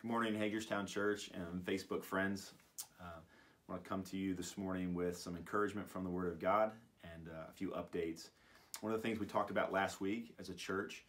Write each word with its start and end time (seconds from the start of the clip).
Good 0.00 0.12
morning, 0.12 0.36
Hagerstown 0.36 0.86
Church 0.86 1.28
and 1.34 1.60
Facebook 1.64 2.04
friends. 2.04 2.52
Uh, 3.00 3.18
I 3.18 3.72
want 3.72 3.82
to 3.82 3.88
come 3.88 4.04
to 4.04 4.16
you 4.16 4.32
this 4.32 4.56
morning 4.56 4.94
with 4.94 5.18
some 5.18 5.34
encouragement 5.34 5.90
from 5.90 6.04
the 6.04 6.08
Word 6.08 6.28
of 6.28 6.38
God 6.38 6.70
and 7.02 7.28
uh, 7.28 7.50
a 7.50 7.52
few 7.52 7.70
updates. 7.70 8.28
One 8.80 8.92
of 8.92 9.02
the 9.02 9.08
things 9.08 9.18
we 9.18 9.26
talked 9.26 9.50
about 9.50 9.72
last 9.72 10.00
week 10.00 10.36
as 10.38 10.50
a 10.50 10.54
church 10.54 11.04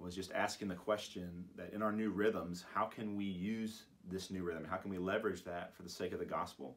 was 0.00 0.14
just 0.14 0.30
asking 0.34 0.68
the 0.68 0.76
question 0.76 1.46
that 1.56 1.72
in 1.72 1.82
our 1.82 1.90
new 1.90 2.10
rhythms, 2.10 2.64
how 2.72 2.84
can 2.84 3.16
we 3.16 3.24
use 3.24 3.86
this 4.08 4.30
new 4.30 4.44
rhythm? 4.44 4.64
How 4.70 4.76
can 4.76 4.92
we 4.92 4.98
leverage 4.98 5.42
that 5.42 5.74
for 5.74 5.82
the 5.82 5.90
sake 5.90 6.12
of 6.12 6.20
the 6.20 6.24
gospel? 6.24 6.76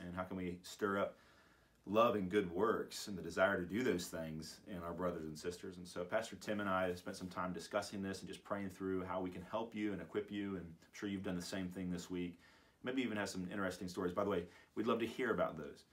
And 0.00 0.16
how 0.16 0.22
can 0.22 0.38
we 0.38 0.56
stir 0.62 0.98
up 0.98 1.18
love 1.86 2.14
and 2.14 2.30
good 2.30 2.50
works 2.50 3.08
and 3.08 3.18
the 3.18 3.22
desire 3.22 3.58
to 3.60 3.66
do 3.66 3.82
those 3.82 4.06
things 4.06 4.60
in 4.68 4.82
our 4.82 4.92
brothers 4.92 5.24
and 5.24 5.38
sisters. 5.38 5.76
And 5.76 5.86
so 5.86 6.02
Pastor 6.02 6.36
Tim 6.36 6.60
and 6.60 6.68
I 6.68 6.88
have 6.88 6.98
spent 6.98 7.16
some 7.16 7.28
time 7.28 7.52
discussing 7.52 8.02
this 8.02 8.20
and 8.20 8.28
just 8.28 8.42
praying 8.42 8.70
through 8.70 9.04
how 9.04 9.20
we 9.20 9.30
can 9.30 9.42
help 9.50 9.74
you 9.74 9.92
and 9.92 10.00
equip 10.00 10.30
you. 10.30 10.56
And 10.56 10.60
I'm 10.60 10.92
sure 10.92 11.08
you've 11.08 11.22
done 11.22 11.36
the 11.36 11.42
same 11.42 11.68
thing 11.68 11.90
this 11.90 12.10
week. 12.10 12.38
Maybe 12.82 13.02
even 13.02 13.18
have 13.18 13.28
some 13.28 13.46
interesting 13.52 13.88
stories. 13.88 14.12
By 14.12 14.24
the 14.24 14.30
way, 14.30 14.44
we'd 14.74 14.86
love 14.86 14.98
to 15.00 15.06
hear 15.06 15.30
about 15.30 15.58
those. 15.58 15.84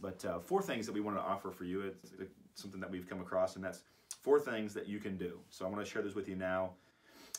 But 0.00 0.24
uh, 0.24 0.38
four 0.38 0.62
things 0.62 0.86
that 0.86 0.92
we 0.92 1.00
want 1.00 1.16
to 1.18 1.22
offer 1.22 1.50
for 1.50 1.64
you. 1.64 1.82
It's 1.82 2.32
something 2.54 2.80
that 2.80 2.90
we've 2.90 3.08
come 3.08 3.20
across, 3.20 3.56
and 3.56 3.64
that's 3.64 3.80
four 4.22 4.40
things 4.40 4.72
that 4.74 4.88
you 4.88 4.98
can 4.98 5.16
do. 5.16 5.38
So 5.50 5.66
I 5.66 5.68
want 5.68 5.84
to 5.84 5.90
share 5.90 6.02
this 6.02 6.14
with 6.14 6.28
you 6.28 6.36
now. 6.36 6.70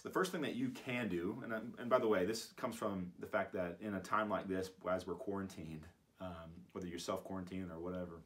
The 0.03 0.09
first 0.09 0.31
thing 0.31 0.42
that 0.42 0.55
you 0.55 0.70
can 0.70 1.08
do, 1.08 1.42
and, 1.44 1.53
and 1.80 1.90
by 1.90 1.98
the 1.98 2.08
way, 2.08 2.26
this 2.26 2.48
comes 2.58 2.76
from 2.76 3.12
the 3.20 3.26
fact 3.26 3.53
that 3.53 3.78
in 3.81 3.95
a 3.95 4.00
time 4.00 4.30
like 4.30 4.48
this, 4.48 4.70
as 4.90 5.08
we're 5.08 5.16
quarantined, 5.16 5.88
um, 6.22 6.52
whether 6.72 6.88
you're 6.88 6.99
self 6.99 7.27
quarantining 7.27 7.72
or 7.72 7.80
whatever, 7.80 8.22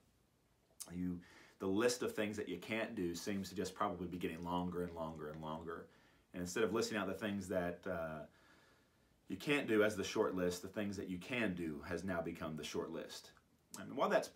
you 0.94 1.20
the 1.60 1.68
list 1.68 2.04
of 2.04 2.14
things 2.14 2.38
that 2.38 2.48
you 2.48 2.58
can't 2.58 2.96
do 2.96 3.16
seems 3.16 3.50
to 3.50 3.56
just 3.56 3.74
probably 3.74 4.08
be 4.08 4.18
getting 4.18 4.44
longer 4.44 4.84
and 4.84 4.94
longer 4.94 5.30
and 5.30 5.42
longer. 5.42 5.88
And 6.34 6.42
instead 6.42 6.64
of 6.64 6.74
listing 6.74 6.98
out 6.98 7.08
the 7.08 7.14
things 7.14 7.48
that 7.48 7.80
uh, 7.90 8.26
you 9.28 9.38
can't 9.38 9.68
do 9.68 9.84
as 9.84 9.96
the 9.96 10.04
short 10.04 10.36
list, 10.36 10.62
the 10.62 10.68
things 10.68 10.96
that 10.98 11.10
you 11.10 11.18
can 11.18 11.56
do 11.56 11.82
has 11.88 12.04
now 12.04 12.22
become 12.22 12.56
the 12.56 12.64
short 12.64 12.92
list. 12.92 13.32
And 13.80 13.96
while 13.96 14.10
that's 14.10 14.30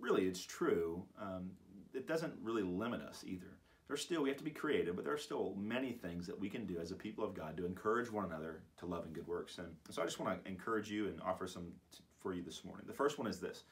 really 0.00 0.26
it's 0.26 0.44
true, 0.44 1.04
um, 1.20 1.52
it 1.94 2.08
doesn't 2.08 2.34
really 2.42 2.62
limit 2.62 3.00
us 3.00 3.24
either. 3.26 3.46
There's 3.86 4.02
still 4.02 4.22
we 4.22 4.28
have 4.28 4.38
to 4.38 4.44
be 4.44 4.50
creative, 4.50 4.96
but 4.96 5.04
there 5.04 5.14
are 5.14 5.18
still 5.18 5.54
many 5.56 5.92
things 5.92 6.26
that 6.26 6.38
we 6.38 6.48
can 6.48 6.66
do 6.66 6.78
as 6.80 6.90
a 6.90 6.96
people 6.96 7.24
of 7.24 7.34
God 7.34 7.56
to 7.56 7.66
encourage 7.66 8.10
one 8.10 8.24
another 8.24 8.62
to 8.78 8.86
love 8.86 9.04
and 9.04 9.14
good 9.14 9.26
works. 9.28 9.58
And 9.58 9.68
so 9.90 10.02
I 10.02 10.04
just 10.04 10.18
want 10.18 10.44
to 10.44 10.50
encourage 10.50 10.90
you 10.90 11.06
and 11.06 11.20
offer 11.22 11.46
some 11.46 11.68
for 12.26 12.34
you 12.34 12.42
this 12.42 12.64
morning. 12.64 12.84
The 12.88 12.92
first 12.92 13.18
one 13.20 13.28
is 13.28 13.38
this 13.38 13.62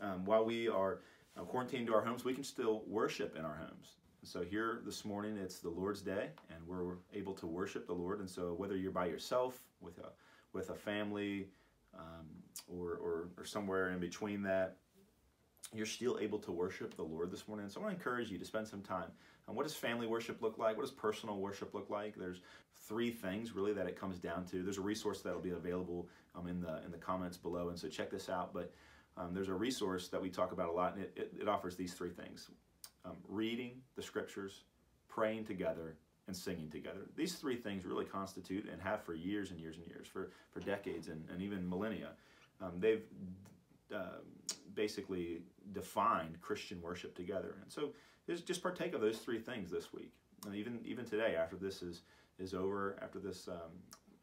um, 0.00 0.24
while 0.24 0.42
we 0.42 0.68
are 0.68 1.00
uh, 1.36 1.42
quarantined 1.42 1.86
to 1.88 1.94
our 1.94 2.00
homes, 2.00 2.24
we 2.24 2.32
can 2.32 2.42
still 2.42 2.82
worship 2.86 3.36
in 3.36 3.44
our 3.44 3.56
homes. 3.56 3.96
So 4.22 4.42
here 4.42 4.80
this 4.86 5.04
morning, 5.04 5.36
it's 5.36 5.58
the 5.58 5.68
Lord's 5.68 6.00
Day, 6.00 6.30
and 6.48 6.66
we're 6.66 6.94
able 7.12 7.34
to 7.34 7.46
worship 7.46 7.86
the 7.86 7.92
Lord. 7.92 8.20
And 8.20 8.30
so 8.30 8.54
whether 8.56 8.74
you're 8.74 8.90
by 8.90 9.04
yourself, 9.04 9.58
with 9.82 9.98
a 9.98 10.08
with 10.54 10.70
a 10.70 10.74
family, 10.74 11.48
um, 11.94 12.26
or, 12.74 12.92
or 12.94 13.28
or 13.36 13.44
somewhere 13.44 13.90
in 13.90 13.98
between 13.98 14.40
that, 14.44 14.76
you're 15.74 15.86
still 15.86 16.18
able 16.20 16.38
to 16.38 16.52
worship 16.52 16.96
the 16.96 17.02
Lord 17.02 17.30
this 17.30 17.46
morning. 17.46 17.68
So 17.68 17.80
I 17.80 17.84
want 17.84 17.94
to 17.94 17.98
encourage 17.98 18.30
you 18.30 18.38
to 18.38 18.44
spend 18.44 18.66
some 18.66 18.80
time. 18.80 19.10
And 19.46 19.56
what 19.56 19.64
does 19.64 19.74
family 19.74 20.06
worship 20.06 20.40
look 20.42 20.58
like? 20.58 20.76
What 20.76 20.82
does 20.82 20.90
personal 20.90 21.36
worship 21.36 21.74
look 21.74 21.90
like? 21.90 22.14
There's 22.16 22.40
three 22.86 23.10
things 23.10 23.54
really 23.54 23.72
that 23.74 23.86
it 23.86 23.98
comes 23.98 24.18
down 24.18 24.44
to. 24.46 24.62
There's 24.62 24.78
a 24.78 24.82
resource 24.82 25.20
that'll 25.20 25.40
be 25.40 25.50
available 25.50 26.08
um, 26.34 26.46
in 26.46 26.60
the 26.60 26.82
in 26.84 26.90
the 26.90 26.98
comments 26.98 27.36
below, 27.36 27.68
and 27.68 27.78
so 27.78 27.88
check 27.88 28.10
this 28.10 28.28
out. 28.28 28.54
But 28.54 28.72
um, 29.16 29.34
there's 29.34 29.48
a 29.48 29.54
resource 29.54 30.08
that 30.08 30.20
we 30.20 30.30
talk 30.30 30.52
about 30.52 30.68
a 30.68 30.72
lot, 30.72 30.94
and 30.94 31.02
it, 31.04 31.12
it, 31.16 31.32
it 31.42 31.48
offers 31.48 31.76
these 31.76 31.92
three 31.92 32.10
things: 32.10 32.48
um, 33.04 33.16
reading 33.28 33.82
the 33.96 34.02
scriptures, 34.02 34.64
praying 35.08 35.44
together, 35.44 35.96
and 36.26 36.36
singing 36.36 36.70
together. 36.70 37.00
These 37.16 37.34
three 37.34 37.56
things 37.56 37.84
really 37.84 38.04
constitute 38.04 38.68
and 38.70 38.80
have 38.80 39.02
for 39.02 39.14
years 39.14 39.50
and 39.50 39.60
years 39.60 39.76
and 39.76 39.86
years, 39.86 40.06
for 40.06 40.30
for 40.50 40.60
decades 40.60 41.08
and, 41.08 41.24
and 41.32 41.42
even 41.42 41.68
millennia. 41.68 42.10
Um, 42.60 42.72
they've 42.78 43.02
uh, 43.94 44.20
basically 44.74 45.42
defined 45.72 46.40
Christian 46.40 46.80
worship 46.82 47.14
together, 47.14 47.56
and 47.62 47.72
so 47.72 47.92
just 48.44 48.62
partake 48.62 48.94
of 48.94 49.00
those 49.00 49.18
three 49.18 49.38
things 49.38 49.70
this 49.70 49.92
week, 49.92 50.12
and 50.46 50.54
even 50.54 50.80
even 50.84 51.04
today 51.04 51.36
after 51.36 51.56
this 51.56 51.82
is 51.82 52.02
is 52.38 52.54
over, 52.54 52.96
after 53.02 53.18
this 53.18 53.48
um, 53.48 53.72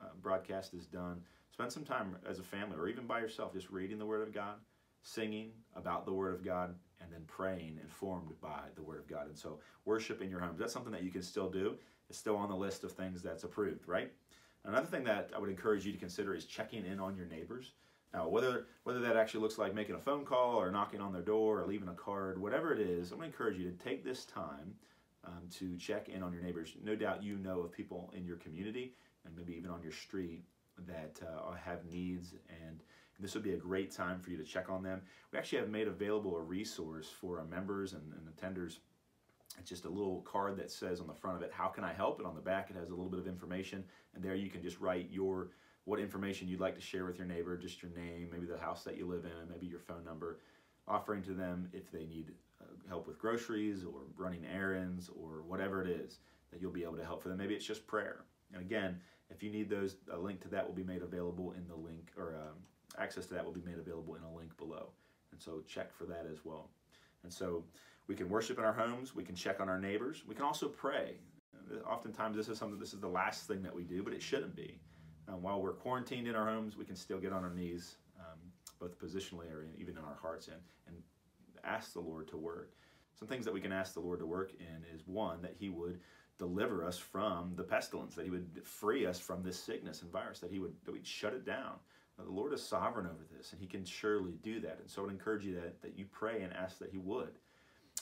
uh, 0.01 0.05
broadcast 0.21 0.73
is 0.73 0.85
done, 0.85 1.21
spend 1.51 1.71
some 1.71 1.83
time 1.83 2.15
as 2.27 2.39
a 2.39 2.43
family 2.43 2.77
or 2.77 2.87
even 2.87 3.05
by 3.05 3.19
yourself 3.19 3.53
just 3.53 3.69
reading 3.69 3.97
the 3.97 4.05
Word 4.05 4.21
of 4.21 4.33
God, 4.33 4.55
singing 5.01 5.51
about 5.75 6.05
the 6.05 6.13
Word 6.13 6.33
of 6.33 6.43
God, 6.43 6.75
and 7.01 7.11
then 7.11 7.21
praying 7.27 7.79
informed 7.81 8.31
by 8.41 8.61
the 8.75 8.81
Word 8.81 8.99
of 8.99 9.07
God. 9.07 9.27
And 9.27 9.37
so, 9.37 9.59
worship 9.85 10.21
in 10.21 10.29
your 10.29 10.39
homes. 10.39 10.59
That's 10.59 10.73
something 10.73 10.91
that 10.91 11.03
you 11.03 11.11
can 11.11 11.21
still 11.21 11.49
do. 11.49 11.75
It's 12.09 12.17
still 12.17 12.35
on 12.35 12.49
the 12.49 12.55
list 12.55 12.83
of 12.83 12.91
things 12.91 13.21
that's 13.21 13.43
approved, 13.43 13.87
right? 13.87 14.11
Another 14.63 14.87
thing 14.87 15.03
that 15.03 15.29
I 15.35 15.39
would 15.39 15.49
encourage 15.49 15.85
you 15.85 15.91
to 15.91 15.97
consider 15.97 16.33
is 16.33 16.45
checking 16.45 16.85
in 16.85 16.99
on 16.99 17.15
your 17.15 17.27
neighbors. 17.27 17.73
Now, 18.15 18.29
whether 18.29 18.67
whether 18.83 19.01
that 19.01 19.17
actually 19.17 19.41
looks 19.41 19.57
like 19.57 19.75
making 19.75 19.95
a 19.95 19.99
phone 19.99 20.23
call 20.23 20.55
or 20.55 20.71
knocking 20.71 21.01
on 21.01 21.11
their 21.11 21.21
door 21.21 21.61
or 21.61 21.67
leaving 21.67 21.89
a 21.89 21.93
card, 21.93 22.39
whatever 22.39 22.73
it 22.73 22.79
is, 22.79 23.11
I'm 23.11 23.19
to 23.19 23.25
encourage 23.25 23.57
you 23.57 23.69
to 23.69 23.77
take 23.77 24.05
this 24.05 24.23
time 24.23 24.73
um, 25.25 25.41
to 25.57 25.75
check 25.75 26.07
in 26.07 26.23
on 26.23 26.31
your 26.31 26.41
neighbors. 26.41 26.75
No 26.81 26.95
doubt 26.95 27.23
you 27.23 27.35
know 27.37 27.59
of 27.59 27.73
people 27.73 28.13
in 28.15 28.25
your 28.25 28.37
community 28.37 28.93
and 29.25 29.35
maybe 29.35 29.53
even 29.57 29.69
on 29.69 29.83
your 29.83 29.91
street 29.91 30.45
that 30.87 31.19
uh, 31.27 31.55
have 31.55 31.85
needs 31.85 32.35
and 32.63 32.79
this 33.19 33.33
would 33.33 33.43
be 33.43 33.53
a 33.53 33.57
great 33.57 33.91
time 33.91 34.19
for 34.19 34.29
you 34.29 34.37
to 34.37 34.43
check 34.43 34.69
on 34.69 34.81
them. 34.81 35.01
We 35.31 35.39
actually 35.39 35.59
have 35.59 35.69
made 35.69 35.87
available 35.87 36.37
a 36.37 36.41
resource 36.41 37.09
for 37.09 37.39
our 37.39 37.45
members 37.45 37.93
and, 37.93 38.13
and 38.13 38.27
attenders. 38.33 38.77
It's 39.59 39.69
just 39.69 39.85
a 39.85 39.89
little 39.89 40.21
card 40.21 40.57
that 40.57 40.71
says 40.71 41.01
on 41.01 41.07
the 41.07 41.13
front 41.13 41.37
of 41.37 41.43
it, 41.43 41.51
how 41.53 41.67
can 41.67 41.83
I 41.83 41.93
help? 41.93 42.19
And 42.19 42.27
on 42.27 42.35
the 42.35 42.41
back 42.41 42.69
it 42.69 42.77
has 42.77 42.89
a 42.89 42.95
little 42.95 43.09
bit 43.09 43.19
of 43.19 43.27
information 43.27 43.83
and 44.13 44.23
there 44.23 44.35
you 44.35 44.49
can 44.49 44.61
just 44.61 44.79
write 44.79 45.09
your 45.11 45.49
what 45.85 45.99
information 45.99 46.47
you'd 46.47 46.59
like 46.59 46.75
to 46.75 46.81
share 46.81 47.05
with 47.05 47.17
your 47.17 47.27
neighbor, 47.27 47.57
just 47.57 47.81
your 47.81 47.91
name, 47.91 48.29
maybe 48.31 48.45
the 48.45 48.57
house 48.57 48.83
that 48.83 48.97
you 48.97 49.07
live 49.07 49.25
in, 49.25 49.49
maybe 49.49 49.67
your 49.67 49.79
phone 49.79 50.03
number, 50.03 50.39
offering 50.87 51.23
to 51.23 51.33
them 51.33 51.69
if 51.73 51.91
they 51.91 52.05
need 52.05 52.31
help 52.89 53.07
with 53.07 53.17
groceries 53.17 53.83
or 53.83 54.01
running 54.17 54.45
errands 54.45 55.09
or 55.09 55.41
whatever 55.43 55.81
it 55.81 55.89
is 55.89 56.19
that 56.51 56.61
you'll 56.61 56.71
be 56.71 56.83
able 56.83 56.97
to 56.97 57.05
help 57.05 57.21
for 57.21 57.29
them. 57.29 57.37
Maybe 57.37 57.55
it's 57.55 57.65
just 57.65 57.85
prayer. 57.87 58.25
And 58.53 58.61
again, 58.61 58.99
if 59.29 59.41
you 59.41 59.49
need 59.49 59.69
those, 59.69 59.95
a 60.11 60.17
link 60.17 60.41
to 60.41 60.47
that 60.49 60.65
will 60.65 60.75
be 60.75 60.83
made 60.83 61.01
available 61.01 61.53
in 61.53 61.67
the 61.67 61.75
link, 61.75 62.11
or 62.17 62.35
um, 62.35 62.55
access 62.97 63.25
to 63.27 63.33
that 63.33 63.45
will 63.45 63.51
be 63.51 63.63
made 63.65 63.77
available 63.77 64.15
in 64.15 64.23
a 64.23 64.35
link 64.35 64.55
below. 64.57 64.89
And 65.31 65.41
so 65.41 65.61
check 65.67 65.91
for 65.93 66.05
that 66.05 66.27
as 66.31 66.45
well. 66.45 66.69
And 67.23 67.33
so 67.33 67.63
we 68.07 68.15
can 68.15 68.29
worship 68.29 68.59
in 68.59 68.63
our 68.63 68.73
homes, 68.73 69.15
we 69.15 69.23
can 69.23 69.35
check 69.35 69.59
on 69.59 69.67
our 69.67 69.79
neighbors, 69.79 70.23
we 70.27 70.35
can 70.35 70.45
also 70.45 70.67
pray. 70.67 71.15
Oftentimes, 71.89 72.37
this 72.37 72.47
is 72.47 72.59
something, 72.59 72.79
this 72.79 72.93
is 72.93 72.99
the 72.99 73.07
last 73.07 73.47
thing 73.47 73.63
that 73.63 73.75
we 73.75 73.83
do, 73.83 74.03
but 74.03 74.13
it 74.13 74.21
shouldn't 74.21 74.55
be. 74.55 74.77
Um, 75.27 75.41
while 75.41 75.61
we're 75.61 75.73
quarantined 75.73 76.27
in 76.27 76.35
our 76.35 76.45
homes, 76.45 76.77
we 76.77 76.85
can 76.85 76.95
still 76.95 77.19
get 77.19 77.33
on 77.33 77.43
our 77.43 77.53
knees, 77.53 77.95
um, 78.19 78.39
both 78.79 78.99
positionally 78.99 79.51
or 79.51 79.65
even 79.77 79.97
in 79.97 80.03
our 80.03 80.17
hearts, 80.21 80.47
and, 80.47 80.57
and 80.87 80.95
ask 81.63 81.93
the 81.93 81.99
Lord 81.99 82.27
to 82.29 82.37
work. 82.37 82.71
Some 83.17 83.27
things 83.27 83.45
that 83.45 83.53
we 83.53 83.61
can 83.61 83.71
ask 83.71 83.93
the 83.93 84.01
Lord 84.01 84.19
to 84.19 84.25
work 84.25 84.51
in 84.59 84.83
is 84.93 85.01
one, 85.07 85.41
that 85.41 85.55
He 85.57 85.69
would 85.69 85.99
deliver 86.37 86.85
us 86.85 86.97
from 86.97 87.53
the 87.55 87.63
pestilence, 87.63 88.13
that 88.15 88.25
He 88.25 88.31
would 88.31 88.61
free 88.63 89.05
us 89.05 89.19
from 89.19 89.41
this 89.41 89.57
sickness 89.57 90.01
and 90.01 90.11
virus, 90.11 90.39
that 90.39 90.51
He 90.51 90.59
would 90.59 90.73
that 90.85 90.91
we'd 90.91 91.07
shut 91.07 91.33
it 91.33 91.45
down. 91.45 91.75
Now, 92.17 92.25
the 92.25 92.31
Lord 92.31 92.53
is 92.53 92.61
sovereign 92.61 93.07
over 93.07 93.25
this, 93.35 93.51
and 93.51 93.59
He 93.59 93.67
can 93.67 93.85
surely 93.85 94.33
do 94.43 94.59
that. 94.61 94.77
And 94.79 94.89
so 94.89 95.01
I 95.01 95.05
would 95.05 95.13
encourage 95.13 95.45
you 95.45 95.55
that, 95.55 95.81
that 95.81 95.97
you 95.97 96.05
pray 96.11 96.41
and 96.41 96.53
ask 96.53 96.77
that 96.79 96.91
He 96.91 96.97
would. 96.97 97.39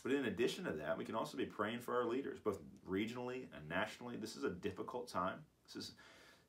But 0.02 0.12
in 0.12 0.26
addition 0.26 0.66
to 0.66 0.72
that, 0.72 0.98
we 0.98 1.06
can 1.06 1.16
also 1.16 1.38
be 1.38 1.46
praying 1.46 1.80
for 1.80 1.96
our 1.96 2.06
leaders, 2.06 2.40
both 2.40 2.60
regionally 2.88 3.46
and 3.56 3.70
nationally. 3.70 4.18
This 4.18 4.36
is 4.36 4.44
a 4.44 4.50
difficult 4.50 5.08
time. 5.08 5.38
This 5.66 5.76
is 5.76 5.92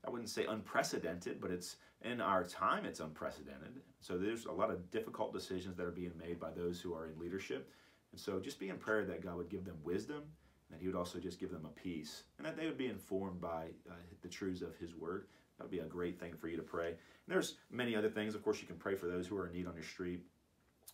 I 0.06 0.10
wouldn't 0.10 0.28
say 0.28 0.44
unprecedented, 0.46 1.40
but 1.40 1.50
it's 1.50 1.76
in 2.02 2.20
our 2.20 2.44
time 2.44 2.84
it's 2.84 3.00
unprecedented. 3.00 3.80
So 4.00 4.18
there's 4.18 4.44
a 4.44 4.52
lot 4.52 4.70
of 4.70 4.90
difficult 4.90 5.32
decisions 5.32 5.76
that 5.76 5.86
are 5.86 5.90
being 5.90 6.12
made 6.18 6.38
by 6.38 6.50
those 6.50 6.80
who 6.80 6.94
are 6.94 7.06
in 7.06 7.18
leadership. 7.18 7.70
And 8.12 8.20
so 8.20 8.38
just 8.38 8.60
be 8.60 8.68
in 8.68 8.76
prayer 8.76 9.04
that 9.06 9.22
God 9.22 9.36
would 9.36 9.48
give 9.48 9.64
them 9.64 9.76
wisdom, 9.82 10.22
that 10.70 10.80
He 10.80 10.86
would 10.86 10.96
also 10.96 11.18
just 11.18 11.40
give 11.40 11.50
them 11.50 11.64
a 11.64 11.80
peace, 11.80 12.24
and 12.38 12.46
that 12.46 12.56
they 12.56 12.66
would 12.66 12.78
be 12.78 12.86
informed 12.86 13.40
by 13.40 13.68
uh, 13.90 13.94
the 14.22 14.28
truths 14.28 14.62
of 14.62 14.76
His 14.76 14.94
Word. 14.94 15.26
That 15.56 15.64
would 15.64 15.70
be 15.70 15.78
a 15.78 15.86
great 15.86 16.20
thing 16.20 16.34
for 16.34 16.48
you 16.48 16.56
to 16.56 16.62
pray. 16.62 16.88
And 16.88 16.96
there's 17.28 17.56
many 17.70 17.96
other 17.96 18.10
things. 18.10 18.34
Of 18.34 18.44
course, 18.44 18.60
you 18.60 18.66
can 18.66 18.76
pray 18.76 18.94
for 18.94 19.06
those 19.06 19.26
who 19.26 19.36
are 19.38 19.46
in 19.46 19.52
need 19.52 19.66
on 19.66 19.74
your 19.74 19.84
street. 19.84 20.20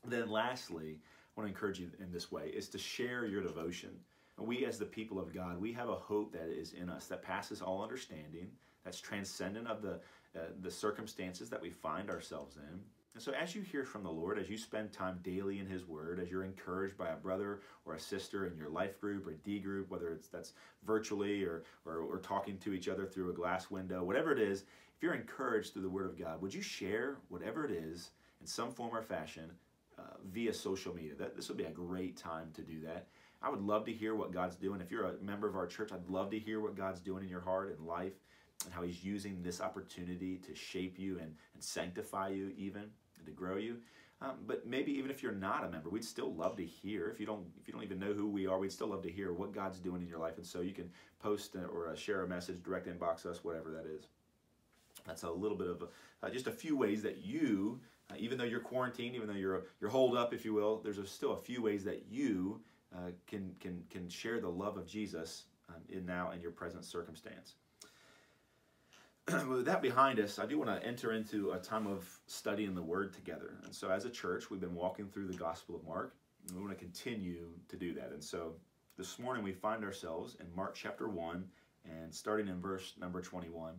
Then, 0.07 0.31
lastly, 0.31 0.99
I 1.01 1.41
want 1.41 1.49
to 1.49 1.55
encourage 1.55 1.81
you 1.81 1.91
in 1.99 2.13
this 2.13 2.31
way 2.31 2.49
is 2.49 2.69
to 2.69 2.79
share 2.79 3.27
your 3.27 3.43
devotion. 3.43 3.91
And 4.39 4.47
we, 4.47 4.65
as 4.65 4.79
the 4.79 4.87
people 4.87 5.19
of 5.19 5.35
God, 5.35 5.61
we 5.61 5.73
have 5.73 5.89
a 5.89 5.95
hope 5.95 6.33
that 6.33 6.49
is 6.49 6.73
in 6.73 6.89
us 6.89 7.07
that 7.07 7.23
passes 7.23 7.61
all 7.61 7.83
understanding 7.83 8.51
that's 8.85 9.01
transcendent 9.01 9.67
of 9.67 9.83
the, 9.83 10.01
uh, 10.37 10.47
the 10.61 10.71
circumstances 10.71 11.51
that 11.51 11.61
we 11.61 11.71
find 11.71 12.11
ourselves 12.11 12.57
in. 12.57 12.81
And 13.15 13.23
so, 13.23 13.33
as 13.33 13.57
you 13.57 13.63
hear 13.63 13.85
from 13.85 14.05
the 14.05 14.11
Lord, 14.11 14.39
as 14.39 14.49
you 14.49 14.57
spend 14.57 14.93
time 14.93 15.19
daily 15.25 15.59
in 15.59 15.67
His 15.67 15.85
Word, 15.85 16.21
as 16.21 16.31
you're 16.31 16.45
encouraged 16.45 16.97
by 16.97 17.09
a 17.09 17.17
brother 17.17 17.61
or 17.85 17.95
a 17.95 18.01
sister 18.01 18.47
in 18.47 18.57
your 18.57 18.69
life 18.69 19.01
group 19.01 19.27
or 19.27 19.33
D 19.33 19.59
group, 19.59 19.91
whether 19.91 20.13
it's 20.13 20.29
that's 20.29 20.53
virtually 20.87 21.43
or, 21.43 21.65
or, 21.85 21.99
or 21.99 22.19
talking 22.19 22.57
to 22.59 22.73
each 22.73 22.89
other 22.89 23.07
through 23.07 23.31
a 23.31 23.35
glass 23.35 23.69
window, 23.69 24.05
whatever 24.05 24.31
it 24.31 24.39
is, 24.39 24.61
if 24.97 25.03
you're 25.03 25.15
encouraged 25.15 25.73
through 25.73 25.83
the 25.83 25.89
Word 25.89 26.07
of 26.07 26.17
God, 26.17 26.41
would 26.41 26.55
you 26.55 26.63
share 26.63 27.17
whatever 27.31 27.65
it 27.65 27.73
is 27.73 28.11
in 28.41 28.47
some 28.47 28.71
form 28.71 28.95
or 28.95 29.03
fashion 29.03 29.51
uh, 29.99 30.03
via 30.33 30.55
social 30.55 30.95
media? 30.95 31.15
That, 31.19 31.35
this 31.35 31.49
would 31.49 31.59
be 31.59 31.65
a 31.65 31.71
great 31.71 32.17
time 32.17 32.51
to 32.55 32.63
do 32.63 32.81
that. 32.83 33.09
I 33.43 33.49
would 33.49 33.63
love 33.63 33.87
to 33.87 33.93
hear 33.93 34.15
what 34.15 34.33
God's 34.33 34.57
doing. 34.57 34.81
If 34.81 34.91
you're 34.91 35.07
a 35.07 35.15
member 35.21 35.49
of 35.49 35.57
our 35.57 35.67
church, 35.67 35.91
I'd 35.93 36.09
love 36.09 36.31
to 36.31 36.39
hear 36.39 36.61
what 36.61 36.77
God's 36.77 37.01
doing 37.01 37.25
in 37.25 37.31
your 37.31 37.41
heart 37.41 37.75
and 37.77 37.87
life 37.87 38.13
and 38.65 38.75
how 38.75 38.83
He's 38.83 39.05
using 39.05 39.43
this 39.43 39.61
opportunity 39.61 40.37
to 40.39 40.55
shape 40.55 40.99
you 40.99 41.19
and, 41.19 41.35
and 41.55 41.63
sanctify 41.63 42.29
you, 42.29 42.53
even 42.57 42.83
and 43.19 43.27
to 43.27 43.33
grow 43.33 43.57
you. 43.57 43.77
Um, 44.23 44.37
but 44.47 44.67
maybe 44.67 44.93
even 44.93 45.11
if 45.11 45.23
you're 45.23 45.33
not 45.33 45.65
a 45.65 45.71
member, 45.71 45.89
we'd 45.89 46.05
still 46.05 46.35
love 46.35 46.57
to 46.57 46.65
hear. 46.65 47.09
If 47.09 47.21
you 47.21 47.27
don't, 47.27 47.47
if 47.59 47.67
you 47.67 47.73
don't 47.73 47.83
even 47.85 47.99
know 47.99 48.13
who 48.13 48.29
we 48.29 48.47
are, 48.47 48.59
we'd 48.59 48.73
still 48.73 48.89
love 48.89 49.03
to 49.03 49.11
hear 49.11 49.33
what 49.33 49.53
God's 49.53 49.79
doing 49.79 50.03
in 50.03 50.09
your 50.09 50.19
life. 50.19 50.37
And 50.37 50.47
so 50.47 50.61
you 50.61 50.75
can 50.75 50.91
post 51.23 51.57
or 51.57 51.89
uh, 51.89 51.95
share 51.95 52.23
a 52.23 52.29
message, 52.29 52.63
direct 52.63 52.87
inbox 52.87 53.25
us, 53.25 53.43
whatever 53.43 53.71
that 53.71 53.87
is. 53.87 54.09
That's 55.07 55.23
a 55.23 55.31
little 55.31 55.57
bit 55.57 55.69
of 55.69 55.83
a, 55.83 56.27
uh, 56.27 56.31
just 56.31 56.47
a 56.47 56.53
few 56.53 56.77
ways 56.77 57.03
that 57.03 57.25
you, 57.25 57.81
uh, 58.11 58.15
even 58.19 58.37
though 58.37 58.45
you're 58.45 58.61
quarantined, 58.61 59.15
even 59.15 59.27
though 59.27 59.35
you're 59.35 59.65
you're 59.81 59.91
holed 59.91 60.17
up, 60.17 60.35
if 60.35 60.45
you 60.45 60.53
will, 60.53 60.81
there's 60.83 60.99
a, 60.99 61.07
still 61.07 61.33
a 61.33 61.39
few 61.39 61.63
ways 61.63 61.83
that 61.85 62.05
you 62.11 62.61
uh, 62.95 63.13
can 63.27 63.55
can 63.59 63.83
can 63.89 64.09
share 64.11 64.39
the 64.39 64.49
love 64.51 64.77
of 64.77 64.87
Jesus 64.87 65.45
um, 65.71 65.81
in 65.89 66.05
now 66.05 66.33
in 66.33 66.43
your 66.43 66.51
present 66.51 66.85
circumstance. 66.85 67.55
with 69.49 69.67
that 69.67 69.83
behind 69.83 70.19
us, 70.19 70.39
I 70.39 70.47
do 70.47 70.59
want 70.59 70.71
to 70.71 70.87
enter 70.87 71.13
into 71.13 71.53
a 71.53 71.59
time 71.59 71.87
of 71.87 72.09
studying 72.27 72.75
the 72.75 72.83
Word 72.83 73.13
together. 73.13 73.57
And 73.65 73.75
so, 73.75 73.91
as 73.91 74.05
a 74.05 74.11
church, 74.11 74.51
we've 74.51 74.61
been 74.61 74.75
walking 74.75 75.07
through 75.07 75.29
the 75.29 75.37
Gospel 75.37 75.77
of 75.77 75.85
Mark, 75.87 76.15
and 76.47 76.57
we 76.57 76.63
want 76.63 76.77
to 76.77 76.83
continue 76.83 77.49
to 77.69 77.77
do 77.77 77.93
that. 77.95 78.11
And 78.13 78.23
so, 78.23 78.55
this 78.97 79.19
morning 79.19 79.45
we 79.45 79.53
find 79.53 79.85
ourselves 79.85 80.37
in 80.41 80.47
Mark 80.55 80.75
chapter 80.75 81.09
1 81.09 81.45
and 81.85 82.15
starting 82.15 82.49
in 82.49 82.61
verse 82.61 82.95
number 83.01 83.21
21. 83.21 83.75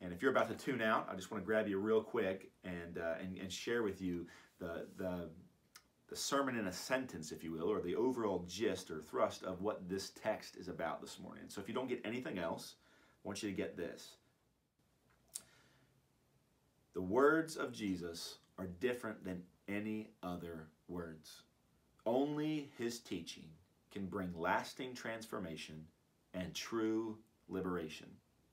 And 0.00 0.12
if 0.12 0.20
you're 0.20 0.30
about 0.30 0.48
to 0.48 0.54
tune 0.54 0.82
out, 0.82 1.08
I 1.10 1.14
just 1.14 1.30
want 1.30 1.42
to 1.42 1.46
grab 1.46 1.68
you 1.68 1.78
real 1.78 2.02
quick 2.02 2.50
and, 2.64 2.98
uh, 2.98 3.14
and, 3.20 3.36
and 3.38 3.52
share 3.52 3.82
with 3.82 4.00
you 4.00 4.26
the, 4.58 4.86
the, 4.96 5.30
the 6.08 6.16
sermon 6.16 6.58
in 6.58 6.66
a 6.66 6.72
sentence, 6.72 7.32
if 7.32 7.42
you 7.42 7.52
will, 7.52 7.70
or 7.70 7.80
the 7.80 7.94
overall 7.94 8.44
gist 8.48 8.90
or 8.90 9.00
thrust 9.00 9.42
of 9.44 9.62
what 9.62 9.88
this 9.88 10.10
text 10.10 10.56
is 10.56 10.68
about 10.68 11.00
this 11.00 11.18
morning. 11.18 11.44
So, 11.48 11.60
if 11.60 11.68
you 11.68 11.74
don't 11.74 11.88
get 11.88 12.00
anything 12.04 12.38
else, 12.38 12.74
I 13.24 13.28
want 13.28 13.42
you 13.42 13.50
to 13.50 13.56
get 13.56 13.76
this. 13.76 14.16
The 16.94 17.02
words 17.02 17.56
of 17.56 17.72
Jesus 17.72 18.38
are 18.58 18.66
different 18.66 19.24
than 19.24 19.42
any 19.68 20.10
other 20.22 20.66
words. 20.88 21.42
Only 22.04 22.70
his 22.76 22.98
teaching 22.98 23.48
can 23.90 24.06
bring 24.06 24.32
lasting 24.36 24.94
transformation 24.94 25.86
and 26.34 26.54
true 26.54 27.18
liberation. 27.48 28.08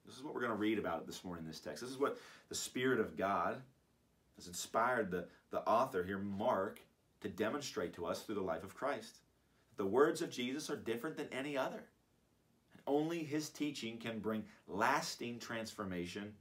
This 0.06 0.16
is 0.16 0.24
what 0.24 0.34
we're 0.34 0.42
going 0.42 0.54
to 0.54 0.58
read 0.58 0.80
about 0.80 1.06
this 1.06 1.24
morning 1.24 1.44
in 1.44 1.50
this 1.50 1.60
text. 1.60 1.82
This 1.82 1.92
is 1.92 2.00
what 2.00 2.18
the 2.48 2.56
Spirit 2.56 3.00
of 3.00 3.18
God 3.18 3.62
has 4.38 4.48
inspired 4.48 5.12
the, 5.12 5.28
the 5.52 5.62
author 5.68 6.04
here, 6.04 6.18
Mark, 6.18 6.80
to 7.22 7.30
demonstrate 7.30 7.94
to 7.94 8.06
us 8.06 8.24
through 8.24 8.36
the 8.36 8.42
life 8.42 8.64
of 8.64 8.76
Christ. 8.76 9.18
The 9.78 9.86
words 9.86 10.22
of 10.22 10.32
Jesus 10.32 10.70
are 10.70 10.76
different 10.76 11.18
than 11.18 11.28
any 11.32 11.58
other. 11.58 11.84
And 12.74 12.82
only 12.88 13.24
his 13.24 13.50
teaching 13.50 13.98
can 13.98 14.20
bring 14.20 14.44
lasting 14.68 15.40
transformation 15.40 16.34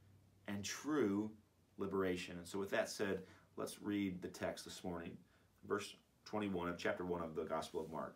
and 0.46 0.64
true 0.64 1.30
liberation. 1.78 2.36
And 2.38 2.46
so, 2.46 2.58
with 2.58 2.70
that 2.70 2.88
said, 2.90 3.20
let's 3.56 3.80
read 3.82 4.20
the 4.20 4.28
text 4.28 4.64
this 4.64 4.84
morning. 4.84 5.16
Verse 5.66 5.94
21 6.24 6.68
of 6.68 6.78
chapter 6.78 7.04
1 7.04 7.22
of 7.22 7.34
the 7.34 7.44
Gospel 7.44 7.80
of 7.80 7.90
Mark. 7.90 8.14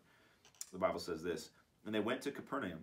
The 0.72 0.78
Bible 0.78 1.00
says 1.00 1.22
this 1.22 1.50
And 1.86 1.94
they 1.94 2.00
went 2.00 2.22
to 2.22 2.30
Capernaum, 2.30 2.80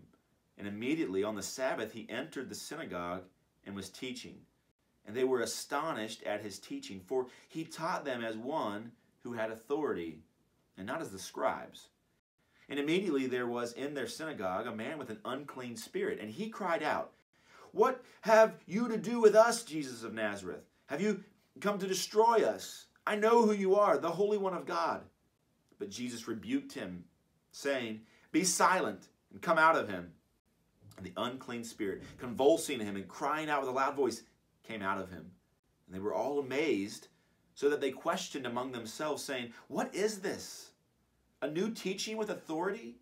and 0.57 0.67
immediately 0.67 1.23
on 1.23 1.35
the 1.35 1.41
Sabbath 1.41 1.91
he 1.91 2.07
entered 2.09 2.49
the 2.49 2.55
synagogue 2.55 3.23
and 3.65 3.75
was 3.75 3.89
teaching. 3.89 4.37
And 5.05 5.15
they 5.15 5.23
were 5.23 5.41
astonished 5.41 6.23
at 6.23 6.41
his 6.41 6.59
teaching, 6.59 7.01
for 7.05 7.27
he 7.47 7.63
taught 7.63 8.05
them 8.05 8.23
as 8.23 8.37
one 8.37 8.91
who 9.23 9.33
had 9.33 9.51
authority, 9.51 10.19
and 10.77 10.85
not 10.85 11.01
as 11.01 11.09
the 11.11 11.19
scribes. 11.19 11.89
And 12.69 12.79
immediately 12.79 13.25
there 13.25 13.47
was 13.47 13.73
in 13.73 13.93
their 13.93 14.07
synagogue 14.07 14.67
a 14.67 14.75
man 14.75 14.97
with 14.97 15.09
an 15.09 15.19
unclean 15.25 15.75
spirit, 15.75 16.19
and 16.21 16.29
he 16.29 16.49
cried 16.49 16.83
out, 16.83 17.11
What 17.71 18.03
have 18.21 18.55
you 18.67 18.87
to 18.87 18.97
do 18.97 19.19
with 19.19 19.35
us, 19.35 19.63
Jesus 19.63 20.03
of 20.03 20.13
Nazareth? 20.13 20.68
Have 20.89 21.01
you 21.01 21.23
come 21.61 21.77
to 21.77 21.87
destroy 21.87 22.43
us? 22.43 22.87
I 23.05 23.15
know 23.15 23.43
who 23.43 23.51
you 23.51 23.75
are, 23.75 23.99
the 23.99 24.09
Holy 24.09 24.39
One 24.39 24.55
of 24.55 24.65
God. 24.65 25.03
But 25.77 25.91
Jesus 25.91 26.27
rebuked 26.27 26.73
him, 26.73 27.03
saying, 27.51 28.01
Be 28.31 28.43
silent 28.43 29.09
and 29.31 29.39
come 29.39 29.59
out 29.59 29.75
of 29.75 29.87
him. 29.87 30.11
And 30.97 31.05
the 31.05 31.13
unclean 31.15 31.63
spirit, 31.63 32.01
convulsing 32.17 32.79
him 32.79 32.95
and 32.95 33.07
crying 33.07 33.51
out 33.51 33.61
with 33.61 33.69
a 33.69 33.73
loud 33.73 33.95
voice, 33.95 34.23
came 34.63 34.81
out 34.81 34.99
of 34.99 35.11
him. 35.11 35.29
And 35.85 35.95
they 35.95 35.99
were 35.99 36.15
all 36.15 36.39
amazed, 36.39 37.09
so 37.53 37.69
that 37.69 37.81
they 37.81 37.91
questioned 37.91 38.47
among 38.47 38.71
themselves, 38.71 39.23
saying, 39.23 39.53
What 39.67 39.93
is 39.93 40.21
this? 40.21 40.71
A 41.43 41.47
new 41.47 41.69
teaching 41.69 42.17
with 42.17 42.31
authority? 42.31 42.95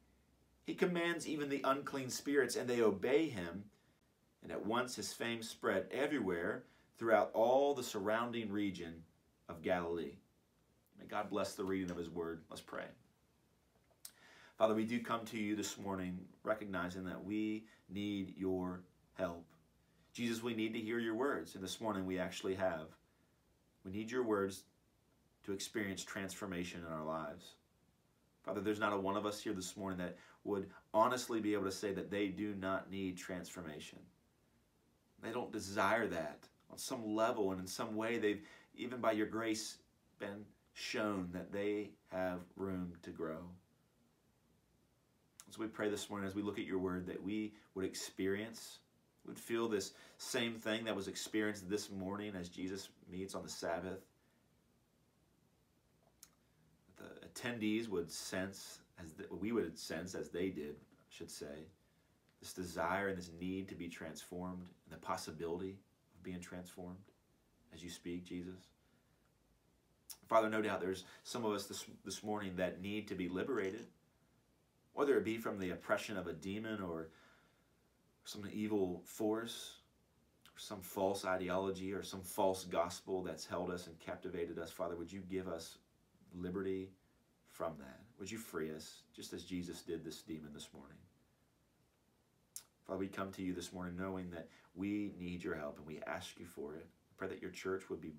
He 0.66 0.74
commands 0.74 1.26
even 1.26 1.48
the 1.48 1.62
unclean 1.64 2.10
spirits, 2.10 2.58
and 2.58 2.70
they 2.70 2.82
obey 2.82 3.30
him. 3.30 3.64
And 4.44 4.52
at 4.52 4.66
once 4.66 4.98
his 4.98 5.14
fame 5.14 5.42
spread 5.42 5.88
everywhere 5.90 6.66
throughout 6.98 7.32
all 7.34 7.74
the 7.74 7.84
surrounding 7.84 8.52
region 8.52 9.04
of 9.50 9.62
Galilee. 9.62 10.16
May 11.00 11.06
God 11.06 11.30
bless 11.30 11.54
the 11.54 11.64
reading 11.64 11.92
of 11.92 11.98
his 11.98 12.10
word. 12.10 12.42
Let's 12.50 12.62
pray. 12.62 12.86
Father, 14.58 14.74
we 14.74 14.86
do 14.86 15.00
come 15.00 15.24
to 15.26 15.38
you 15.38 15.56
this 15.56 15.78
morning 15.78 16.20
recognizing 16.44 17.06
that 17.06 17.24
we 17.24 17.66
need 17.90 18.34
your 18.36 18.82
help. 19.14 19.46
Jesus, 20.14 20.42
we 20.42 20.56
need 20.56 20.74
to 20.74 20.80
hear 20.80 20.98
your 20.98 21.14
words, 21.14 21.54
and 21.54 21.64
this 21.64 21.80
morning 21.80 22.08
we 22.08 22.18
actually 22.18 22.56
have. 22.56 22.88
We 23.86 23.92
need 23.92 24.10
your 24.10 24.24
words 24.24 24.64
to 25.46 25.54
experience 25.54 26.04
transformation 26.04 26.82
in 26.86 26.92
our 26.92 27.06
lives. 27.06 27.54
Father, 28.44 28.62
there's 28.62 28.80
not 28.80 28.94
a 28.94 28.98
one 28.98 29.16
of 29.16 29.28
us 29.28 29.40
here 29.40 29.54
this 29.54 29.78
morning 29.78 30.00
that 30.00 30.18
would 30.44 30.70
honestly 30.94 31.40
be 31.40 31.54
able 31.54 31.66
to 31.66 31.72
say 31.72 31.94
that 31.94 32.10
they 32.10 32.30
do 32.30 32.56
not 32.56 32.90
need 32.90 33.18
transformation. 33.18 34.00
They 35.22 35.32
don't 35.32 35.52
desire 35.52 36.08
that 36.08 36.48
on 36.72 36.78
some 36.78 37.16
level 37.16 37.52
and 37.52 37.60
in 37.60 37.68
some 37.68 37.96
way 37.96 38.18
they've 38.18 38.42
even 38.76 39.00
by 39.00 39.12
your 39.12 39.28
grace 39.28 39.78
been 40.20 40.46
shown 40.74 41.30
that 41.34 41.52
they 41.52 41.90
have 42.12 42.40
room 42.56 42.94
to 43.02 43.10
grow. 43.10 43.40
So 45.50 45.62
we 45.62 45.68
pray 45.68 45.90
this 45.90 46.10
morning 46.10 46.28
as 46.28 46.36
we 46.36 46.42
look 46.42 46.60
at 46.60 46.66
your 46.66 46.78
word 46.78 47.08
that 47.08 47.24
we 47.24 47.54
would 47.74 47.86
experience 47.86 48.80
would 49.26 49.40
feel 49.40 49.68
this 49.68 49.94
same 50.18 50.54
thing 50.54 50.86
that 50.86 50.96
was 50.96 51.08
experienced 51.08 51.70
this 51.70 51.92
morning 51.92 52.34
as 52.36 52.48
jesus 52.48 52.90
meets 53.12 53.36
on 53.36 53.44
the 53.44 53.50
sabbath. 53.50 54.00
The 56.98 57.28
attendees 57.28 57.90
would 57.90 58.12
sense 58.12 58.80
as 59.04 59.14
the, 59.14 59.26
we 59.36 59.52
would 59.52 59.78
sense 59.78 60.16
as 60.16 60.30
they 60.30 60.50
did 60.50 60.76
I 60.76 61.10
should 61.10 61.32
say 61.32 61.66
this 62.42 62.54
desire 62.54 63.08
and 63.08 63.18
this 63.18 63.32
need 63.40 63.68
to 63.70 63.76
be 63.76 63.88
transformed 63.88 64.68
and 64.86 64.92
the 64.92 65.06
possibility 65.06 65.78
being 66.28 66.42
transformed 66.42 66.98
as 67.74 67.82
you 67.82 67.90
speak, 67.90 68.26
Jesus? 68.26 68.68
Father, 70.28 70.50
no 70.50 70.62
doubt 70.62 70.82
there's 70.82 71.06
some 71.24 71.46
of 71.46 71.54
us 71.54 71.68
this, 71.68 71.86
this 72.04 72.22
morning 72.22 72.54
that 72.58 72.82
need 72.82 73.08
to 73.08 73.16
be 73.16 73.30
liberated, 73.30 73.86
whether 74.94 75.18
it 75.18 75.24
be 75.24 75.38
from 75.38 75.58
the 75.58 75.70
oppression 75.70 76.18
of 76.18 76.28
a 76.28 76.34
demon 76.34 76.82
or 76.82 77.08
some 78.26 78.44
evil 78.52 79.02
force, 79.06 79.76
or 80.48 80.60
some 80.60 80.82
false 80.82 81.24
ideology 81.24 81.94
or 81.94 82.04
some 82.04 82.20
false 82.20 82.66
gospel 82.66 83.24
that's 83.24 83.46
held 83.46 83.72
us 83.72 83.88
and 83.88 83.98
captivated 84.00 84.60
us. 84.60 84.70
Father, 84.70 84.98
would 84.98 85.12
you 85.12 85.22
give 85.32 85.48
us 85.48 85.78
liberty 86.36 86.90
from 87.54 87.72
that? 87.80 88.02
Would 88.20 88.30
you 88.30 88.38
free 88.38 88.70
us, 88.70 89.04
just 89.16 89.32
as 89.32 89.44
Jesus 89.46 89.82
did 89.82 90.04
this 90.04 90.24
demon 90.24 90.50
this 90.54 90.68
morning? 90.74 90.98
Father, 92.88 93.00
we 93.00 93.08
come 93.08 93.32
to 93.34 93.42
you 93.42 93.54
this 93.54 93.74
morning 93.74 93.98
knowing 94.00 94.30
that 94.32 94.48
we 94.74 95.12
need 95.20 95.44
your 95.44 95.56
help 95.56 95.78
and 95.78 95.86
we 95.86 96.00
ask 96.08 96.40
you 96.40 96.46
for 96.46 96.76
it. 96.76 96.88
Pray 97.18 97.28
that 97.28 97.42
your 97.42 97.52
church 97.52 97.90
would 97.90 98.02
be 98.02 98.14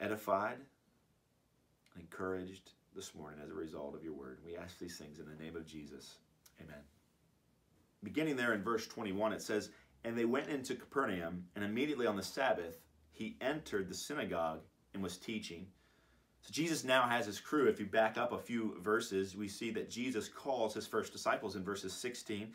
edified 0.00 0.58
and 1.94 2.02
encouraged 2.02 2.72
this 2.96 3.14
morning 3.14 3.38
as 3.42 3.50
a 3.50 3.54
result 3.54 3.94
of 3.94 4.02
your 4.02 4.14
word. 4.14 4.38
We 4.44 4.56
ask 4.56 4.78
these 4.78 4.96
things 4.96 5.20
in 5.20 5.26
the 5.26 5.42
name 5.42 5.54
of 5.54 5.66
Jesus. 5.66 6.16
Amen. 6.60 6.82
Beginning 8.02 8.34
there 8.34 8.54
in 8.54 8.62
verse 8.62 8.88
21, 8.88 9.32
it 9.32 9.42
says, 9.42 9.70
And 10.02 10.18
they 10.18 10.24
went 10.24 10.48
into 10.48 10.74
Capernaum, 10.74 11.44
and 11.54 11.64
immediately 11.64 12.06
on 12.06 12.16
the 12.16 12.22
Sabbath, 12.22 12.78
he 13.12 13.36
entered 13.40 13.88
the 13.88 13.94
synagogue 13.94 14.60
and 14.94 15.02
was 15.02 15.16
teaching. 15.16 15.66
So 16.40 16.50
Jesus 16.50 16.82
now 16.82 17.02
has 17.02 17.26
his 17.26 17.38
crew. 17.38 17.68
If 17.68 17.78
you 17.78 17.86
back 17.86 18.16
up 18.16 18.32
a 18.32 18.38
few 18.38 18.80
verses, 18.80 19.36
we 19.36 19.46
see 19.46 19.70
that 19.72 19.90
Jesus 19.90 20.28
calls 20.28 20.74
his 20.74 20.86
first 20.86 21.12
disciples 21.12 21.54
in 21.54 21.62
verses 21.62 21.92
16 21.92 22.52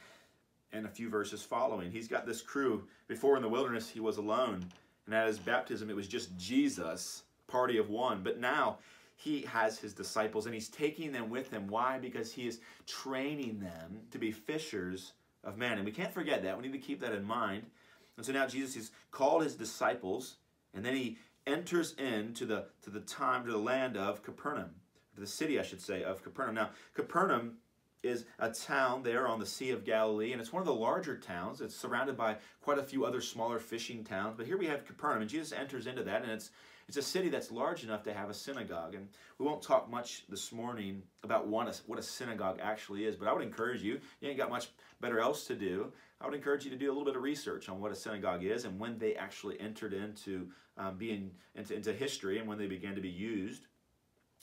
and 0.75 0.85
a 0.85 0.89
few 0.89 1.09
verses 1.09 1.41
following. 1.41 1.91
He's 1.91 2.07
got 2.07 2.25
this 2.25 2.41
crew. 2.41 2.83
Before 3.07 3.35
in 3.35 3.41
the 3.41 3.49
wilderness, 3.49 3.89
he 3.89 3.99
was 3.99 4.17
alone. 4.17 4.65
And 5.05 5.15
at 5.15 5.27
his 5.27 5.39
baptism, 5.39 5.89
it 5.89 5.95
was 5.95 6.07
just 6.07 6.37
Jesus, 6.37 7.23
party 7.47 7.77
of 7.77 7.89
one. 7.89 8.21
But 8.23 8.39
now 8.39 8.79
he 9.15 9.41
has 9.43 9.77
his 9.77 9.93
disciples 9.93 10.45
and 10.45 10.53
he's 10.53 10.69
taking 10.69 11.11
them 11.11 11.29
with 11.29 11.49
him. 11.51 11.67
Why? 11.67 11.99
Because 11.99 12.33
he 12.33 12.47
is 12.47 12.59
training 12.85 13.59
them 13.59 14.01
to 14.11 14.17
be 14.17 14.31
fishers 14.31 15.13
of 15.43 15.57
men. 15.57 15.77
And 15.77 15.85
we 15.85 15.91
can't 15.91 16.13
forget 16.13 16.43
that. 16.43 16.57
We 16.57 16.67
need 16.67 16.73
to 16.73 16.85
keep 16.85 16.99
that 17.01 17.13
in 17.13 17.23
mind. 17.23 17.63
And 18.17 18.25
so 18.25 18.33
now 18.33 18.47
Jesus 18.47 18.75
has 18.75 18.91
called 19.11 19.43
his 19.43 19.55
disciples 19.55 20.37
and 20.73 20.83
then 20.83 20.95
he 20.95 21.17
enters 21.47 21.93
into 21.93 22.45
the 22.45 22.65
to 22.83 22.89
the 22.89 22.99
time 23.01 23.45
to 23.45 23.51
the 23.51 23.57
land 23.57 23.95
of 23.95 24.23
Capernaum, 24.23 24.71
to 25.13 25.21
the 25.21 25.27
city, 25.27 25.59
I 25.59 25.63
should 25.63 25.81
say, 25.81 26.03
of 26.03 26.23
Capernaum. 26.23 26.55
Now, 26.55 26.69
Capernaum 26.93 27.57
is 28.05 28.25
a 28.39 28.49
town 28.49 29.03
there 29.03 29.27
on 29.27 29.39
the 29.39 29.45
Sea 29.45 29.71
of 29.71 29.83
Galilee, 29.83 30.31
and 30.31 30.39
it's 30.39 30.53
one 30.53 30.61
of 30.61 30.67
the 30.67 30.73
larger 30.73 31.17
towns. 31.17 31.61
It's 31.61 31.75
surrounded 31.75 32.15
by 32.15 32.37
quite 32.61 32.77
a 32.77 32.83
few 32.83 33.05
other 33.05 33.21
smaller 33.21 33.59
fishing 33.59 34.03
towns. 34.03 34.35
But 34.37 34.45
here 34.45 34.57
we 34.57 34.67
have 34.67 34.85
Capernaum, 34.85 35.21
and 35.21 35.29
Jesus 35.29 35.51
enters 35.51 35.87
into 35.87 36.03
that, 36.03 36.23
and 36.23 36.31
it's 36.31 36.51
it's 36.87 36.97
a 36.97 37.01
city 37.01 37.29
that's 37.29 37.51
large 37.51 37.83
enough 37.83 38.03
to 38.03 38.13
have 38.13 38.29
a 38.29 38.33
synagogue. 38.33 38.93
And 38.93 39.07
we 39.39 39.45
won't 39.45 39.61
talk 39.61 39.89
much 39.89 40.23
this 40.29 40.51
morning 40.51 41.01
about 41.23 41.47
what 41.47 41.67
a, 41.67 42.01
synagogue 42.03 42.59
actually 42.61 43.05
is, 43.05 43.15
but 43.15 43.27
I 43.27 43.33
would 43.33 43.41
encourage 43.41 43.81
you, 43.81 43.99
you 44.21 44.29
ain't 44.29 44.37
got 44.37 44.49
much 44.49 44.69
better 45.01 45.19
else 45.19 45.47
to 45.47 45.55
do. 45.55 45.91
I 46.21 46.25
would 46.25 46.35
encourage 46.35 46.63
you 46.63 46.69
to 46.69 46.77
do 46.77 46.87
a 46.87 46.93
little 46.93 47.05
bit 47.05 47.15
of 47.15 47.23
research 47.23 47.69
on 47.69 47.79
what 47.79 47.91
a 47.91 47.95
synagogue 47.95 48.43
is 48.43 48.65
and 48.65 48.79
when 48.79 48.97
they 48.99 49.15
actually 49.15 49.59
entered 49.59 49.93
into 49.93 50.47
um, 50.77 50.97
being 50.97 51.31
into, 51.55 51.73
into 51.73 51.91
history 51.93 52.37
and 52.37 52.47
when 52.47 52.57
they 52.57 52.67
began 52.67 52.95
to 52.95 53.01
be 53.01 53.09
used. 53.09 53.65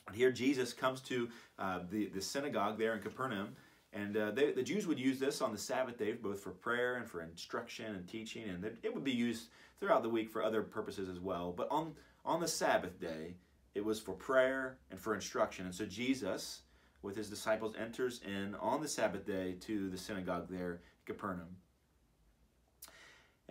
And 0.07 0.17
here 0.17 0.33
Jesus 0.33 0.73
comes 0.73 1.01
to 1.03 1.29
uh, 1.59 1.81
the, 1.91 2.07
the 2.07 2.21
synagogue 2.21 2.79
there 2.79 2.95
in 2.95 3.03
Capernaum, 3.03 3.57
and 3.93 4.17
uh, 4.17 4.31
they, 4.31 4.53
the 4.53 4.63
Jews 4.63 4.87
would 4.87 4.99
use 4.99 5.19
this 5.19 5.43
on 5.43 5.53
the 5.53 5.59
Sabbath 5.59 5.99
day, 5.99 6.13
both 6.13 6.41
for 6.41 6.51
prayer 6.51 6.97
and 6.97 7.07
for 7.07 7.23
instruction 7.23 7.95
and 7.95 8.09
teaching, 8.09 8.45
and 8.49 8.65
it 8.83 8.95
would 8.95 9.05
be 9.05 9.13
used 9.13 9.49
throughout 9.79 10.03
the 10.03 10.09
week 10.09 10.31
for 10.31 10.43
other 10.43 10.63
purposes 10.63 11.09
as 11.09 11.21
well. 11.21 11.53
But 11.53 11.69
on 11.71 11.95
on 12.25 12.41
the 12.41 12.49
Sabbath 12.49 13.01
day, 13.01 13.35
it 13.75 13.85
was 13.85 14.01
for 14.01 14.13
prayer 14.13 14.79
and 14.91 15.01
for 15.01 15.15
instruction. 15.15 15.67
And 15.67 15.75
so 15.75 15.85
Jesus, 15.85 16.63
with 17.03 17.17
his 17.17 17.29
disciples, 17.29 17.75
enters 17.77 18.21
in 18.25 18.55
on 18.57 18.81
the 18.81 18.89
Sabbath 18.89 19.27
day 19.27 19.57
to 19.61 19.91
the 19.91 19.99
synagogue 19.99 20.47
there, 20.49 20.73
in 20.73 20.79
Capernaum. 21.05 21.57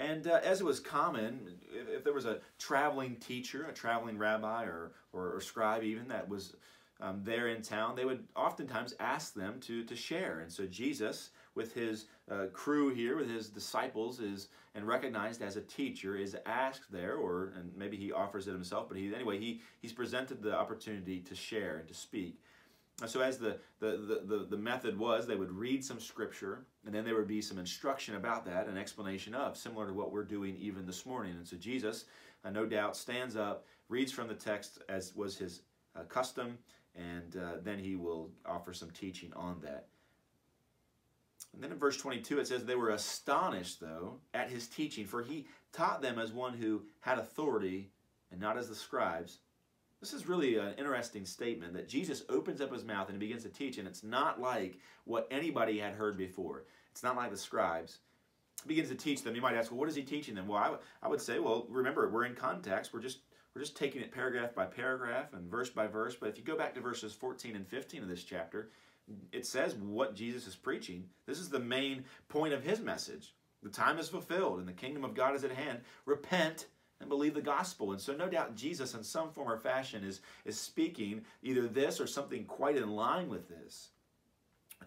And 0.01 0.25
uh, 0.25 0.39
as 0.43 0.61
it 0.61 0.63
was 0.63 0.79
common, 0.79 1.39
if, 1.71 1.87
if, 1.87 2.03
there 2.03 2.13
was 2.13 2.25
a 2.25 2.39
traveling 2.57 3.17
teacher, 3.17 3.67
a 3.69 3.73
traveling 3.73 4.17
rabbi, 4.17 4.63
or, 4.63 4.93
or, 5.13 5.35
or 5.35 5.41
scribe 5.41 5.83
even 5.83 6.07
that 6.07 6.27
was 6.27 6.55
um, 6.99 7.21
there 7.23 7.49
in 7.49 7.61
town, 7.61 7.95
they 7.95 8.05
would 8.05 8.25
oftentimes 8.35 8.95
ask 8.99 9.35
them 9.35 9.59
to, 9.61 9.83
to 9.83 9.95
share. 9.95 10.39
And 10.39 10.51
so 10.51 10.65
Jesus, 10.65 11.29
with 11.53 11.73
his 11.73 12.05
uh, 12.31 12.45
crew 12.51 12.89
here, 12.93 13.15
with 13.15 13.29
his 13.29 13.49
disciples, 13.49 14.19
is 14.19 14.47
and 14.73 14.87
recognized 14.87 15.41
as 15.41 15.55
a 15.57 15.61
teacher, 15.61 16.15
is 16.15 16.35
asked 16.45 16.91
there, 16.91 17.15
or 17.15 17.53
and 17.57 17.71
maybe 17.75 17.97
he 17.97 18.11
offers 18.11 18.47
it 18.47 18.53
himself, 18.53 18.87
but 18.87 18.97
he 18.97 19.13
anyway 19.13 19.37
he 19.37 19.61
he's 19.81 19.93
presented 19.93 20.41
the 20.41 20.55
opportunity 20.55 21.19
to 21.19 21.35
share 21.35 21.77
and 21.77 21.87
to 21.87 21.93
speak. 21.93 22.39
So 23.07 23.21
as 23.21 23.37
the, 23.37 23.57
the, 23.79 24.21
the, 24.25 24.47
the 24.49 24.57
method 24.57 24.97
was, 24.97 25.25
they 25.25 25.35
would 25.35 25.51
read 25.51 25.83
some 25.83 25.99
scripture, 25.99 26.65
and 26.85 26.93
then 26.93 27.03
there 27.03 27.15
would 27.15 27.27
be 27.27 27.41
some 27.41 27.57
instruction 27.57 28.15
about 28.15 28.45
that, 28.45 28.67
an 28.67 28.77
explanation 28.77 29.33
of, 29.33 29.57
similar 29.57 29.87
to 29.87 29.93
what 29.93 30.11
we're 30.11 30.23
doing 30.23 30.55
even 30.57 30.85
this 30.85 31.05
morning. 31.05 31.33
And 31.37 31.47
so 31.47 31.57
Jesus, 31.57 32.05
uh, 32.45 32.49
no 32.49 32.65
doubt, 32.65 32.95
stands 32.95 33.35
up, 33.35 33.65
reads 33.89 34.11
from 34.11 34.27
the 34.27 34.33
text 34.33 34.79
as 34.89 35.15
was 35.15 35.37
his 35.37 35.61
uh, 35.95 36.03
custom, 36.03 36.57
and 36.95 37.37
uh, 37.37 37.53
then 37.63 37.79
he 37.79 37.95
will 37.95 38.29
offer 38.45 38.73
some 38.73 38.91
teaching 38.91 39.31
on 39.35 39.59
that. 39.61 39.87
And 41.53 41.63
then 41.63 41.71
in 41.71 41.77
verse 41.77 41.97
22 41.97 42.39
it 42.39 42.47
says, 42.47 42.65
They 42.65 42.75
were 42.75 42.91
astonished, 42.91 43.79
though, 43.79 44.19
at 44.33 44.49
his 44.49 44.67
teaching, 44.67 45.05
for 45.05 45.21
he 45.21 45.47
taught 45.73 46.01
them 46.01 46.19
as 46.19 46.31
one 46.31 46.53
who 46.53 46.83
had 47.01 47.17
authority 47.17 47.91
and 48.31 48.39
not 48.39 48.57
as 48.57 48.69
the 48.69 48.75
scribes. 48.75 49.39
This 50.01 50.13
is 50.13 50.27
really 50.27 50.57
an 50.57 50.73
interesting 50.79 51.25
statement 51.25 51.73
that 51.73 51.87
Jesus 51.87 52.23
opens 52.27 52.59
up 52.59 52.73
his 52.73 52.83
mouth 52.83 53.07
and 53.07 53.21
he 53.21 53.27
begins 53.27 53.43
to 53.43 53.49
teach, 53.49 53.77
and 53.77 53.87
it's 53.87 54.03
not 54.03 54.41
like 54.41 54.79
what 55.05 55.27
anybody 55.29 55.77
had 55.77 55.93
heard 55.93 56.17
before. 56.17 56.65
It's 56.91 57.03
not 57.03 57.15
like 57.15 57.29
the 57.29 57.37
scribes. 57.37 57.99
He 58.63 58.69
begins 58.69 58.89
to 58.89 58.95
teach 58.95 59.21
them. 59.21 59.35
You 59.35 59.41
might 59.41 59.55
ask, 59.55 59.71
well, 59.71 59.79
what 59.79 59.89
is 59.89 59.95
he 59.95 60.01
teaching 60.01 60.33
them? 60.35 60.47
Well, 60.47 60.79
I 61.03 61.07
would 61.07 61.21
say, 61.21 61.39
well, 61.39 61.67
remember, 61.69 62.09
we're 62.09 62.25
in 62.25 62.35
context. 62.35 62.93
We're 62.93 62.99
just 62.99 63.19
we're 63.53 63.61
just 63.61 63.77
taking 63.77 64.01
it 64.01 64.11
paragraph 64.11 64.55
by 64.55 64.65
paragraph 64.65 65.33
and 65.33 65.49
verse 65.49 65.69
by 65.69 65.87
verse. 65.87 66.15
But 66.15 66.29
if 66.29 66.37
you 66.37 66.43
go 66.43 66.57
back 66.57 66.73
to 66.75 66.81
verses 66.81 67.13
14 67.13 67.55
and 67.55 67.67
15 67.67 68.01
of 68.01 68.09
this 68.09 68.23
chapter, 68.23 68.71
it 69.31 69.45
says 69.45 69.75
what 69.75 70.15
Jesus 70.15 70.47
is 70.47 70.55
preaching. 70.55 71.05
This 71.27 71.39
is 71.39 71.49
the 71.49 71.59
main 71.59 72.05
point 72.29 72.53
of 72.53 72.63
his 72.63 72.79
message. 72.79 73.35
The 73.61 73.69
time 73.69 73.99
is 73.99 74.09
fulfilled 74.09 74.59
and 74.59 74.67
the 74.67 74.73
kingdom 74.73 75.03
of 75.03 75.13
God 75.13 75.35
is 75.35 75.43
at 75.43 75.51
hand. 75.51 75.81
Repent 76.05 76.67
and 77.01 77.09
believe 77.09 77.33
the 77.33 77.41
gospel. 77.41 77.91
And 77.91 77.99
so 77.99 78.13
no 78.15 78.29
doubt 78.29 78.55
Jesus 78.55 78.93
in 78.93 79.03
some 79.03 79.31
form 79.31 79.49
or 79.49 79.57
fashion 79.57 80.03
is, 80.03 80.21
is 80.45 80.57
speaking 80.57 81.25
either 81.43 81.67
this 81.67 81.99
or 81.99 82.07
something 82.07 82.45
quite 82.45 82.77
in 82.77 82.91
line 82.91 83.27
with 83.27 83.49
this. 83.49 83.89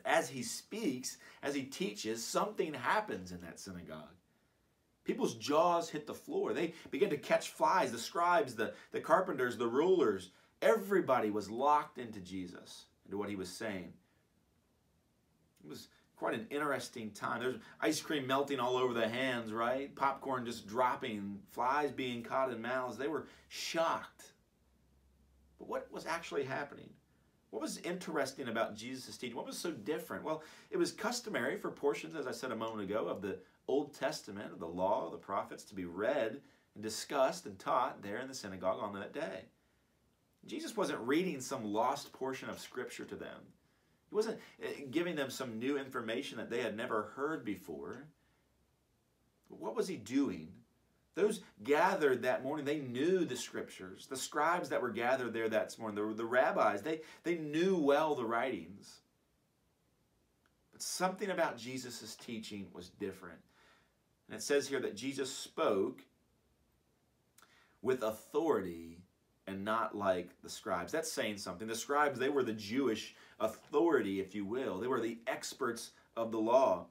As 0.04 0.28
he 0.28 0.42
speaks, 0.42 1.18
as 1.42 1.54
he 1.54 1.62
teaches, 1.62 2.25
something 2.25 2.73
happens 2.75 3.33
in 3.33 3.40
that 3.42 3.61
synagogue. 3.61 4.09
People's 5.04 5.35
jaws 5.35 5.90
hit 5.90 6.06
the 6.06 6.14
floor. 6.14 6.52
They 6.52 6.73
begin 6.90 7.11
to 7.11 7.18
catch 7.18 7.50
flies. 7.50 7.92
The 7.92 7.99
scribes, 7.99 8.54
the, 8.54 8.73
the 8.92 9.00
carpenters, 9.00 9.56
the 9.56 9.66
rulers, 9.66 10.30
everybody 10.62 11.30
was 11.30 11.50
locked 11.50 11.99
into 11.99 12.21
Jesus, 12.21 12.87
into 13.04 13.18
what 13.18 13.28
he 13.28 13.37
was 13.37 13.50
saying. 13.50 13.92
It 15.62 15.68
was 15.68 15.88
quite 16.16 16.35
an 16.35 16.47
interesting 16.50 17.11
time. 17.11 17.40
There's 17.40 17.61
ice 17.80 18.00
cream 18.00 18.26
melting 18.26 18.61
all 18.61 18.76
over 18.76 18.94
the 18.94 19.09
hands, 19.09 19.52
right? 19.52 19.94
Popcorn 19.94 20.44
just 20.44 20.66
dropping, 20.66 21.38
flies 21.50 21.90
being 21.90 22.23
caught 22.23 22.52
in 22.52 22.62
mouths. 22.62 22.97
They 22.97 23.09
were 23.09 23.26
shocked. 23.49 24.33
But 25.59 25.68
what 25.68 25.92
was 25.92 26.06
actually 26.06 26.44
happening? 26.44 26.90
What 27.50 27.62
was 27.62 27.78
interesting 27.78 28.49
about 28.49 28.75
Jesus' 28.75 29.16
teaching? 29.16 29.37
What 29.37 29.47
was 29.47 29.59
so 29.59 29.71
different? 29.71 30.25
Well, 30.25 30.42
it 30.71 30.76
was 30.76 30.90
customary 30.90 31.56
for 31.56 31.71
portions, 31.71 32.16
as 32.16 32.26
I 32.26 32.33
said 32.33 32.50
a 32.50 32.56
moment 32.56 32.83
ago, 32.83 33.06
of 33.06 33.23
the 33.23 33.38
Old 33.68 33.94
Testament, 33.94 34.52
of 34.52 34.59
the 34.59 34.66
law, 34.66 35.06
of 35.06 35.12
the 35.12 35.18
prophets, 35.18 35.62
to 35.64 35.75
be 35.75 35.85
read 35.85 36.40
and 36.75 36.83
discussed 36.83 37.47
and 37.47 37.59
taught 37.59 38.02
there 38.02 38.18
in 38.18 38.28
the 38.28 38.35
synagogue 38.35 38.80
on 38.80 38.92
that 38.94 39.12
day. 39.12 39.44
Jesus 40.47 40.76
wasn't 40.76 40.99
reading 41.00 41.40
some 41.40 41.64
lost 41.64 42.12
portion 42.12 42.50
of 42.50 42.59
Scripture 42.59 43.04
to 43.04 43.14
them. 43.14 43.40
He 44.11 44.15
wasn't 44.15 44.39
eh, 44.63 44.85
giving 44.91 45.17
them 45.17 45.31
some 45.31 45.59
new 45.59 45.79
information 45.79 46.39
that 46.39 46.51
they 46.51 46.61
had 46.61 46.77
never 46.77 47.13
heard 47.17 47.45
before. 47.45 48.07
But 49.49 49.61
what 49.61 49.77
was 49.77 49.89
he 49.89 49.97
doing? 49.97 50.49
Those 51.15 51.43
gathered 51.63 52.23
that 52.23 52.43
morning, 52.43 52.65
they 52.65 52.81
knew 52.81 53.25
the 53.25 53.37
scriptures. 53.37 54.07
The 54.07 54.17
scribes 54.17 54.69
that 54.71 54.83
were 54.83 54.91
gathered 54.91 55.33
there 55.33 55.49
that 55.49 55.79
morning, 55.79 55.95
the, 55.97 56.15
the 56.15 56.25
rabbis, 56.25 56.83
they, 56.83 57.03
they 57.23 57.37
knew 57.37 57.77
well 57.77 58.15
the 58.15 58.25
writings. 58.25 59.01
But 60.73 60.83
something 60.83 61.31
about 61.31 61.57
Jesus' 61.57 62.17
teaching 62.17 62.67
was 62.73 62.89
different. 62.89 63.39
And 64.29 64.37
it 64.37 64.43
says 64.43 64.67
here 64.67 64.81
that 64.81 64.97
Jesus 64.97 65.33
spoke 65.33 66.03
with 67.81 68.03
authority 68.03 68.99
and 69.47 69.65
not 69.65 69.97
like 69.97 70.31
the 70.43 70.49
scribes. 70.49 70.91
That's 70.91 71.13
saying 71.13 71.37
something. 71.39 71.69
The 71.69 71.77
scribes, 71.77 72.19
they 72.19 72.31
were 72.31 72.43
the 72.43 72.53
Jewish 72.55 73.15
authority, 73.41 74.21
if 74.21 74.35
you 74.35 74.45
will. 74.45 74.79
They 74.79 74.87
were 74.87 75.00
the 75.00 75.19
experts 75.26 75.93
of 76.17 76.31
the 76.33 76.38
law. 76.38 76.87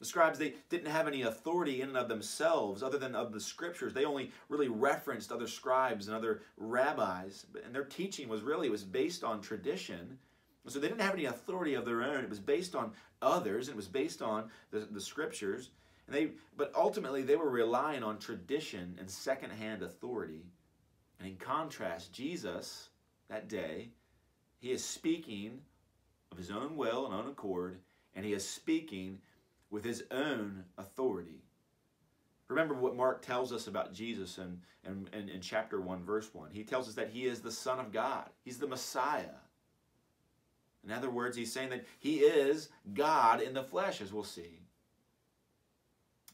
The 0.00 0.06
scribes, 0.06 0.38
they 0.38 0.54
didn't 0.68 0.90
have 0.90 1.06
any 1.06 1.22
authority 1.22 1.80
in 1.80 1.88
and 1.88 1.96
of 1.96 2.08
themselves 2.08 2.82
other 2.82 2.98
than 2.98 3.14
of 3.14 3.32
the 3.32 3.40
scriptures. 3.40 3.94
They 3.94 4.04
only 4.04 4.32
really 4.48 4.68
referenced 4.68 5.32
other 5.32 5.46
scribes 5.46 6.08
and 6.08 6.16
other 6.16 6.42
rabbis. 6.56 7.46
And 7.64 7.74
their 7.74 7.84
teaching 7.84 8.28
was 8.28 8.42
really 8.42 8.68
was 8.68 8.84
based 8.84 9.24
on 9.24 9.40
tradition. 9.40 10.18
So 10.66 10.78
they 10.78 10.88
didn't 10.88 11.02
have 11.02 11.14
any 11.14 11.26
authority 11.26 11.74
of 11.74 11.84
their 11.84 12.02
own. 12.02 12.24
It 12.24 12.30
was 12.30 12.40
based 12.40 12.74
on 12.74 12.92
others. 13.22 13.68
It 13.68 13.76
was 13.76 13.86
based 13.86 14.20
on 14.20 14.50
the, 14.70 14.80
the 14.90 15.00
scriptures. 15.00 15.70
And 16.06 16.14
they, 16.14 16.30
but 16.56 16.72
ultimately, 16.74 17.22
they 17.22 17.36
were 17.36 17.50
relying 17.50 18.02
on 18.02 18.18
tradition 18.18 18.96
and 18.98 19.10
secondhand 19.10 19.82
authority. 19.82 20.44
And 21.18 21.28
in 21.28 21.36
contrast, 21.36 22.12
Jesus, 22.12 22.90
that 23.28 23.48
day, 23.48 23.88
he 24.64 24.72
is 24.72 24.82
speaking 24.82 25.60
of 26.32 26.38
his 26.38 26.50
own 26.50 26.74
will 26.74 27.04
and 27.04 27.14
own 27.14 27.28
accord, 27.28 27.76
and 28.14 28.24
he 28.24 28.32
is 28.32 28.48
speaking 28.48 29.18
with 29.68 29.84
his 29.84 30.04
own 30.10 30.64
authority. 30.78 31.42
Remember 32.48 32.72
what 32.72 32.96
Mark 32.96 33.20
tells 33.20 33.52
us 33.52 33.66
about 33.66 33.92
Jesus 33.92 34.38
in, 34.38 34.58
in, 34.82 35.06
in, 35.12 35.28
in, 35.28 35.42
chapter 35.42 35.82
1, 35.82 36.02
verse 36.02 36.32
1. 36.32 36.48
He 36.50 36.64
tells 36.64 36.88
us 36.88 36.94
that 36.94 37.10
he 37.10 37.26
is 37.26 37.42
the 37.42 37.50
Son 37.50 37.78
of 37.78 37.92
God, 37.92 38.30
he's 38.42 38.56
the 38.56 38.66
Messiah. 38.66 39.36
In 40.82 40.90
other 40.90 41.10
words, 41.10 41.36
he's 41.36 41.52
saying 41.52 41.68
that 41.68 41.84
he 41.98 42.20
is 42.20 42.70
God 42.94 43.42
in 43.42 43.52
the 43.52 43.64
flesh, 43.64 44.00
as 44.00 44.14
we'll 44.14 44.24
see. 44.24 44.60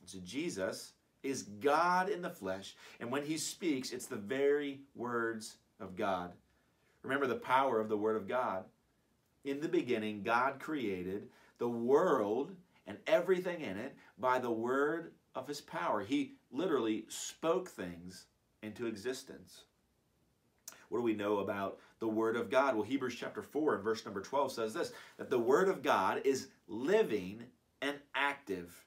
So 0.07 0.19
Jesus 0.25 0.93
is 1.25 1.43
God 1.43 2.09
in 2.09 2.23
the 2.23 2.31
flesh. 2.31 2.77
And 3.01 3.11
when 3.11 3.25
he 3.25 3.39
speaks, 3.39 3.91
it's 3.91 4.07
the 4.07 4.15
very 4.15 4.83
words 4.95 5.57
of 5.81 5.97
God. 5.97 6.31
Remember 7.03 7.27
the 7.27 7.37
power 7.37 7.81
of 7.81 7.89
the 7.89 7.97
Word 7.97 8.17
of 8.17 8.29
God. 8.29 8.65
In 9.45 9.61
the 9.61 9.69
beginning, 9.69 10.23
God 10.23 10.61
created 10.61 11.29
the 11.59 11.69
world 11.69 12.55
and 12.87 12.99
everything 13.07 13.61
in 13.61 13.77
it 13.77 13.95
by 14.19 14.39
the 14.39 14.51
word 14.51 15.13
of 15.35 15.47
his 15.47 15.61
power. 15.61 16.01
He 16.01 16.33
literally 16.51 17.05
spoke 17.09 17.69
things 17.69 18.27
into 18.63 18.87
existence. 18.87 19.65
What 20.89 20.99
do 20.99 21.05
we 21.05 21.15
know 21.15 21.39
about 21.39 21.79
the 22.01 22.09
Word 22.09 22.37
of 22.37 22.51
God? 22.51 22.75
Well, 22.75 22.83
Hebrews 22.83 23.15
chapter 23.15 23.43
4 23.43 23.77
and 23.77 23.85
verse 23.85 24.05
number 24.05 24.21
12 24.21 24.53
says 24.53 24.75
this 24.75 24.93
that 25.19 25.31
the 25.31 25.39
Word 25.39 25.69
of 25.69 25.83
God 25.83 26.21
is 26.25 26.49
living 26.67 27.45
and 27.81 27.97
active 28.15 28.85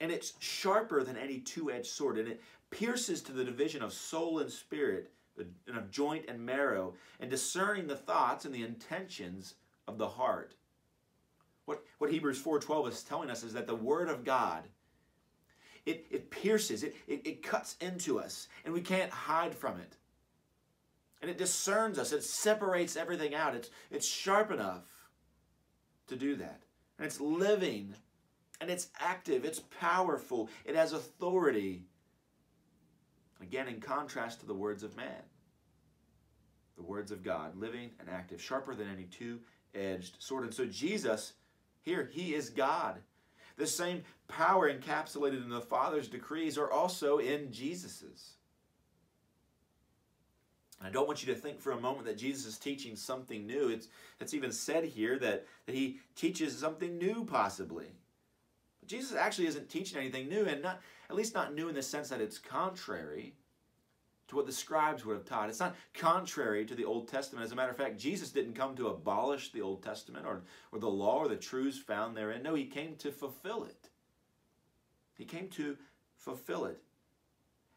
and 0.00 0.10
it's 0.10 0.34
sharper 0.40 1.02
than 1.04 1.16
any 1.16 1.38
two-edged 1.38 1.86
sword 1.86 2.18
and 2.18 2.28
it 2.28 2.42
pierces 2.70 3.22
to 3.22 3.32
the 3.32 3.44
division 3.44 3.82
of 3.82 3.92
soul 3.92 4.40
and 4.40 4.50
spirit 4.50 5.12
and 5.38 5.76
of 5.76 5.90
joint 5.90 6.24
and 6.28 6.44
marrow 6.44 6.94
and 7.20 7.30
discerning 7.30 7.86
the 7.86 7.96
thoughts 7.96 8.44
and 8.44 8.54
the 8.54 8.62
intentions 8.62 9.54
of 9.86 9.98
the 9.98 10.08
heart 10.08 10.54
What, 11.66 11.82
what 11.98 12.10
Hebrews 12.12 12.42
4.12 12.42 12.88
is 12.90 13.02
telling 13.02 13.30
us 13.30 13.42
is 13.42 13.52
that 13.54 13.66
the 13.66 13.74
Word 13.74 14.08
of 14.08 14.24
God, 14.24 14.64
it, 15.84 16.06
it 16.10 16.30
pierces, 16.30 16.82
it, 16.82 16.94
it, 17.06 17.26
it 17.26 17.42
cuts 17.42 17.76
into 17.80 18.18
us, 18.18 18.48
and 18.64 18.72
we 18.72 18.80
can't 18.80 19.10
hide 19.10 19.54
from 19.54 19.78
it. 19.78 19.96
And 21.20 21.30
it 21.30 21.38
discerns 21.38 21.98
us, 21.98 22.12
it 22.12 22.22
separates 22.22 22.96
everything 22.96 23.34
out. 23.34 23.54
It's, 23.54 23.70
it's 23.90 24.06
sharp 24.06 24.50
enough 24.50 24.84
to 26.08 26.16
do 26.16 26.36
that. 26.36 26.62
And 26.98 27.06
it's 27.06 27.20
living, 27.20 27.94
and 28.60 28.70
it's 28.70 28.88
active, 29.00 29.44
it's 29.44 29.60
powerful, 29.80 30.48
it 30.64 30.76
has 30.76 30.92
authority. 30.92 31.84
Again, 33.42 33.68
in 33.68 33.80
contrast 33.80 34.40
to 34.40 34.46
the 34.46 34.54
words 34.54 34.82
of 34.82 34.96
man. 34.96 35.22
The 36.76 36.82
words 36.82 37.10
of 37.10 37.22
God, 37.22 37.56
living 37.56 37.90
and 38.00 38.08
active, 38.08 38.40
sharper 38.40 38.74
than 38.74 38.88
any 38.88 39.04
two 39.04 39.40
edged 39.74 40.16
sword. 40.18 40.44
And 40.44 40.54
so 40.54 40.66
Jesus 40.66 41.34
here, 41.86 42.10
he 42.12 42.34
is 42.34 42.50
God. 42.50 42.96
The 43.56 43.66
same 43.66 44.02
power 44.28 44.70
encapsulated 44.70 45.42
in 45.42 45.48
the 45.48 45.60
Father's 45.60 46.08
decrees 46.08 46.58
are 46.58 46.70
also 46.70 47.18
in 47.18 47.52
Jesus's. 47.52 48.32
I 50.82 50.90
don't 50.90 51.06
want 51.06 51.24
you 51.24 51.32
to 51.32 51.40
think 51.40 51.60
for 51.60 51.70
a 51.70 51.80
moment 51.80 52.06
that 52.06 52.18
Jesus 52.18 52.44
is 52.44 52.58
teaching 52.58 52.96
something 52.96 53.46
new. 53.46 53.68
It's, 53.68 53.88
it's 54.20 54.34
even 54.34 54.52
said 54.52 54.84
here 54.84 55.18
that, 55.20 55.46
that 55.64 55.74
he 55.74 56.00
teaches 56.16 56.58
something 56.58 56.98
new, 56.98 57.24
possibly. 57.24 57.86
Jesus 58.86 59.16
actually 59.16 59.46
isn't 59.48 59.68
teaching 59.68 59.98
anything 59.98 60.28
new, 60.28 60.44
and 60.44 60.62
not 60.62 60.80
at 61.08 61.16
least 61.16 61.34
not 61.34 61.54
new 61.54 61.68
in 61.68 61.74
the 61.74 61.82
sense 61.82 62.08
that 62.08 62.20
it's 62.20 62.38
contrary 62.38 63.34
to 64.28 64.36
what 64.36 64.46
the 64.46 64.52
scribes 64.52 65.04
would 65.04 65.14
have 65.14 65.24
taught. 65.24 65.48
It's 65.48 65.60
not 65.60 65.76
contrary 65.94 66.64
to 66.66 66.74
the 66.74 66.84
Old 66.84 67.08
Testament. 67.08 67.44
As 67.44 67.52
a 67.52 67.54
matter 67.54 67.70
of 67.70 67.76
fact, 67.76 67.98
Jesus 67.98 68.30
didn't 68.30 68.54
come 68.54 68.74
to 68.76 68.88
abolish 68.88 69.52
the 69.52 69.62
Old 69.62 69.82
Testament 69.82 70.26
or, 70.26 70.42
or 70.72 70.78
the 70.78 70.88
law 70.88 71.18
or 71.18 71.28
the 71.28 71.36
truths 71.36 71.78
found 71.78 72.16
therein. 72.16 72.42
No, 72.42 72.54
he 72.54 72.64
came 72.64 72.96
to 72.96 73.12
fulfill 73.12 73.64
it. 73.64 73.88
He 75.16 75.24
came 75.24 75.48
to 75.50 75.76
fulfill 76.16 76.64
it. 76.64 76.82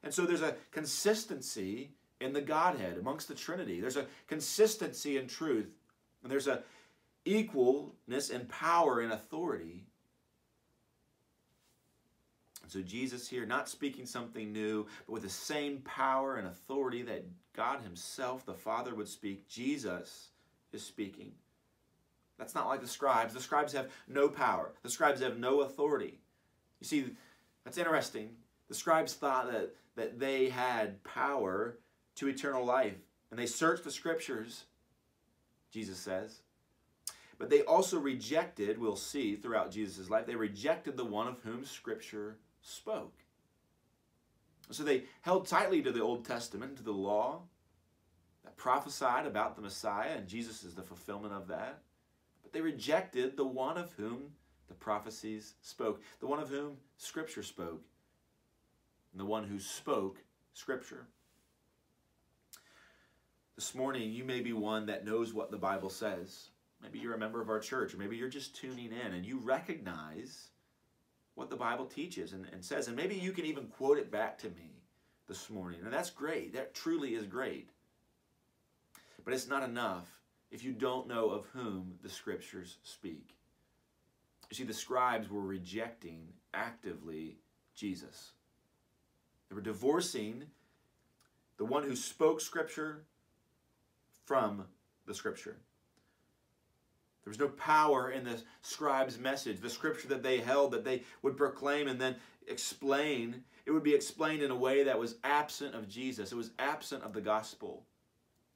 And 0.04 0.14
so 0.14 0.26
there's 0.26 0.42
a 0.42 0.56
consistency 0.72 1.92
in 2.20 2.34
the 2.34 2.42
Godhead 2.42 2.98
amongst 2.98 3.28
the 3.28 3.36
Trinity. 3.36 3.80
There's 3.80 3.98
a 3.98 4.08
consistency 4.28 5.18
in 5.18 5.28
truth. 5.28 5.70
And 6.24 6.32
there's 6.32 6.48
a 6.48 6.64
equalness 7.26 8.32
in 8.32 8.46
power 8.48 9.02
and 9.02 9.14
authority 9.14 9.86
so 12.70 12.82
Jesus 12.82 13.28
here, 13.28 13.46
not 13.46 13.70
speaking 13.70 14.06
something 14.06 14.52
new, 14.52 14.86
but 15.06 15.14
with 15.14 15.24
the 15.24 15.30
same 15.30 15.80
power 15.80 16.36
and 16.36 16.48
authority 16.48 17.02
that 17.04 17.26
God 17.54 17.82
Himself, 17.82 18.46
the 18.46 18.54
Father, 18.54 18.96
would 18.96 19.08
speak, 19.08 19.48
Jesus 19.48 20.30
is 20.72 20.84
speaking. 20.84 21.32
That's 22.38 22.56
not 22.56 22.68
like 22.68 22.82
the 22.82 22.88
scribes. 22.88 23.34
The 23.34 23.42
scribes 23.42 23.74
have 23.74 23.90
no 24.08 24.30
power, 24.30 24.72
the 24.84 24.90
scribes 24.90 25.22
have 25.22 25.38
no 25.38 25.62
authority. 25.62 26.20
You 26.80 26.88
see, 26.88 27.06
that's 27.64 27.78
interesting. 27.78 28.30
The 28.68 28.76
scribes 28.76 29.14
thought 29.14 29.52
that, 29.52 29.76
that 29.96 30.20
they 30.20 30.50
had 30.50 31.04
power 31.04 31.80
to 32.16 32.28
eternal 32.28 32.64
life, 32.64 32.96
and 33.32 33.40
they 33.40 33.46
searched 33.46 33.84
the 33.84 33.92
scriptures, 33.92 34.66
Jesus 35.72 35.98
says. 35.98 36.42
But 37.40 37.50
they 37.50 37.62
also 37.62 37.98
rejected, 37.98 38.78
we'll 38.78 38.98
see 38.98 39.36
throughout 39.36 39.72
Jesus' 39.72 40.10
life, 40.10 40.26
they 40.26 40.36
rejected 40.36 40.98
the 40.98 41.06
one 41.06 41.28
of 41.28 41.40
whom 41.40 41.64
Scripture 41.64 42.38
spoke. 42.62 43.14
So 44.72 44.84
they 44.84 45.04
held 45.22 45.48
tightly 45.48 45.82
to 45.82 45.92
the 45.92 46.04
Old 46.04 46.26
Testament, 46.26 46.78
to 46.78 46.84
the 46.84 46.92
law 46.92 47.42
that 48.44 48.56
prophesied 48.56 49.26
about 49.26 49.56
the 49.56 49.62
Messiah, 49.62 50.16
and 50.16 50.28
Jesus 50.28 50.64
is 50.64 50.76
the 50.76 50.84
fulfillment 50.84 51.34
of 51.34 51.48
that. 51.48 51.80
But 52.44 52.54
they 52.54 52.62
rejected 52.62 53.36
the 53.36 53.46
one 53.46 53.78
of 53.78 53.94
whom 53.94 54.34
the 54.68 54.76
prophecies 54.76 55.56
spoke, 55.62 56.02
the 56.20 56.28
one 56.28 56.40
of 56.40 56.50
whom 56.50 56.78
Scripture 56.98 57.44
spoke, 57.44 57.82
and 59.12 59.20
the 59.20 59.26
one 59.26 59.44
who 59.44 59.60
spoke 59.60 60.20
Scripture. 60.54 61.08
This 63.56 63.76
morning, 63.76 64.12
you 64.12 64.24
may 64.24 64.40
be 64.40 64.54
one 64.54 64.86
that 64.86 65.06
knows 65.06 65.34
what 65.34 65.52
the 65.52 65.58
Bible 65.58 65.90
says. 65.90 66.50
Maybe 66.82 67.00
you're 67.00 67.16
a 67.16 67.20
member 67.20 67.42
of 67.42 67.50
our 67.50 67.60
church, 67.60 67.94
or 67.94 67.98
maybe 67.98 68.16
you're 68.16 68.30
just 68.30 68.56
tuning 68.56 68.92
in 68.94 69.14
and 69.14 69.26
you 69.26 69.40
recognize 69.40 70.50
what 71.40 71.50
the 71.50 71.56
Bible 71.56 71.86
teaches 71.86 72.34
and, 72.34 72.46
and 72.52 72.64
says. 72.64 72.88
And 72.88 72.98
maybe 72.98 73.16
you 73.16 73.32
can 73.32 73.46
even 73.46 73.68
quote 73.68 73.98
it 73.98 74.12
back 74.12 74.38
to 74.40 74.48
me 74.50 74.84
this 75.28 75.50
morning. 75.50 75.80
And 75.84 75.92
that's 75.92 76.10
great. 76.10 76.54
That 76.54 76.74
truly 76.74 77.16
is 77.16 77.26
great. 77.26 77.70
But 79.24 79.34
it's 79.34 79.48
not 79.48 79.64
enough 79.64 80.08
if 80.52 80.64
you 80.64 80.74
don't 80.74 81.08
know 81.08 81.30
of 81.30 81.46
whom 81.54 81.94
the 82.04 82.10
scriptures 82.10 82.78
speak. 82.84 83.36
You 84.50 84.56
see, 84.56 84.64
the 84.64 84.74
scribes 84.74 85.30
were 85.30 85.42
rejecting 85.42 86.28
actively 86.54 87.38
Jesus. 87.76 88.32
They 89.48 89.56
were 89.56 89.62
divorcing 89.62 90.44
the 91.58 91.66
one 91.66 91.84
who 91.84 91.96
spoke 91.96 92.42
scripture 92.42 93.06
from 94.26 94.66
the 95.06 95.14
scripture. 95.14 95.58
There 97.30 97.46
was 97.46 97.52
no 97.52 97.64
power 97.64 98.10
in 98.10 98.24
the 98.24 98.42
scribe's 98.64 99.20
message, 99.20 99.60
the 99.60 99.70
scripture 99.70 100.08
that 100.08 100.24
they 100.24 100.40
held 100.40 100.72
that 100.72 100.84
they 100.84 101.04
would 101.22 101.38
proclaim 101.38 101.88
and 101.88 102.02
then 102.02 102.16
explain. 102.48 103.44
It 103.68 103.72
would 103.72 103.84
be 103.84 103.94
explained 103.94 104.42
in 104.42 104.50
a 104.50 104.56
way 104.56 104.82
that 104.84 104.98
was 104.98 105.18
absent 105.24 105.76
of 105.76 105.88
Jesus. 105.88 106.32
It 106.32 106.36
was 106.36 106.50
absent 106.58 107.04
of 107.04 107.14
the 107.14 107.22
gospel. 107.22 107.86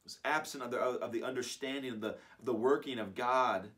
It 0.00 0.06
was 0.06 0.18
absent 0.24 0.64
of 0.64 0.72
the, 0.72 0.78
of 0.78 1.12
the 1.12 1.22
understanding 1.22 1.92
of 1.92 2.00
the, 2.00 2.08
of 2.08 2.46
the 2.46 2.52
working 2.52 2.98
of 2.98 3.14
God 3.14 3.68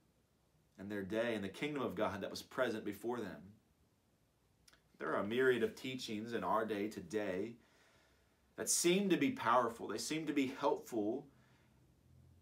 and 0.78 0.90
their 0.90 1.02
day 1.02 1.34
and 1.34 1.44
the 1.44 1.50
kingdom 1.50 1.82
of 1.82 1.94
God 1.94 2.22
that 2.22 2.30
was 2.30 2.40
present 2.40 2.82
before 2.82 3.18
them. 3.18 3.42
There 4.98 5.12
are 5.12 5.20
a 5.20 5.26
myriad 5.26 5.62
of 5.62 5.76
teachings 5.76 6.32
in 6.32 6.42
our 6.42 6.64
day 6.64 6.88
today 6.88 7.52
that 8.56 8.70
seem 8.70 9.10
to 9.10 9.18
be 9.18 9.32
powerful. 9.32 9.88
They 9.88 9.98
seem 9.98 10.26
to 10.26 10.32
be 10.32 10.54
helpful 10.58 11.26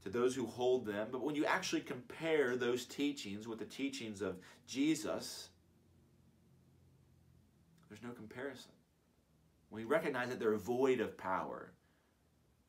to 0.04 0.10
those 0.10 0.34
who 0.34 0.46
hold 0.46 0.86
them. 0.86 1.08
But 1.10 1.22
when 1.22 1.34
you 1.34 1.44
actually 1.44 1.80
compare 1.80 2.56
those 2.56 2.84
teachings 2.84 3.48
with 3.48 3.58
the 3.58 3.64
teachings 3.64 4.20
of 4.20 4.36
Jesus, 4.66 5.48
there's 7.88 8.02
no 8.02 8.10
comparison. 8.10 8.70
We 9.70 9.84
recognize 9.84 10.28
that 10.28 10.38
they're 10.38 10.56
void 10.56 11.00
of 11.00 11.18
power. 11.18 11.72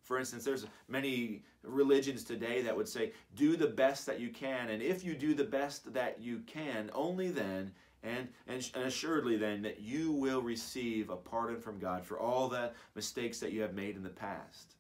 For 0.02 0.18
instance, 0.18 0.44
there's 0.44 0.66
many 0.88 1.44
religions 1.64 2.24
today 2.24 2.62
that 2.62 2.76
would 2.76 2.88
say, 2.88 3.12
do 3.36 3.58
the 3.58 3.68
best 3.68 4.06
that 4.06 4.20
you 4.20 4.30
can. 4.30 4.70
And 4.70 4.82
if 4.82 5.04
you 5.04 5.16
do 5.16 5.34
the 5.34 5.44
best 5.44 5.94
that 5.94 6.22
you 6.22 6.40
can, 6.46 6.90
only 6.94 7.30
then 7.30 7.72
and, 8.06 8.28
and, 8.48 8.70
and 8.76 8.84
assuredly 8.86 9.36
then 9.36 9.64
that 9.64 9.80
you 9.80 10.12
will 10.12 10.42
receive 10.42 11.10
a 11.10 11.16
pardon 11.16 11.60
from 11.60 11.80
God 11.80 12.06
for 12.06 12.20
all 12.20 12.48
the 12.48 12.72
mistakes 12.94 13.40
that 13.40 13.52
you 13.52 13.62
have 13.62 13.74
made 13.74 13.96
in 13.96 14.04
the 14.04 14.10
past. 14.10 14.76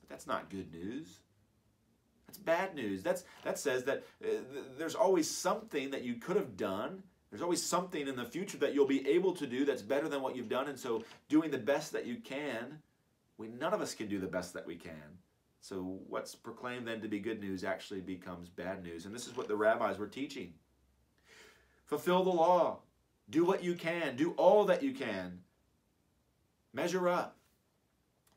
But 0.00 0.08
that's 0.08 0.26
not 0.26 0.50
good 0.50 0.72
news. 0.72 1.20
That's 2.34 2.42
bad 2.44 2.74
news. 2.74 3.04
That's, 3.04 3.22
that 3.44 3.60
says 3.60 3.84
that 3.84 4.02
uh, 4.22 4.26
th- 4.26 4.64
there's 4.76 4.96
always 4.96 5.30
something 5.30 5.90
that 5.92 6.02
you 6.02 6.16
could 6.16 6.34
have 6.34 6.56
done. 6.56 7.04
There's 7.30 7.42
always 7.42 7.62
something 7.62 8.08
in 8.08 8.16
the 8.16 8.24
future 8.24 8.58
that 8.58 8.74
you'll 8.74 8.86
be 8.88 9.06
able 9.08 9.34
to 9.34 9.46
do 9.46 9.64
that's 9.64 9.82
better 9.82 10.08
than 10.08 10.20
what 10.20 10.34
you've 10.34 10.48
done. 10.48 10.66
And 10.68 10.78
so, 10.78 11.04
doing 11.28 11.52
the 11.52 11.58
best 11.58 11.92
that 11.92 12.06
you 12.06 12.16
can, 12.16 12.78
we, 13.38 13.46
none 13.46 13.72
of 13.72 13.80
us 13.80 13.94
can 13.94 14.08
do 14.08 14.18
the 14.18 14.26
best 14.26 14.52
that 14.54 14.66
we 14.66 14.74
can. 14.74 15.18
So, 15.60 16.00
what's 16.08 16.34
proclaimed 16.34 16.88
then 16.88 17.00
to 17.02 17.08
be 17.08 17.20
good 17.20 17.40
news 17.40 17.62
actually 17.62 18.00
becomes 18.00 18.48
bad 18.48 18.82
news. 18.82 19.06
And 19.06 19.14
this 19.14 19.28
is 19.28 19.36
what 19.36 19.46
the 19.46 19.56
rabbis 19.56 19.98
were 19.98 20.08
teaching 20.08 20.54
fulfill 21.84 22.24
the 22.24 22.30
law, 22.30 22.78
do 23.30 23.44
what 23.44 23.62
you 23.62 23.74
can, 23.74 24.16
do 24.16 24.32
all 24.32 24.64
that 24.64 24.82
you 24.82 24.92
can, 24.92 25.38
measure 26.72 27.08
up. 27.08 27.36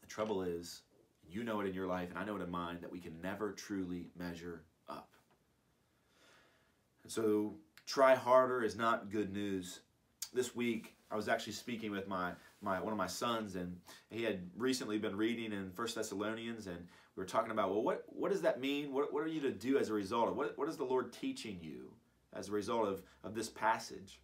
The 0.01 0.07
trouble 0.07 0.43
is, 0.43 0.81
you 1.29 1.43
know 1.43 1.59
it 1.61 1.67
in 1.67 1.73
your 1.73 1.87
life, 1.87 2.09
and 2.09 2.17
I 2.17 2.25
know 2.25 2.35
it 2.35 2.41
in 2.41 2.49
mine, 2.49 2.77
that 2.81 2.91
we 2.91 2.99
can 2.99 3.21
never 3.21 3.51
truly 3.51 4.07
measure 4.17 4.63
up. 4.89 5.09
And 7.03 7.11
so, 7.11 7.55
try 7.85 8.15
harder 8.15 8.63
is 8.63 8.75
not 8.75 9.11
good 9.11 9.33
news. 9.33 9.81
This 10.33 10.55
week, 10.55 10.95
I 11.09 11.15
was 11.15 11.29
actually 11.29 11.53
speaking 11.53 11.91
with 11.91 12.07
my, 12.07 12.31
my 12.61 12.81
one 12.81 12.91
of 12.91 12.97
my 12.97 13.07
sons, 13.07 13.55
and 13.55 13.77
he 14.09 14.23
had 14.23 14.49
recently 14.57 14.97
been 14.97 15.15
reading 15.15 15.53
in 15.53 15.71
First 15.71 15.95
Thessalonians, 15.95 16.67
and 16.67 16.77
we 17.15 17.21
were 17.21 17.25
talking 17.25 17.51
about, 17.51 17.69
well, 17.69 17.81
what, 17.81 18.03
what 18.07 18.31
does 18.31 18.41
that 18.41 18.59
mean? 18.59 18.93
What, 18.93 19.13
what 19.13 19.23
are 19.23 19.27
you 19.27 19.41
to 19.41 19.51
do 19.51 19.77
as 19.77 19.89
a 19.89 19.93
result 19.93 20.29
of? 20.29 20.35
What, 20.35 20.57
what 20.57 20.67
is 20.67 20.77
the 20.77 20.83
Lord 20.83 21.13
teaching 21.13 21.59
you 21.61 21.91
as 22.33 22.49
a 22.49 22.51
result 22.51 22.87
of, 22.87 23.01
of 23.23 23.33
this 23.35 23.49
passage? 23.49 24.19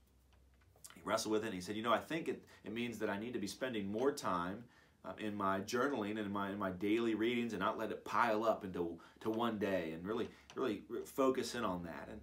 He 0.94 1.02
wrestled 1.06 1.32
with 1.32 1.44
it, 1.44 1.48
and 1.48 1.56
he 1.56 1.62
said, 1.62 1.76
you 1.76 1.84
know, 1.84 1.94
I 1.94 2.00
think 2.00 2.28
it, 2.28 2.44
it 2.66 2.74
means 2.74 3.00
that 3.00 3.10
I 3.10 3.18
need 3.18 3.34
to 3.34 3.39
be 3.39 3.48
spending 3.48 3.92
more 3.92 4.12
time 4.12 4.63
uh, 5.06 5.13
in 5.20 5.36
my 5.36 5.60
journaling 5.62 6.12
and 6.12 6.20
in 6.20 6.32
my 6.32 6.52
in 6.52 6.60
my 6.60 6.72
daily 6.72 7.16
readings 7.16 7.54
and 7.54 7.60
not 7.60 7.78
let 7.78 7.92
it 7.92 8.06
pile 8.06 8.44
up 8.44 8.63
into 8.63 9.00
to 9.22 9.30
one 9.30 9.58
day 9.58 9.92
and 9.94 10.06
really 10.06 10.30
really 10.56 10.84
focus 11.06 11.56
in 11.56 11.63
on 11.63 11.84
that. 11.84 12.10
And 12.12 12.22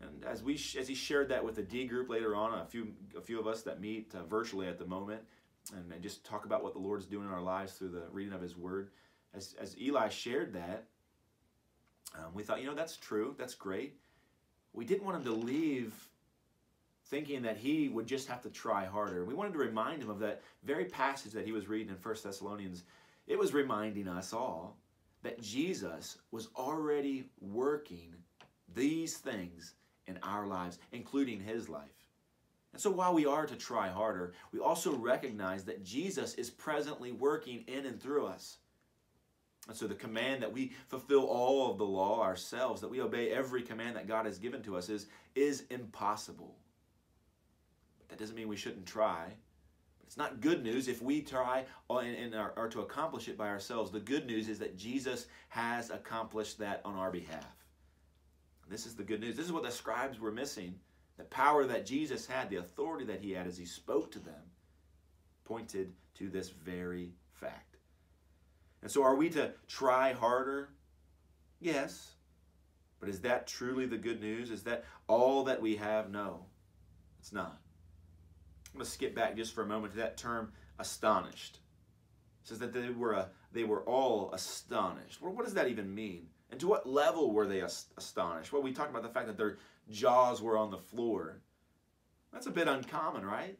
and 0.00 0.24
as 0.24 0.42
we 0.42 0.54
as 0.54 0.88
he 0.88 0.94
shared 0.94 1.28
that 1.28 1.44
with 1.44 1.56
the 1.56 1.62
D 1.62 1.86
group 1.86 2.08
later 2.08 2.34
on 2.34 2.58
a 2.58 2.66
few 2.66 2.92
a 3.16 3.20
few 3.20 3.38
of 3.38 3.46
us 3.46 3.62
that 3.62 3.80
meet 3.80 4.14
uh, 4.14 4.24
virtually 4.24 4.66
at 4.66 4.78
the 4.78 4.86
moment 4.86 5.22
and, 5.74 5.92
and 5.92 6.02
just 6.02 6.24
talk 6.24 6.44
about 6.44 6.62
what 6.62 6.72
the 6.72 6.80
Lord's 6.80 7.06
doing 7.06 7.26
in 7.26 7.32
our 7.32 7.42
lives 7.42 7.74
through 7.74 7.90
the 7.90 8.04
reading 8.10 8.32
of 8.32 8.40
His 8.40 8.56
Word 8.56 8.90
as 9.34 9.54
as 9.60 9.78
Eli 9.78 10.08
shared 10.08 10.54
that 10.54 10.86
um, 12.16 12.34
we 12.34 12.42
thought 12.42 12.60
you 12.60 12.66
know 12.66 12.74
that's 12.74 12.96
true. 12.96 13.34
That's 13.38 13.54
great. 13.54 13.96
We 14.72 14.84
didn't 14.84 15.04
want 15.04 15.18
him 15.18 15.24
to 15.24 15.32
leave 15.32 15.94
thinking 17.12 17.42
that 17.42 17.58
he 17.58 17.90
would 17.90 18.06
just 18.06 18.26
have 18.26 18.40
to 18.40 18.48
try 18.48 18.86
harder. 18.86 19.26
We 19.26 19.34
wanted 19.34 19.52
to 19.52 19.58
remind 19.58 20.02
him 20.02 20.08
of 20.08 20.18
that 20.20 20.40
very 20.64 20.86
passage 20.86 21.32
that 21.32 21.44
he 21.44 21.52
was 21.52 21.68
reading 21.68 21.90
in 21.90 21.96
1 21.96 22.16
Thessalonians. 22.24 22.84
It 23.26 23.38
was 23.38 23.52
reminding 23.52 24.08
us 24.08 24.32
all 24.32 24.78
that 25.22 25.38
Jesus 25.42 26.16
was 26.30 26.48
already 26.56 27.28
working 27.42 28.14
these 28.74 29.18
things 29.18 29.74
in 30.06 30.18
our 30.22 30.46
lives, 30.46 30.78
including 30.92 31.38
his 31.38 31.68
life. 31.68 32.08
And 32.72 32.80
so 32.80 32.90
while 32.90 33.12
we 33.12 33.26
are 33.26 33.44
to 33.44 33.56
try 33.56 33.90
harder, 33.90 34.32
we 34.50 34.60
also 34.60 34.96
recognize 34.96 35.64
that 35.64 35.84
Jesus 35.84 36.32
is 36.36 36.48
presently 36.48 37.12
working 37.12 37.62
in 37.66 37.84
and 37.84 38.00
through 38.00 38.24
us. 38.24 38.56
And 39.68 39.76
so 39.76 39.86
the 39.86 39.94
command 39.94 40.42
that 40.42 40.52
we 40.52 40.72
fulfill 40.88 41.24
all 41.24 41.70
of 41.70 41.76
the 41.76 41.84
law 41.84 42.22
ourselves, 42.22 42.80
that 42.80 42.88
we 42.88 43.02
obey 43.02 43.30
every 43.30 43.60
command 43.60 43.96
that 43.96 44.08
God 44.08 44.24
has 44.24 44.38
given 44.38 44.62
to 44.62 44.78
us 44.78 44.88
is, 44.88 45.08
is 45.34 45.64
impossible. 45.68 46.56
That 48.12 48.18
doesn't 48.18 48.36
mean 48.36 48.48
we 48.48 48.58
shouldn't 48.58 48.84
try. 48.84 49.32
It's 50.06 50.18
not 50.18 50.42
good 50.42 50.62
news 50.62 50.86
if 50.86 51.00
we 51.00 51.22
try 51.22 51.64
and 51.88 52.34
are, 52.34 52.68
to 52.68 52.82
accomplish 52.82 53.26
it 53.26 53.38
by 53.38 53.48
ourselves. 53.48 53.90
The 53.90 54.00
good 54.00 54.26
news 54.26 54.50
is 54.50 54.58
that 54.58 54.76
Jesus 54.76 55.28
has 55.48 55.88
accomplished 55.88 56.58
that 56.58 56.82
on 56.84 56.94
our 56.94 57.10
behalf. 57.10 57.56
This 58.68 58.84
is 58.84 58.94
the 58.94 59.02
good 59.02 59.22
news. 59.22 59.34
This 59.34 59.46
is 59.46 59.52
what 59.52 59.62
the 59.62 59.70
scribes 59.70 60.20
were 60.20 60.30
missing. 60.30 60.74
The 61.16 61.24
power 61.24 61.64
that 61.64 61.86
Jesus 61.86 62.26
had, 62.26 62.50
the 62.50 62.56
authority 62.56 63.06
that 63.06 63.22
he 63.22 63.30
had 63.30 63.46
as 63.46 63.56
he 63.56 63.64
spoke 63.64 64.10
to 64.10 64.18
them, 64.18 64.42
pointed 65.46 65.94
to 66.16 66.28
this 66.28 66.50
very 66.50 67.14
fact. 67.32 67.78
And 68.82 68.90
so, 68.90 69.02
are 69.02 69.16
we 69.16 69.30
to 69.30 69.52
try 69.68 70.12
harder? 70.12 70.68
Yes. 71.60 72.16
But 73.00 73.08
is 73.08 73.22
that 73.22 73.46
truly 73.46 73.86
the 73.86 73.96
good 73.96 74.20
news? 74.20 74.50
Is 74.50 74.64
that 74.64 74.84
all 75.08 75.44
that 75.44 75.62
we 75.62 75.76
have? 75.76 76.10
No, 76.10 76.44
it's 77.18 77.32
not. 77.32 77.61
I'm 78.72 78.78
going 78.78 78.86
to 78.86 78.90
skip 78.90 79.14
back 79.14 79.36
just 79.36 79.54
for 79.54 79.62
a 79.62 79.66
moment 79.66 79.92
to 79.92 79.98
that 79.98 80.16
term 80.16 80.52
astonished. 80.78 81.58
It 82.42 82.48
says 82.48 82.58
that 82.60 82.72
they 82.72 82.88
were, 82.88 83.12
a, 83.12 83.28
they 83.52 83.64
were 83.64 83.82
all 83.82 84.32
astonished. 84.32 85.20
Well, 85.20 85.32
what 85.32 85.44
does 85.44 85.54
that 85.54 85.68
even 85.68 85.94
mean? 85.94 86.28
And 86.50 86.58
to 86.60 86.66
what 86.66 86.88
level 86.88 87.32
were 87.32 87.46
they 87.46 87.60
astonished? 87.60 88.52
Well, 88.52 88.62
we 88.62 88.72
talked 88.72 88.90
about 88.90 89.02
the 89.02 89.08
fact 89.08 89.26
that 89.26 89.36
their 89.36 89.58
jaws 89.90 90.42
were 90.42 90.56
on 90.56 90.70
the 90.70 90.78
floor. 90.78 91.40
That's 92.32 92.46
a 92.46 92.50
bit 92.50 92.68
uncommon, 92.68 93.24
right? 93.24 93.58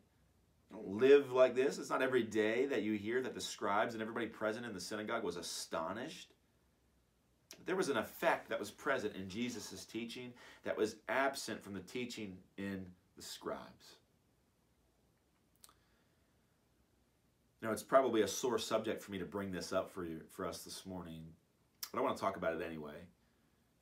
Don't 0.71 0.89
live 0.89 1.31
like 1.33 1.55
this. 1.55 1.79
It's 1.79 1.91
not 1.91 2.03
every 2.03 2.23
day 2.23 2.67
that 2.67 2.83
you 2.83 2.95
hear 2.95 3.21
that 3.23 3.35
the 3.35 3.41
scribes 3.41 3.93
and 3.93 4.03
everybody 4.03 4.27
present 4.27 4.65
in 4.65 4.73
the 4.73 4.81
synagogue 4.81 5.25
was 5.25 5.37
astonished. 5.37 6.33
There 7.67 7.77
was 7.77 7.91
an 7.91 7.99
effect 7.99 8.49
that 8.49 8.59
was 8.59 8.71
present 8.71 9.15
in 9.15 9.29
Jesus' 9.29 9.85
teaching 9.85 10.33
that 10.65 10.77
was 10.77 10.97
absent 11.09 11.63
from 11.63 11.75
the 11.75 11.81
teaching 11.81 12.39
in 12.57 12.87
the 13.17 13.23
scribes. 13.23 13.97
Now, 17.63 17.71
it's 17.71 17.83
probably 17.83 18.23
a 18.23 18.29
sore 18.29 18.59
subject 18.59 19.01
for 19.01 19.13
me 19.13 19.19
to 19.19 19.25
bring 19.25 19.53
this 19.53 19.73
up 19.73 19.91
for 19.91 20.05
you 20.05 20.21
for 20.31 20.45
us 20.45 20.65
this 20.65 20.85
morning 20.85 21.23
but 21.93 22.01
I 22.01 22.03
want 22.03 22.17
to 22.17 22.21
talk 22.21 22.37
about 22.37 22.55
it 22.55 22.63
anyway. 22.63 22.95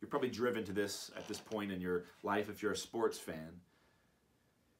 You're 0.00 0.08
probably 0.08 0.30
driven 0.30 0.64
to 0.64 0.72
this 0.72 1.10
at 1.16 1.28
this 1.28 1.38
point 1.38 1.70
in 1.70 1.80
your 1.80 2.04
life 2.22 2.48
if 2.48 2.62
you're 2.62 2.72
a 2.72 2.76
sports 2.76 3.18
fan. 3.18 3.60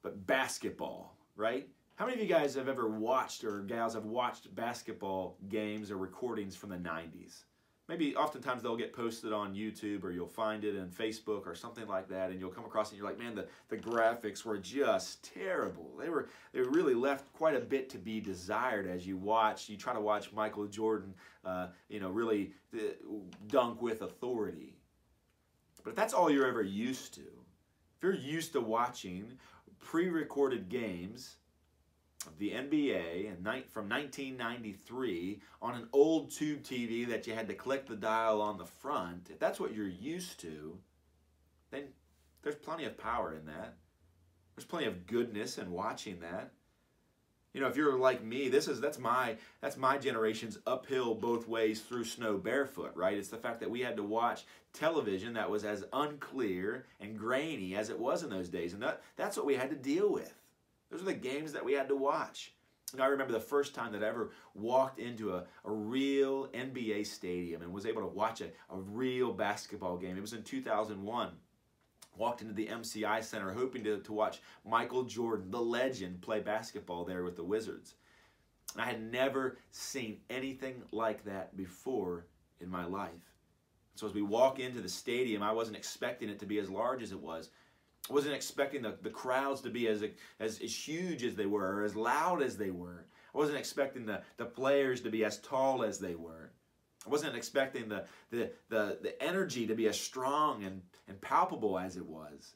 But 0.02 0.26
basketball, 0.26 1.14
right? 1.36 1.68
How 1.96 2.06
many 2.06 2.16
of 2.16 2.22
you 2.22 2.34
guys 2.34 2.54
have 2.54 2.68
ever 2.68 2.88
watched 2.88 3.44
or 3.44 3.60
gals 3.60 3.94
have 3.94 4.06
watched 4.06 4.54
basketball 4.54 5.36
games 5.48 5.90
or 5.90 5.98
recordings 5.98 6.56
from 6.56 6.70
the 6.70 6.76
90s? 6.76 7.44
Maybe 7.90 8.14
oftentimes 8.14 8.62
they'll 8.62 8.76
get 8.76 8.92
posted 8.92 9.32
on 9.32 9.52
YouTube 9.52 10.04
or 10.04 10.12
you'll 10.12 10.28
find 10.28 10.64
it 10.64 10.76
in 10.76 10.88
Facebook 10.88 11.44
or 11.44 11.56
something 11.56 11.88
like 11.88 12.08
that, 12.08 12.30
and 12.30 12.38
you'll 12.38 12.50
come 12.50 12.64
across 12.64 12.88
it 12.88 12.92
and 12.92 12.98
you're 12.98 13.08
like, 13.08 13.18
man, 13.18 13.34
the, 13.34 13.48
the 13.68 13.76
graphics 13.76 14.44
were 14.44 14.58
just 14.58 15.24
terrible. 15.34 15.90
They 15.98 16.08
were 16.08 16.28
they 16.52 16.60
really 16.60 16.94
left 16.94 17.32
quite 17.32 17.56
a 17.56 17.60
bit 17.60 17.90
to 17.90 17.98
be 17.98 18.20
desired 18.20 18.86
as 18.86 19.06
you 19.08 19.16
watch. 19.16 19.68
You 19.68 19.76
try 19.76 19.92
to 19.92 20.00
watch 20.00 20.32
Michael 20.32 20.68
Jordan, 20.68 21.12
uh, 21.44 21.68
you 21.88 21.98
know, 21.98 22.10
really 22.10 22.52
uh, 22.72 22.78
dunk 23.48 23.82
with 23.82 24.02
authority. 24.02 24.76
But 25.82 25.90
if 25.90 25.96
that's 25.96 26.14
all 26.14 26.30
you're 26.30 26.46
ever 26.46 26.62
used 26.62 27.14
to, 27.14 27.22
if 27.22 28.02
you're 28.02 28.14
used 28.14 28.52
to 28.52 28.60
watching 28.60 29.32
pre-recorded 29.80 30.68
games 30.68 31.38
the 32.38 32.50
NBA 32.50 33.36
from 33.70 33.88
1993 33.88 35.40
on 35.62 35.74
an 35.74 35.88
old 35.92 36.30
tube 36.30 36.62
TV 36.62 37.08
that 37.08 37.26
you 37.26 37.34
had 37.34 37.48
to 37.48 37.54
click 37.54 37.86
the 37.86 37.96
dial 37.96 38.40
on 38.40 38.58
the 38.58 38.66
front, 38.66 39.28
if 39.30 39.38
that's 39.38 39.58
what 39.58 39.74
you're 39.74 39.88
used 39.88 40.38
to, 40.40 40.76
then 41.70 41.84
there's 42.42 42.56
plenty 42.56 42.84
of 42.84 42.98
power 42.98 43.34
in 43.34 43.46
that. 43.46 43.74
There's 44.54 44.66
plenty 44.66 44.86
of 44.86 45.06
goodness 45.06 45.58
in 45.58 45.70
watching 45.70 46.20
that. 46.20 46.52
You 47.52 47.60
know, 47.60 47.66
if 47.66 47.76
you're 47.76 47.98
like 47.98 48.22
me, 48.22 48.48
this 48.48 48.68
is 48.68 48.80
that's 48.80 48.98
my 48.98 49.36
that's 49.60 49.76
my 49.76 49.98
generation's 49.98 50.58
uphill 50.66 51.14
both 51.14 51.48
ways 51.48 51.80
through 51.80 52.04
snow 52.04 52.38
barefoot, 52.38 52.92
right? 52.94 53.16
It's 53.16 53.28
the 53.28 53.38
fact 53.38 53.60
that 53.60 53.70
we 53.70 53.80
had 53.80 53.96
to 53.96 54.04
watch 54.04 54.44
television 54.72 55.34
that 55.34 55.50
was 55.50 55.64
as 55.64 55.84
unclear 55.92 56.86
and 57.00 57.18
grainy 57.18 57.74
as 57.74 57.90
it 57.90 57.98
was 57.98 58.22
in 58.22 58.30
those 58.30 58.48
days, 58.48 58.72
and 58.72 58.82
that 58.82 59.02
that's 59.16 59.36
what 59.36 59.46
we 59.46 59.56
had 59.56 59.70
to 59.70 59.76
deal 59.76 60.12
with. 60.12 60.39
Those 60.90 61.02
are 61.02 61.06
the 61.06 61.14
games 61.14 61.52
that 61.52 61.64
we 61.64 61.72
had 61.72 61.88
to 61.88 61.96
watch. 61.96 62.52
And 62.92 63.00
I 63.00 63.06
remember 63.06 63.32
the 63.32 63.40
first 63.40 63.74
time 63.74 63.92
that 63.92 64.02
I 64.02 64.08
ever 64.08 64.30
walked 64.54 64.98
into 64.98 65.34
a, 65.34 65.44
a 65.64 65.70
real 65.70 66.48
NBA 66.48 67.06
stadium 67.06 67.62
and 67.62 67.72
was 67.72 67.86
able 67.86 68.02
to 68.02 68.08
watch 68.08 68.40
a, 68.40 68.46
a 68.68 68.76
real 68.76 69.32
basketball 69.32 69.96
game. 69.96 70.16
It 70.16 70.20
was 70.20 70.32
in 70.32 70.42
2001. 70.42 71.30
Walked 72.16 72.42
into 72.42 72.52
the 72.52 72.66
MCI 72.66 73.22
Center 73.22 73.52
hoping 73.52 73.84
to, 73.84 73.98
to 74.00 74.12
watch 74.12 74.40
Michael 74.66 75.04
Jordan, 75.04 75.50
the 75.50 75.60
legend, 75.60 76.20
play 76.20 76.40
basketball 76.40 77.04
there 77.04 77.22
with 77.22 77.36
the 77.36 77.44
Wizards. 77.44 77.94
I 78.76 78.84
had 78.84 79.00
never 79.00 79.58
seen 79.70 80.18
anything 80.28 80.82
like 80.92 81.24
that 81.24 81.56
before 81.56 82.26
in 82.60 82.68
my 82.68 82.84
life. 82.84 83.10
So 83.94 84.06
as 84.06 84.14
we 84.14 84.22
walk 84.22 84.58
into 84.58 84.80
the 84.80 84.88
stadium, 84.88 85.42
I 85.42 85.52
wasn't 85.52 85.76
expecting 85.76 86.28
it 86.28 86.38
to 86.40 86.46
be 86.46 86.58
as 86.58 86.70
large 86.70 87.02
as 87.02 87.12
it 87.12 87.20
was. 87.20 87.50
Wasn't 88.08 88.34
expecting 88.34 88.82
the, 88.82 88.94
the 89.02 89.10
crowds 89.10 89.60
to 89.60 89.70
be 89.70 89.86
as, 89.86 90.02
as, 90.40 90.60
as 90.60 90.74
huge 90.74 91.22
as 91.22 91.34
they 91.34 91.46
were, 91.46 91.76
or 91.76 91.84
as 91.84 91.94
loud 91.94 92.42
as 92.42 92.56
they 92.56 92.70
were. 92.70 93.06
I 93.34 93.38
wasn't 93.38 93.58
expecting 93.58 94.06
the, 94.06 94.22
the 94.36 94.46
players 94.46 95.00
to 95.02 95.10
be 95.10 95.24
as 95.24 95.38
tall 95.38 95.84
as 95.84 95.98
they 95.98 96.14
were. 96.14 96.50
I 97.06 97.10
wasn't 97.10 97.36
expecting 97.36 97.88
the, 97.88 98.04
the, 98.30 98.50
the, 98.68 98.98
the 99.02 99.22
energy 99.22 99.66
to 99.66 99.74
be 99.74 99.88
as 99.88 99.98
strong 99.98 100.64
and, 100.64 100.82
and 101.08 101.20
palpable 101.20 101.78
as 101.78 101.96
it 101.96 102.04
was. 102.04 102.54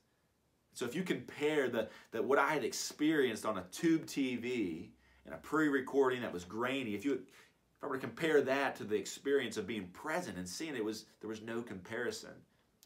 So 0.74 0.84
if 0.84 0.94
you 0.94 1.02
compare 1.02 1.68
the, 1.68 1.88
the, 2.10 2.22
what 2.22 2.38
I 2.38 2.52
had 2.52 2.64
experienced 2.64 3.46
on 3.46 3.58
a 3.58 3.64
tube 3.70 4.06
TV 4.06 4.88
and 5.24 5.34
a 5.34 5.38
pre-recording 5.38 6.20
that 6.22 6.32
was 6.32 6.44
grainy, 6.44 6.94
if 6.94 7.04
you 7.04 7.14
if 7.14 7.82
I 7.82 7.86
were 7.86 7.94
to 7.94 8.00
compare 8.00 8.42
that 8.42 8.76
to 8.76 8.84
the 8.84 8.96
experience 8.96 9.56
of 9.56 9.66
being 9.66 9.86
present 9.88 10.36
and 10.36 10.48
seeing 10.48 10.74
it 10.74 10.84
was 10.84 11.06
there 11.20 11.28
was 11.28 11.42
no 11.42 11.62
comparison. 11.62 12.32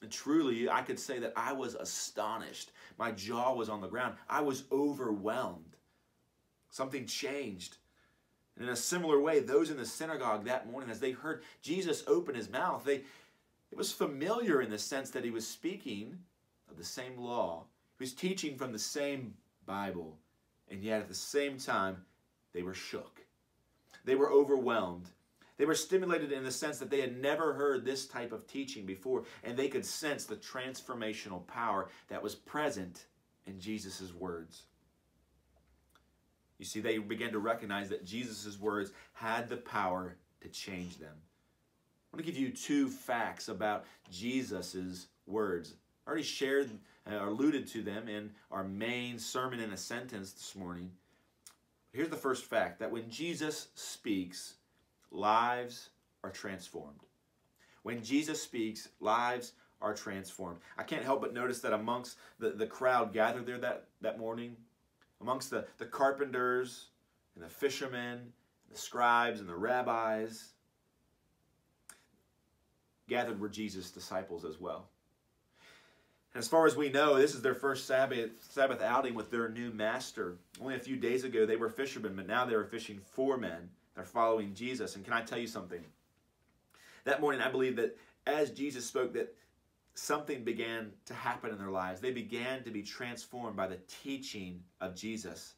And 0.01 0.11
truly, 0.11 0.69
I 0.69 0.83
could 0.83 0.99
say 0.99 1.19
that 1.19 1.33
I 1.37 1.53
was 1.53 1.75
astonished. 1.75 2.73
My 2.99 3.11
jaw 3.11 3.55
was 3.55 3.69
on 3.69 3.81
the 3.81 3.89
ground. 3.89 4.15
I 4.29 4.41
was 4.41 4.65
overwhelmed. 4.71 5.77
Something 6.71 7.07
changed. 7.07 7.77
And 8.57 8.67
in 8.67 8.73
a 8.73 8.77
similar 8.77 9.21
way, 9.21 9.41
those 9.41 9.71
in 9.71 9.77
the 9.77 9.87
synagogue 9.87 10.45
that 10.45 10.71
morning, 10.71 10.91
as 10.91 11.01
they 11.01 11.13
heard 11.13 11.43
Jesus 11.63 12.05
open 12.07 12.35
his 12.35 12.51
mouth, 12.51 12.85
they, 12.85 13.03
it 13.71 13.77
was 13.77 13.93
familiar 13.93 14.63
in 14.63 14.71
the 14.71 14.79
sense 14.79 15.11
that 15.11 15.25
he 15.25 15.31
was 15.31 15.47
speaking 15.47 16.19
of 16.71 16.77
the 16.77 16.85
same 16.85 17.19
law. 17.19 17.65
He 17.99 18.05
was 18.05 18.13
teaching 18.13 18.57
from 18.57 18.73
the 18.73 18.79
same 18.79 19.35
Bible. 19.67 20.17
And 20.71 20.83
yet 20.83 21.01
at 21.01 21.09
the 21.09 21.15
same 21.15 21.59
time, 21.59 22.05
they 22.53 22.63
were 22.63 22.75
shook. 22.75 23.21
They 24.05 24.15
were 24.15 24.31
overwhelmed. 24.31 25.11
They 25.59 25.65
were 25.65 25.75
stimulated 25.75 26.33
in 26.33 26.45
the 26.45 26.53
sense 26.53 26.79
that 26.79 26.89
they 26.89 27.01
had 27.01 27.21
never 27.21 27.53
heard 27.53 27.85
this 27.85 28.07
type 28.07 28.33
of 28.33 28.47
teaching 28.47 28.87
before, 28.87 29.25
and 29.43 29.57
they 29.57 29.69
could 29.69 29.85
sense 29.85 30.25
the 30.25 30.37
transformational 30.37 31.47
power 31.47 31.89
that 32.09 32.23
was 32.23 32.37
present 32.37 33.07
in 33.47 33.61
Jesus' 33.61 34.15
words. 34.15 34.63
You 36.59 36.65
see, 36.65 36.81
they 36.81 36.99
began 36.99 37.33
to 37.33 37.39
recognize 37.39 37.89
that 37.89 38.05
Jesus' 38.05 38.59
words 38.59 38.93
had 39.13 39.49
the 39.49 39.57
power 39.57 40.17
to 40.41 40.49
change 40.49 40.99
them. 40.99 41.15
I 42.13 42.17
want 42.17 42.25
to 42.25 42.33
give 42.33 42.41
you 42.41 42.51
two 42.51 42.89
facts 42.89 43.49
about 43.49 43.85
Jesus' 44.11 45.09
words. 45.27 45.75
I 46.07 46.11
already 46.11 46.25
shared 46.25 46.71
or 47.07 47.19
uh, 47.19 47.29
alluded 47.29 47.67
to 47.69 47.83
them 47.83 48.09
in 48.09 48.31
our 48.51 48.65
main 48.65 49.19
sermon 49.19 49.61
in 49.61 49.73
a 49.73 49.77
sentence 49.77 50.33
this 50.33 50.55
morning. 50.55 50.91
Here's 51.93 52.09
the 52.09 52.17
first 52.17 52.45
fact 52.45 52.79
that 52.81 52.91
when 52.91 53.11
Jesus 53.11 53.69
speaks, 53.75 54.55
lives 55.11 55.91
are 56.25 56.31
transformed. 56.31 57.01
When 57.83 58.03
Jesus 58.03 58.43
speaks, 58.43 58.89
lives 59.01 59.53
are 59.81 59.95
transformed. 59.95 60.59
I 60.77 60.83
can't 60.83 61.05
help 61.05 61.21
but 61.21 61.35
notice 61.35 61.61
that 61.61 61.73
amongst 61.73 62.19
the, 62.39 62.51
the 62.51 62.67
crowd 62.67 63.13
gathered 63.13 63.47
there 63.47 63.59
that, 63.59 63.87
that 64.01 64.19
morning, 64.19 64.57
amongst 65.21 65.51
the, 65.51 65.67
the 65.79 65.87
carpenters 65.87 66.87
and 67.35 67.45
the 67.45 67.49
fishermen, 67.49 68.33
the 68.71 68.77
scribes 68.77 69.41
and 69.41 69.49
the 69.49 69.55
rabbis, 69.55 70.53
gathered 73.09 73.41
were 73.41 73.49
Jesus' 73.49 73.91
disciples 73.91 74.45
as 74.45 74.61
well. 74.61 74.89
As 76.35 76.47
far 76.47 76.67
as 76.67 76.77
we 76.77 76.91
know, 76.91 77.17
this 77.17 77.35
is 77.35 77.43
their 77.43 77.55
first 77.55 77.87
Sabbath, 77.87 78.31
Sabbath 78.51 78.83
outing 78.83 79.15
with 79.15 79.31
their 79.31 79.49
new 79.49 79.71
master. 79.71 80.37
Only 80.61 80.75
a 80.75 80.81
few 80.81 80.97
days 80.97 81.25
ago, 81.25 81.47
they 81.47 81.57
were 81.57 81.71
fishermen, 81.71 82.15
but 82.15 82.27
now 82.27 82.45
they 82.45 82.55
are 82.55 82.65
fishing 82.65 83.01
for 83.03 83.39
men. 83.39 83.71
They're 83.99 84.07
following 84.07 84.55
Jesus. 84.55 84.95
And 84.95 85.05
can 85.05 85.13
I 85.13 85.23
tell 85.23 85.39
you 85.39 85.49
something? 85.49 85.85
That 87.05 87.21
morning, 87.21 87.41
I 87.41 87.51
believe 87.51 87.75
that 87.77 87.99
as 88.29 88.53
Jesus 88.53 88.87
spoke, 88.87 89.13
that 89.15 89.35
something 89.95 90.45
began 90.45 90.93
to 91.07 91.15
happen 91.15 91.51
in 91.51 91.59
their 91.59 91.71
lives. 91.71 92.01
They 92.01 92.13
began 92.13 92.63
to 92.63 92.71
be 92.71 92.85
transformed 92.85 93.57
by 93.57 93.67
the 93.67 93.81
teaching 94.05 94.63
of 94.81 94.95
Jesus. 94.95 95.55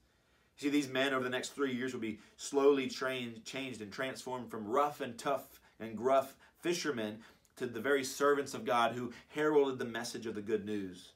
See, 0.56 0.70
these 0.70 0.88
men 0.88 1.12
over 1.12 1.22
the 1.22 1.28
next 1.28 1.50
three 1.50 1.74
years 1.74 1.92
will 1.92 2.00
be 2.00 2.18
slowly 2.38 2.88
trained, 2.88 3.44
changed, 3.44 3.82
and 3.82 3.92
transformed 3.92 4.50
from 4.50 4.66
rough 4.66 5.02
and 5.02 5.18
tough 5.18 5.60
and 5.78 5.94
gruff 5.94 6.34
fishermen 6.60 7.18
to 7.56 7.66
the 7.66 7.80
very 7.80 8.04
servants 8.04 8.54
of 8.54 8.64
God 8.64 8.92
who 8.92 9.12
heralded 9.28 9.78
the 9.78 9.84
message 9.84 10.24
of 10.24 10.34
the 10.34 10.40
good 10.40 10.64
news. 10.64 11.12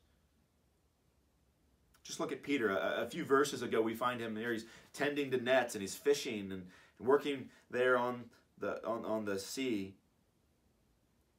Just 2.03 2.21
look 2.21 2.33
at 2.33 2.43
Peter. 2.43 2.69
A, 2.69 3.05
a, 3.05 3.07
few 3.07 3.25
verses 3.25 3.63
ago, 3.63 3.81
we 3.81 3.95
find 3.95 4.21
him 4.21 4.35
there. 4.35 4.53
He's 4.53 4.67
tending 4.93 5.31
to 5.31 5.43
nets 5.43 5.75
and 5.75 5.81
he's 5.81 5.95
fishing 5.95 6.53
and 6.53 6.67
working 6.99 7.49
there 7.71 7.97
on 7.99 8.25
the, 8.59 8.85
on, 8.87 9.05
on 9.05 9.25
the 9.25 9.39
sea. 9.39 9.95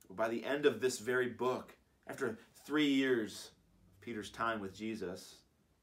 By 0.10 0.28
the 0.28 0.44
end 0.46 0.66
of 0.66 0.82
this 0.82 1.00
very 1.00 1.28
book, 1.28 1.76
after 2.08 2.38
three 2.66 2.88
years 2.88 3.52
of 3.94 4.02
Peter's 4.02 4.30
time 4.30 4.60
with 4.60 4.76
Jesus, 4.76 5.36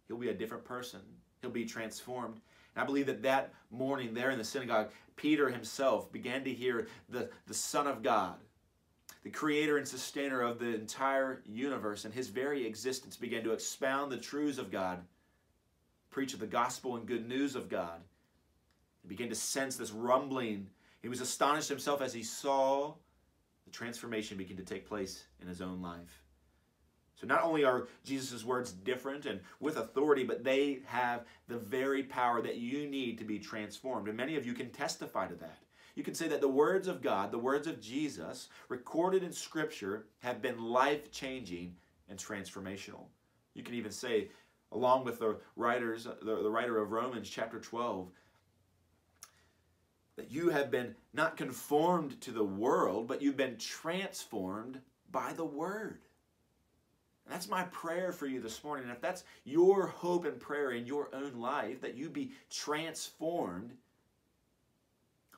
he'll 0.07 0.17
be 0.17 0.31
a 0.31 0.35
different 0.35 0.65
person. 0.65 1.01
He'll 1.41 1.51
be 1.51 1.65
transformed. 1.65 2.41
And 2.75 2.83
I 2.83 2.87
believe 2.87 3.07
that 3.07 3.23
that 3.23 3.53
morning 3.71 4.15
there 4.15 4.31
in 4.31 4.39
the 4.39 4.45
synagogue, 4.45 4.91
Peter 5.17 5.49
himself 5.49 6.11
began 6.13 6.45
to 6.45 6.53
hear 6.53 6.89
the, 7.09 7.29
the 7.47 7.55
Son 7.55 7.87
of 7.87 8.03
God, 8.03 8.37
the 9.25 9.31
creator 9.31 9.77
and 9.77 9.87
sustainer 9.87 10.41
of 10.41 10.59
the 10.59 10.75
entire 10.75 11.43
universe 11.47 12.05
and 12.05 12.15
his 12.15 12.29
very 12.29 12.67
existence 12.67 13.17
began 13.17 13.45
to 13.45 13.53
expound 13.53 14.11
the 14.11 14.17
truths 14.17 14.59
of 14.59 14.71
God, 14.71 15.01
preach 16.11 16.35
of 16.35 16.41
the 16.41 16.47
gospel 16.47 16.97
and 16.97 17.07
good 17.07 17.29
news 17.29 17.55
of 17.55 17.69
God. 17.69 18.01
He 19.03 19.09
began 19.09 19.29
to 19.29 19.35
sense 19.35 19.77
this 19.77 19.91
rumbling. 19.91 20.69
He 21.03 21.09
was 21.09 21.21
astonished 21.21 21.69
himself 21.69 22.01
as 22.01 22.15
he 22.15 22.23
saw 22.23 22.95
the 23.65 23.71
transformation 23.71 24.37
begin 24.37 24.57
to 24.57 24.65
take 24.65 24.87
place 24.89 25.25
in 25.41 25.49
his 25.49 25.61
own 25.61 25.83
life. 25.83 26.23
So 27.23 27.27
not 27.27 27.43
only 27.43 27.63
are 27.63 27.87
Jesus' 28.05 28.45
words 28.45 28.73
different 28.73 29.27
and 29.27 29.41
with 29.61 29.77
authority, 29.77 30.25
but 30.25 30.43
they 30.43 30.81
have 30.87 31.25
the 31.47 31.59
very 31.59 32.03
power 32.03 32.43
that 32.43 32.57
you 32.57 32.89
need 32.89 33.17
to 33.19 33.25
be 33.25 33.39
transformed. 33.39 34.09
And 34.09 34.17
many 34.17 34.37
of 34.37 34.45
you 34.45 34.55
can 34.55 34.71
testify 34.71 35.29
to 35.29 35.35
that. 35.37 35.59
You 35.95 36.03
can 36.03 36.15
say 36.15 36.27
that 36.29 36.41
the 36.41 36.49
words 36.49 36.89
of 36.89 37.03
God, 37.03 37.31
the 37.31 37.39
words 37.39 37.67
of 37.67 37.81
Jesus, 37.81 38.49
recorded 38.69 39.23
in 39.23 39.33
Scripture, 39.33 40.07
have 40.21 40.43
been 40.43 40.65
life 40.65 41.13
changing 41.13 41.77
and 42.09 42.19
transformational. 42.19 43.05
You 43.55 43.63
can 43.63 43.75
even 43.75 43.93
say, 43.93 44.29
along 44.73 45.05
with 45.05 45.19
the 45.19 45.39
writers, 45.55 46.05
the, 46.05 46.43
the 46.43 46.51
writer 46.51 46.79
of 46.79 46.93
Romans 46.93 47.29
chapter 47.29 47.61
12, 47.61 48.11
that 50.17 50.31
you 50.31 50.51
have 50.51 50.71
been 50.71 50.95
not 51.13 51.37
conformed 51.37 52.21
to 52.23 52.31
the 52.31 52.45
world, 52.45 53.09
but 53.09 53.23
you've 53.23 53.37
been 53.37 53.57
transformed 53.57 54.81
by 55.11 55.33
the 55.33 55.45
Word. 55.45 56.01
And 57.25 57.35
that's 57.35 57.49
my 57.49 57.65
prayer 57.65 58.13
for 58.13 58.27
you 58.27 58.41
this 58.41 58.63
morning. 58.65 58.85
And 58.85 58.93
if 58.93 59.01
that's 59.01 59.25
your 59.45 59.87
hope 59.87 60.25
and 60.25 60.39
prayer 60.39 60.73
in 60.73 60.87
your 60.87 61.09
own 61.15 61.41
life, 61.41 61.81
that 61.81 61.97
you 61.97 62.11
be 62.11 62.33
transformed 62.51 63.73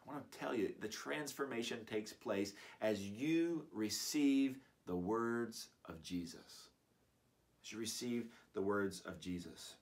I 0.07 0.13
want 0.13 0.31
to 0.31 0.39
tell 0.39 0.55
you 0.55 0.73
the 0.81 0.89
transformation 0.89 1.85
takes 1.87 2.13
place 2.13 2.53
as 2.81 3.01
you 3.01 3.65
receive 3.73 4.59
the 4.87 4.97
words 4.97 5.69
of 5.87 6.03
Jesus. 6.03 6.69
As 7.63 7.73
you 7.73 7.79
receive 7.79 8.27
the 8.53 8.61
words 8.61 9.03
of 9.07 9.21
Jesus. 9.21 9.75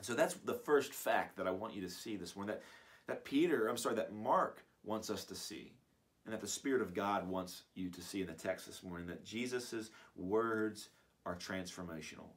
So 0.00 0.14
that's 0.14 0.34
the 0.34 0.54
first 0.54 0.94
fact 0.94 1.36
that 1.36 1.46
I 1.46 1.50
want 1.50 1.74
you 1.74 1.82
to 1.82 1.90
see 1.90 2.16
this 2.16 2.34
morning 2.34 2.54
that, 2.54 2.62
that 3.10 3.24
Peter, 3.24 3.66
I'm 3.66 3.76
sorry, 3.76 3.96
that 3.96 4.12
Mark 4.12 4.64
wants 4.84 5.10
us 5.10 5.24
to 5.26 5.34
see, 5.34 5.72
and 6.24 6.32
that 6.32 6.40
the 6.40 6.46
Spirit 6.46 6.80
of 6.80 6.94
God 6.94 7.28
wants 7.28 7.62
you 7.74 7.90
to 7.90 8.00
see 8.00 8.20
in 8.20 8.28
the 8.28 8.32
text 8.32 8.66
this 8.66 8.82
morning 8.82 9.06
that 9.08 9.24
Jesus' 9.24 9.90
words 10.16 10.90
are 11.26 11.34
transformational. 11.34 12.28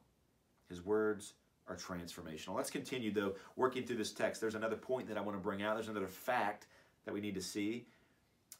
His 0.68 0.84
words 0.84 1.34
are 1.68 1.76
transformational. 1.76 2.56
Let's 2.56 2.70
continue, 2.70 3.12
though, 3.12 3.34
working 3.54 3.84
through 3.84 3.96
this 3.96 4.12
text. 4.12 4.40
There's 4.40 4.56
another 4.56 4.76
point 4.76 5.08
that 5.08 5.16
I 5.16 5.20
want 5.20 5.36
to 5.36 5.42
bring 5.42 5.62
out. 5.62 5.76
There's 5.76 5.88
another 5.88 6.08
fact 6.08 6.66
that 7.04 7.14
we 7.14 7.20
need 7.20 7.34
to 7.34 7.42
see. 7.42 7.86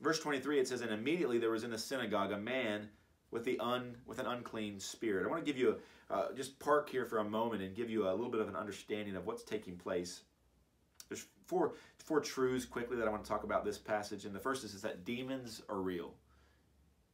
Verse 0.00 0.20
23, 0.20 0.60
it 0.60 0.68
says, 0.68 0.82
And 0.82 0.92
immediately 0.92 1.38
there 1.38 1.50
was 1.50 1.64
in 1.64 1.70
the 1.70 1.78
synagogue 1.78 2.30
a 2.30 2.38
man 2.38 2.88
with, 3.32 3.44
the 3.44 3.58
un, 3.58 3.96
with 4.06 4.20
an 4.20 4.26
unclean 4.26 4.78
spirit. 4.78 5.26
I 5.26 5.28
want 5.28 5.44
to 5.44 5.52
give 5.52 5.60
you, 5.60 5.76
a, 6.10 6.14
uh, 6.14 6.32
just 6.34 6.58
park 6.60 6.88
here 6.88 7.04
for 7.06 7.18
a 7.18 7.24
moment 7.24 7.62
and 7.62 7.74
give 7.74 7.90
you 7.90 8.08
a 8.08 8.12
little 8.12 8.30
bit 8.30 8.40
of 8.40 8.48
an 8.48 8.56
understanding 8.56 9.16
of 9.16 9.26
what's 9.26 9.42
taking 9.42 9.76
place. 9.76 10.22
Four, 11.46 11.74
four 11.98 12.20
truths 12.20 12.64
quickly 12.64 12.96
that 12.96 13.06
I 13.06 13.10
want 13.10 13.24
to 13.24 13.28
talk 13.28 13.44
about 13.44 13.64
this 13.64 13.78
passage. 13.78 14.24
And 14.24 14.34
the 14.34 14.40
first 14.40 14.64
is, 14.64 14.74
is 14.74 14.82
that 14.82 15.04
demons 15.04 15.62
are 15.68 15.80
real. 15.80 16.14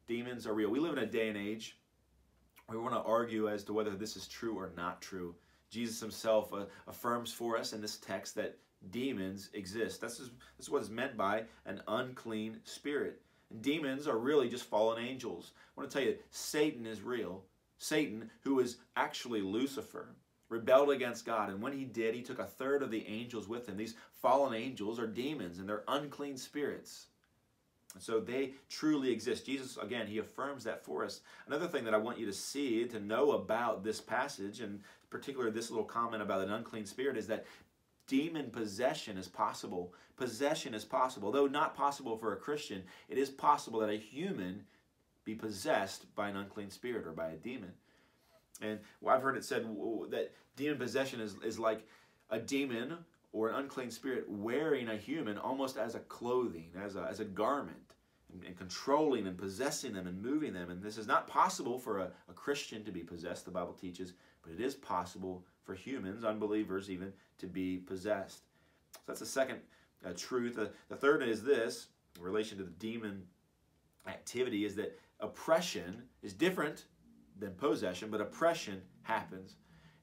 Demons 0.07 0.47
are 0.47 0.55
real. 0.55 0.71
We 0.71 0.81
live 0.81 0.93
in 0.93 1.05
a 1.05 1.07
day 1.07 1.29
and 1.29 1.37
age 1.37 1.77
we 2.71 2.79
want 2.79 2.95
to 2.95 3.01
argue 3.01 3.49
as 3.49 3.65
to 3.65 3.73
whether 3.73 3.91
this 3.91 4.17
is 4.17 4.29
true 4.29 4.57
or 4.57 4.71
not 4.77 5.03
true. 5.03 5.35
Jesus 5.71 6.01
himself 6.01 6.53
uh, 6.53 6.67
affirms 6.87 7.33
for 7.33 7.59
us 7.59 7.73
in 7.73 7.81
this 7.81 7.99
text 7.99 8.35
that 8.37 8.59
demons 8.91 9.51
exist. 9.55 10.01
This 10.01 10.21
is, 10.21 10.31
this 10.57 10.67
is 10.67 10.71
what 10.71 10.83
is 10.83 10.91
meant 10.91 11.17
by 11.17 11.45
an 11.67 11.83
unclean 11.89 12.59
spirit. 12.65 13.21
And 13.51 13.61
demons 13.61 14.07
are 14.07 14.19
really 14.19 14.49
just 14.49 14.65
fallen 14.65 15.03
angels. 15.03 15.53
I 15.57 15.81
want 15.81 15.91
to 15.91 15.99
tell 15.99 16.07
you, 16.07 16.17
Satan 16.31 16.87
is 16.87 17.03
real. 17.03 17.43
Satan, 17.79 18.31
who 18.43 18.61
is 18.61 18.77
actually 18.97 19.43
Lucifer, 19.43 20.15
rebelled 20.51 20.91
against 20.91 21.25
God. 21.25 21.49
And 21.49 21.63
when 21.63 21.73
he 21.73 21.85
did, 21.85 22.15
he 22.15 22.21
took 22.21 22.39
a 22.39 22.45
third 22.45 22.83
of 22.83 22.91
the 22.91 23.07
angels 23.07 23.49
with 23.49 23.67
him. 23.67 23.79
These 23.79 23.95
fallen 24.21 24.53
angels 24.53 24.99
are 25.01 25.07
demons 25.07 25.59
and 25.59 25.67
they're 25.67 25.85
unclean 25.89 26.37
spirits. 26.37 27.07
And 27.95 28.03
so 28.03 28.21
they 28.21 28.53
truly 28.69 29.11
exist. 29.11 29.47
Jesus, 29.47 29.79
again, 29.79 30.07
he 30.07 30.19
affirms 30.19 30.65
that 30.65 30.85
for 30.85 31.05
us. 31.05 31.23
Another 31.47 31.67
thing 31.67 31.85
that 31.85 31.95
I 31.95 31.99
want 31.99 32.19
you 32.19 32.27
to 32.27 32.33
see, 32.33 32.85
to 32.85 33.01
know 33.01 33.33
about 33.33 33.83
this 33.83 34.01
passage, 34.01 34.61
and 34.61 34.81
particularly 35.09 35.53
this 35.53 35.71
little 35.71 35.85
comment 35.85 36.23
about 36.23 36.43
an 36.43 36.53
unclean 36.53 36.87
spirit, 36.87 37.17
is 37.17 37.27
that 37.29 37.47
demon 38.07 38.51
possession 38.51 39.17
is 39.17 39.29
possible. 39.29 39.93
Possession 40.17 40.75
is 40.75 40.85
possible. 40.85 41.33
Though 41.33 41.47
not 41.47 41.77
possible 41.77 42.17
for 42.17 42.33
a 42.33 42.37
Christian, 42.37 42.83
it 43.09 43.19
is 43.19 43.31
possible 43.31 43.81
that 43.81 43.91
a 43.91 43.97
human 43.97 44.65
be 45.25 45.35
possessed 45.35 46.13
by 46.15 46.29
an 46.29 46.37
unclean 46.37 46.71
spirit 46.71 47.07
or 47.07 47.13
by 47.13 47.31
a 47.31 47.37
demon. 47.37 47.73
And 48.61 48.79
I've 49.07 49.23
heard 49.23 49.37
it 49.37 49.45
said 49.45 49.65
that 50.11 50.33
demon 50.57 50.79
possession 50.79 51.21
is, 51.21 51.37
is 51.45 51.59
like 51.59 51.87
a 52.31 52.39
demon 52.39 52.99
or 53.33 53.49
an 53.49 53.57
unclean 53.57 53.91
spirit 53.91 54.25
wearing 54.29 54.89
a 54.89 54.97
human 54.97 55.39
almost 55.39 55.77
as 55.77 55.95
a 55.95 56.01
clothing, 56.01 56.71
as 56.83 56.97
a, 56.97 57.07
as 57.09 57.21
a 57.21 57.25
garment, 57.25 57.95
and, 58.33 58.45
and 58.45 58.57
controlling 58.57 59.27
and 59.27 59.39
possessing 59.39 59.93
them 59.93 60.07
and 60.07 60.21
moving 60.21 60.53
them. 60.53 60.71
And 60.71 60.83
this 60.83 60.99
is 60.99 61.07
not 61.07 61.29
possible 61.29 61.79
for 61.79 62.01
a, 62.01 62.11
a 62.29 62.33
Christian 62.33 62.85
to 62.85 62.93
be 62.93 63.01
possessed, 63.01 63.45
the 63.45 63.51
Bible 63.51 63.73
teaches, 63.73 64.15
but 64.43 64.53
it 64.53 64.61
is 64.61 64.75
possible 64.75 65.45
for 65.63 65.75
humans, 65.75 66.25
unbelievers 66.25 66.91
even, 66.91 67.13
to 67.39 67.47
be 67.47 67.79
possessed. 67.79 68.43
So 68.95 69.01
that's 69.07 69.21
the 69.21 69.27
second 69.27 69.61
uh, 70.05 70.13
truth. 70.17 70.59
Uh, 70.59 70.67
the 70.89 70.97
third 70.97 71.23
is 71.23 71.43
this, 71.43 71.89
in 72.17 72.23
relation 72.23 72.59
to 72.59 72.65
the 72.65 72.71
demon 72.71 73.23
activity, 74.07 74.65
is 74.65 74.75
that 74.77 74.99
oppression 75.21 76.03
is 76.23 76.33
different 76.33 76.87
than 77.41 77.55
possession, 77.55 78.11
but 78.11 78.21
oppression 78.21 78.83
happens 79.03 79.57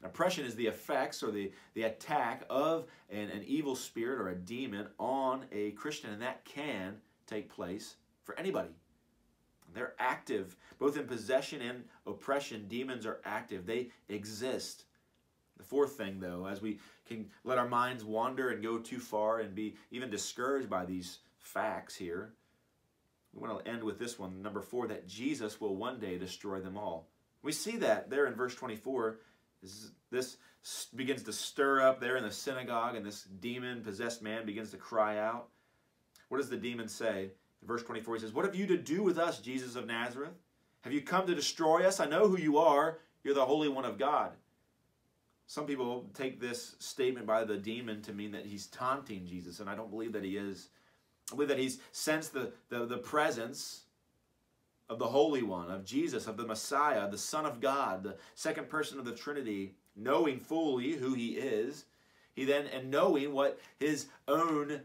Oppression 0.04 0.45
is 0.45 0.56
the 0.56 0.67
effects 0.67 1.23
or 1.23 1.32
the, 1.32 1.52
the 1.73 1.84
attack 1.84 2.43
of 2.50 2.86
an, 3.10 3.30
an 3.30 3.43
evil 3.45 3.76
spirit 3.76 4.19
or 4.19 4.30
a 4.30 4.36
demon 4.36 4.88
on 5.00 5.45
a 5.52 5.71
Christian, 5.71 6.12
and 6.12 6.21
that 6.21 6.45
can 6.45 6.97
take 7.26 7.50
place 7.50 7.95
for 8.23 8.38
anybody. 8.38 8.69
They're 9.73 9.95
active, 10.00 10.56
both 10.80 10.97
in 10.97 11.08
possession 11.08 11.62
and 11.62 11.84
oppression. 12.06 12.67
Demons 12.67 13.06
are 13.06 13.19
active, 13.26 13.65
they 13.65 13.89
exist. 14.08 14.86
The 15.58 15.63
fourth 15.63 15.93
thing, 15.93 16.19
though, 16.19 16.45
as 16.45 16.62
we 16.62 16.80
can 17.08 17.26
let 17.43 17.58
our 17.58 17.67
minds 17.67 18.04
wander 18.04 18.52
and 18.52 18.62
go 18.62 18.78
too 18.78 19.00
far 19.00 19.39
and 19.39 19.56
be 19.56 19.76
even 19.89 20.12
discouraged 20.12 20.69
by 20.69 20.86
these 20.86 21.19
facts 21.39 21.95
here, 21.95 22.34
we 23.34 23.41
want 23.47 23.65
to 23.65 23.69
end 23.69 23.84
with 23.84 23.97
this 23.97 24.19
one, 24.19 24.41
number 24.41 24.62
four, 24.62 24.88
that 24.88 25.08
Jesus 25.08 25.60
will 25.60 25.76
one 25.76 26.00
day 26.00 26.17
destroy 26.17 26.60
them 26.60 26.78
all. 26.78 27.08
We 27.43 27.52
see 27.52 27.78
that 27.78 28.10
there 28.10 28.26
in 28.28 28.34
verse 28.34 28.56
24 28.56 29.19
this, 30.12 30.38
begins 30.95 31.23
to 31.23 31.34
stir 31.34 31.82
up 31.82 32.00
there 32.00 32.17
in 32.17 32.23
the 32.23 32.32
synagogue, 32.32 32.95
and 32.95 33.06
this 33.06 33.23
demon 33.39 33.82
possessed 33.82 34.21
man 34.21 34.45
begins 34.45 34.71
to 34.71 34.78
cry 34.78 35.17
out. 35.17 35.47
What 36.30 36.39
does 36.39 36.50
the 36.50 36.58
demon 36.58 36.88
say? 36.88 37.32
In 37.62 37.67
verse 37.67 37.84
24, 37.84 38.15
he 38.15 38.21
says, 38.21 38.34
What 38.34 38.45
have 38.45 38.56
you 38.56 38.67
to 38.67 38.78
do 38.78 39.04
with 39.04 39.17
us, 39.17 39.39
Jesus 39.39 39.76
of 39.76 39.88
Nazareth? 39.88 40.34
Have 40.82 40.93
you 40.93 41.02
come 41.02 41.26
to 41.28 41.36
destroy 41.36 41.86
us? 41.86 42.00
I 42.00 42.06
know 42.06 42.28
who 42.28 42.38
you 42.38 42.58
are. 42.58 43.00
You're 43.23 43.34
the 43.34 43.45
Holy 43.45 43.67
One 43.67 43.86
of 43.86 43.97
God. 43.97 44.32
Some 45.47 45.65
people 45.65 46.10
take 46.13 46.39
this 46.39 46.76
statement 46.80 47.26
by 47.26 47.45
the 47.45 47.58
demon 47.58 48.02
to 48.04 48.13
mean 48.13 48.32
that 48.32 48.45
he's 48.45 48.67
taunting 48.67 49.26
Jesus, 49.26 49.60
and 49.60 49.69
I 49.69 49.76
don't 49.76 49.89
believe 49.89 50.12
that 50.13 50.23
he 50.23 50.38
is. 50.38 50.69
I 51.32 51.36
believe 51.36 51.50
that 51.50 51.60
he's 51.60 51.80
sensed 51.91 52.34
the, 52.34 52.52
the, 52.69 52.86
the 52.86 52.97
presence 52.97 53.84
of 54.89 55.00
the 55.00 55.08
Holy 55.08 55.43
One, 55.43 55.69
of 55.69 55.86
Jesus, 55.86 56.28
of 56.28 56.38
the 56.38 56.45
Messiah, 56.45 57.10
the 57.10 57.17
Son 57.17 57.45
of 57.45 57.60
God, 57.60 58.04
the 58.04 58.17
second 58.36 58.69
person 58.69 59.00
of 59.00 59.06
the 59.06 59.12
Trinity, 59.12 59.76
knowing 59.95 60.39
fully 60.39 60.93
who 60.93 61.13
he 61.13 61.30
is, 61.36 61.86
he 62.34 62.45
then 62.45 62.67
and 62.67 62.91
knowing 62.91 63.34
what 63.34 63.60
his 63.80 64.08
own 64.28 64.82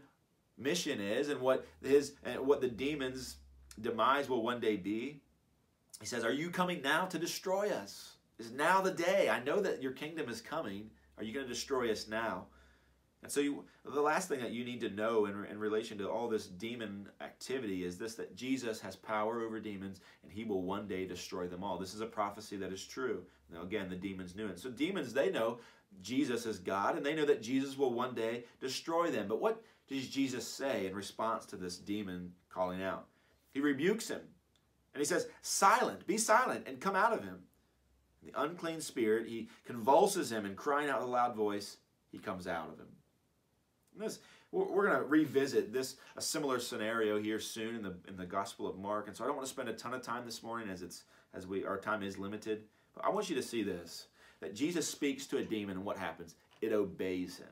mission 0.57 0.99
is 0.99 1.29
and 1.29 1.39
what 1.39 1.65
his 1.81 2.13
and 2.25 2.45
what 2.47 2.61
the 2.61 2.67
demons 2.67 3.37
demise 3.79 4.27
will 4.27 4.43
one 4.43 4.59
day 4.59 4.75
be. 4.75 5.21
He 5.99 6.05
says, 6.05 6.25
"Are 6.25 6.33
you 6.33 6.49
coming 6.49 6.81
now 6.81 7.05
to 7.05 7.19
destroy 7.19 7.69
us? 7.69 8.17
Is 8.39 8.51
now 8.51 8.81
the 8.81 8.91
day? 8.91 9.29
I 9.29 9.43
know 9.43 9.61
that 9.61 9.81
your 9.81 9.91
kingdom 9.93 10.29
is 10.29 10.41
coming. 10.41 10.89
Are 11.17 11.23
you 11.23 11.33
going 11.33 11.45
to 11.45 11.53
destroy 11.53 11.91
us 11.91 12.07
now?" 12.07 12.47
And 13.23 13.31
so, 13.31 13.39
you, 13.39 13.63
the 13.85 14.01
last 14.01 14.27
thing 14.27 14.41
that 14.41 14.51
you 14.51 14.65
need 14.65 14.81
to 14.81 14.89
know 14.89 15.25
in, 15.27 15.45
in 15.45 15.57
relation 15.57 15.97
to 15.99 16.09
all 16.09 16.27
this 16.27 16.47
demon 16.47 17.07
activity 17.21 17.85
is 17.85 17.97
this 17.97 18.15
that 18.15 18.35
Jesus 18.35 18.81
has 18.81 18.97
power 18.97 19.41
over 19.41 19.61
demons 19.61 20.01
and 20.23 20.31
he 20.31 20.43
will 20.43 20.61
one 20.61 20.87
day 20.87 21.05
destroy 21.05 21.47
them 21.47 21.63
all. 21.63 21.77
This 21.77 21.93
is 21.93 22.01
a 22.01 22.05
prophecy 22.05 22.57
that 22.57 22.73
is 22.73 22.85
true. 22.85 23.23
Now, 23.51 23.61
again, 23.61 23.89
the 23.89 23.95
demons 23.95 24.35
knew 24.35 24.47
it. 24.47 24.59
So, 24.59 24.69
demons, 24.69 25.13
they 25.13 25.31
know 25.31 25.59
Jesus 26.01 26.45
is 26.45 26.59
God 26.59 26.97
and 26.97 27.05
they 27.05 27.15
know 27.15 27.25
that 27.25 27.41
Jesus 27.41 27.77
will 27.77 27.93
one 27.93 28.13
day 28.13 28.43
destroy 28.59 29.09
them. 29.09 29.29
But 29.29 29.41
what 29.41 29.63
does 29.87 30.09
Jesus 30.09 30.45
say 30.45 30.85
in 30.85 30.93
response 30.93 31.45
to 31.47 31.55
this 31.55 31.77
demon 31.77 32.33
calling 32.49 32.83
out? 32.83 33.05
He 33.53 33.61
rebukes 33.61 34.09
him 34.09 34.21
and 34.93 34.99
he 34.99 35.05
says, 35.05 35.27
Silent, 35.41 36.05
be 36.05 36.17
silent, 36.17 36.67
and 36.67 36.79
come 36.79 36.95
out 36.95 37.13
of 37.13 37.23
him. 37.23 37.39
The 38.21 38.41
unclean 38.41 38.81
spirit, 38.81 39.27
he 39.27 39.49
convulses 39.65 40.31
him 40.31 40.45
and 40.45 40.55
crying 40.55 40.89
out 40.89 40.99
with 40.99 41.09
a 41.09 41.11
loud 41.11 41.35
voice, 41.35 41.77
he 42.11 42.19
comes 42.19 42.47
out 42.47 42.69
of 42.69 42.79
him. 42.79 42.87
This, 44.03 44.19
we're 44.51 44.87
going 44.87 44.99
to 44.99 45.05
revisit 45.07 45.73
this 45.73 45.95
a 46.15 46.21
similar 46.21 46.59
scenario 46.59 47.19
here 47.19 47.39
soon 47.39 47.75
in 47.75 47.81
the 47.81 47.95
in 48.07 48.17
the 48.17 48.25
Gospel 48.25 48.67
of 48.67 48.77
Mark, 48.77 49.07
and 49.07 49.15
so 49.15 49.23
I 49.23 49.27
don't 49.27 49.35
want 49.35 49.47
to 49.47 49.53
spend 49.53 49.69
a 49.69 49.73
ton 49.73 49.93
of 49.93 50.01
time 50.01 50.25
this 50.25 50.43
morning 50.43 50.69
as 50.69 50.81
it's 50.81 51.03
as 51.33 51.47
we 51.47 51.65
our 51.65 51.77
time 51.77 52.03
is 52.03 52.17
limited. 52.17 52.63
But 52.93 53.05
I 53.05 53.09
want 53.09 53.29
you 53.29 53.35
to 53.35 53.41
see 53.41 53.63
this: 53.63 54.07
that 54.41 54.55
Jesus 54.55 54.87
speaks 54.87 55.25
to 55.27 55.37
a 55.37 55.43
demon, 55.43 55.77
and 55.77 55.85
what 55.85 55.97
happens? 55.97 56.35
It 56.61 56.73
obeys 56.73 57.37
him. 57.37 57.47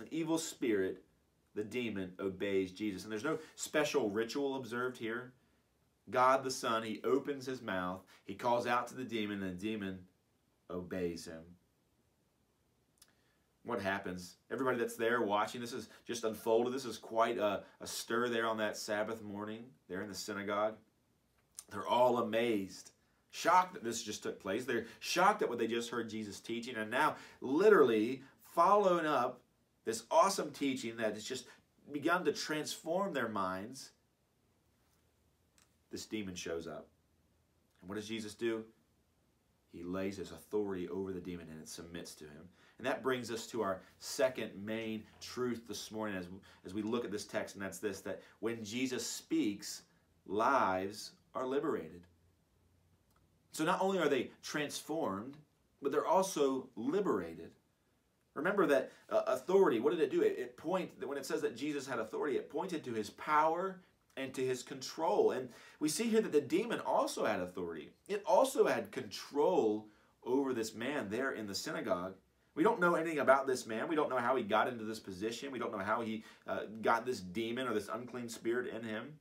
An 0.00 0.08
evil 0.10 0.38
spirit, 0.38 1.02
the 1.54 1.64
demon, 1.64 2.12
obeys 2.20 2.72
Jesus, 2.72 3.04
and 3.04 3.12
there's 3.12 3.24
no 3.24 3.38
special 3.54 4.10
ritual 4.10 4.56
observed 4.56 4.98
here. 4.98 5.32
God 6.10 6.44
the 6.44 6.50
Son, 6.50 6.82
He 6.82 7.00
opens 7.02 7.46
His 7.46 7.62
mouth, 7.62 8.02
He 8.24 8.34
calls 8.34 8.66
out 8.66 8.88
to 8.88 8.94
the 8.94 9.04
demon, 9.04 9.42
and 9.42 9.58
the 9.58 9.62
demon 9.62 10.00
obeys 10.70 11.26
Him 11.26 11.55
what 13.66 13.82
happens. 13.82 14.36
Everybody 14.50 14.78
that's 14.78 14.96
there 14.96 15.20
watching, 15.20 15.60
this 15.60 15.72
is 15.72 15.88
just 16.06 16.24
unfolded. 16.24 16.72
This 16.72 16.84
is 16.84 16.96
quite 16.96 17.36
a, 17.36 17.64
a 17.80 17.86
stir 17.86 18.28
there 18.28 18.46
on 18.46 18.56
that 18.58 18.76
Sabbath 18.76 19.22
morning, 19.22 19.64
there 19.88 20.02
in 20.02 20.08
the 20.08 20.14
synagogue. 20.14 20.76
They're 21.70 21.86
all 21.86 22.18
amazed, 22.18 22.92
shocked 23.32 23.74
that 23.74 23.82
this 23.82 24.04
just 24.04 24.22
took 24.22 24.40
place. 24.40 24.64
They're 24.64 24.86
shocked 25.00 25.42
at 25.42 25.48
what 25.48 25.58
they 25.58 25.66
just 25.66 25.90
heard 25.90 26.08
Jesus 26.08 26.38
teaching, 26.38 26.76
and 26.76 26.90
now 26.90 27.16
literally 27.40 28.22
following 28.54 29.04
up 29.04 29.40
this 29.84 30.04
awesome 30.12 30.52
teaching 30.52 30.96
that 30.98 31.14
has 31.14 31.24
just 31.24 31.46
begun 31.92 32.24
to 32.24 32.32
transform 32.32 33.12
their 33.12 33.28
minds. 33.28 33.90
This 35.90 36.06
demon 36.06 36.36
shows 36.36 36.68
up. 36.68 36.86
And 37.80 37.88
what 37.88 37.96
does 37.96 38.08
Jesus 38.08 38.34
do? 38.34 38.64
He 39.72 39.82
lays 39.82 40.16
his 40.16 40.30
authority 40.30 40.88
over 40.88 41.12
the 41.12 41.20
demon 41.20 41.48
and 41.50 41.60
it 41.60 41.68
submits 41.68 42.14
to 42.16 42.24
him. 42.24 42.48
And 42.78 42.86
that 42.86 43.02
brings 43.02 43.30
us 43.30 43.46
to 43.48 43.62
our 43.62 43.80
second 43.98 44.50
main 44.62 45.02
truth 45.20 45.62
this 45.66 45.90
morning 45.90 46.16
as, 46.16 46.28
as 46.64 46.74
we 46.74 46.82
look 46.82 47.04
at 47.04 47.10
this 47.10 47.24
text, 47.24 47.54
and 47.54 47.64
that's 47.64 47.78
this 47.78 48.00
that 48.00 48.22
when 48.40 48.62
Jesus 48.62 49.06
speaks, 49.06 49.82
lives 50.26 51.12
are 51.34 51.46
liberated. 51.46 52.02
So 53.52 53.64
not 53.64 53.80
only 53.80 53.98
are 53.98 54.08
they 54.08 54.30
transformed, 54.42 55.38
but 55.80 55.90
they're 55.90 56.06
also 56.06 56.68
liberated. 56.76 57.50
Remember 58.34 58.66
that 58.66 58.92
uh, 59.08 59.22
authority, 59.28 59.80
what 59.80 59.92
did 59.92 60.00
it 60.00 60.10
do? 60.10 60.20
It, 60.20 60.36
it 60.38 60.56
point 60.58 60.90
when 61.06 61.16
it 61.16 61.24
says 61.24 61.40
that 61.40 61.56
Jesus 61.56 61.86
had 61.86 61.98
authority, 61.98 62.36
it 62.36 62.50
pointed 62.50 62.84
to 62.84 62.92
his 62.92 63.08
power 63.10 63.80
and 64.18 64.34
to 64.34 64.44
his 64.44 64.62
control. 64.62 65.30
And 65.30 65.48
we 65.80 65.88
see 65.88 66.04
here 66.04 66.20
that 66.20 66.32
the 66.32 66.40
demon 66.40 66.80
also 66.80 67.24
had 67.24 67.40
authority. 67.40 67.90
It 68.08 68.22
also 68.26 68.66
had 68.66 68.92
control 68.92 69.86
over 70.24 70.52
this 70.52 70.74
man 70.74 71.08
there 71.08 71.32
in 71.32 71.46
the 71.46 71.54
synagogue. 71.54 72.14
We 72.56 72.62
don't 72.62 72.80
know 72.80 72.94
anything 72.94 73.18
about 73.18 73.46
this 73.46 73.66
man. 73.66 73.86
We 73.86 73.94
don't 73.94 74.08
know 74.08 74.16
how 74.16 74.34
he 74.34 74.42
got 74.42 74.66
into 74.66 74.84
this 74.84 74.98
position. 74.98 75.52
We 75.52 75.58
don't 75.58 75.72
know 75.72 75.84
how 75.84 76.00
he 76.00 76.24
uh, 76.48 76.60
got 76.80 77.04
this 77.04 77.20
demon 77.20 77.68
or 77.68 77.74
this 77.74 77.90
unclean 77.92 78.30
spirit 78.30 78.74
in 78.74 78.82
him. 78.82 79.20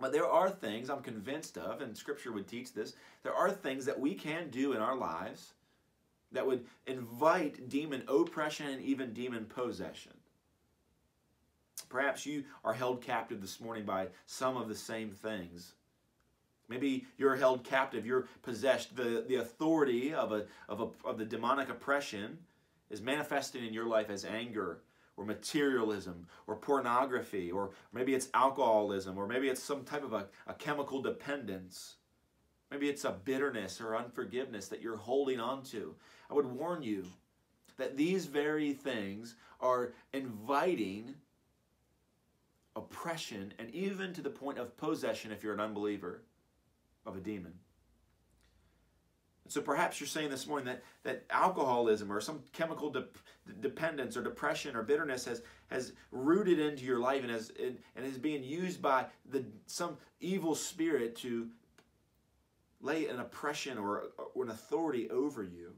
But 0.00 0.12
there 0.12 0.26
are 0.26 0.50
things 0.50 0.88
I'm 0.88 1.02
convinced 1.02 1.58
of, 1.58 1.82
and 1.82 1.96
Scripture 1.96 2.32
would 2.32 2.48
teach 2.48 2.72
this. 2.72 2.94
There 3.22 3.34
are 3.34 3.50
things 3.50 3.84
that 3.84 4.00
we 4.00 4.14
can 4.14 4.48
do 4.48 4.72
in 4.72 4.80
our 4.80 4.96
lives 4.96 5.52
that 6.32 6.46
would 6.46 6.64
invite 6.86 7.68
demon 7.68 8.02
oppression 8.08 8.66
and 8.66 8.82
even 8.82 9.12
demon 9.12 9.44
possession. 9.44 10.12
Perhaps 11.90 12.24
you 12.24 12.44
are 12.64 12.72
held 12.72 13.02
captive 13.02 13.42
this 13.42 13.60
morning 13.60 13.84
by 13.84 14.08
some 14.24 14.56
of 14.56 14.68
the 14.68 14.74
same 14.74 15.10
things 15.10 15.74
Maybe 16.72 17.04
you're 17.18 17.36
held 17.36 17.64
captive, 17.64 18.06
you're 18.06 18.28
possessed. 18.42 18.96
The, 18.96 19.26
the 19.28 19.34
authority 19.34 20.14
of, 20.14 20.32
a, 20.32 20.46
of, 20.70 20.80
a, 20.80 20.88
of 21.06 21.18
the 21.18 21.26
demonic 21.26 21.68
oppression 21.68 22.38
is 22.88 23.02
manifested 23.02 23.62
in 23.62 23.74
your 23.74 23.84
life 23.84 24.08
as 24.08 24.24
anger 24.24 24.78
or 25.18 25.26
materialism 25.26 26.26
or 26.46 26.56
pornography 26.56 27.50
or 27.50 27.72
maybe 27.92 28.14
it's 28.14 28.30
alcoholism 28.32 29.18
or 29.18 29.26
maybe 29.26 29.48
it's 29.48 29.62
some 29.62 29.84
type 29.84 30.02
of 30.02 30.14
a, 30.14 30.28
a 30.46 30.54
chemical 30.54 31.02
dependence. 31.02 31.96
Maybe 32.70 32.88
it's 32.88 33.04
a 33.04 33.18
bitterness 33.22 33.78
or 33.78 33.94
unforgiveness 33.94 34.68
that 34.68 34.80
you're 34.80 34.96
holding 34.96 35.40
on 35.40 35.64
to. 35.64 35.94
I 36.30 36.34
would 36.34 36.46
warn 36.46 36.82
you 36.82 37.04
that 37.76 37.98
these 37.98 38.24
very 38.24 38.72
things 38.72 39.34
are 39.60 39.92
inviting 40.14 41.16
oppression 42.74 43.52
and 43.58 43.70
even 43.74 44.14
to 44.14 44.22
the 44.22 44.30
point 44.30 44.56
of 44.56 44.74
possession 44.78 45.32
if 45.32 45.42
you're 45.42 45.52
an 45.52 45.60
unbeliever 45.60 46.22
of 47.06 47.16
a 47.16 47.20
demon. 47.20 47.52
So 49.48 49.60
perhaps 49.60 50.00
you're 50.00 50.06
saying 50.06 50.30
this 50.30 50.46
morning 50.46 50.66
that, 50.66 50.82
that 51.02 51.24
alcoholism 51.28 52.10
or 52.10 52.20
some 52.20 52.42
chemical 52.52 52.90
de- 52.90 53.08
dependence 53.60 54.16
or 54.16 54.22
depression 54.22 54.76
or 54.76 54.82
bitterness 54.82 55.24
has, 55.26 55.42
has 55.68 55.92
rooted 56.10 56.58
into 56.58 56.84
your 56.84 56.98
life 56.98 57.22
and, 57.22 57.30
has, 57.30 57.52
and 57.60 58.06
is 58.06 58.18
being 58.18 58.42
used 58.42 58.80
by 58.80 59.04
the, 59.30 59.44
some 59.66 59.98
evil 60.20 60.54
spirit 60.54 61.16
to 61.16 61.48
lay 62.80 63.08
an 63.08 63.20
oppression 63.20 63.78
or, 63.78 64.04
or 64.34 64.44
an 64.44 64.50
authority 64.50 65.10
over 65.10 65.42
you. 65.42 65.72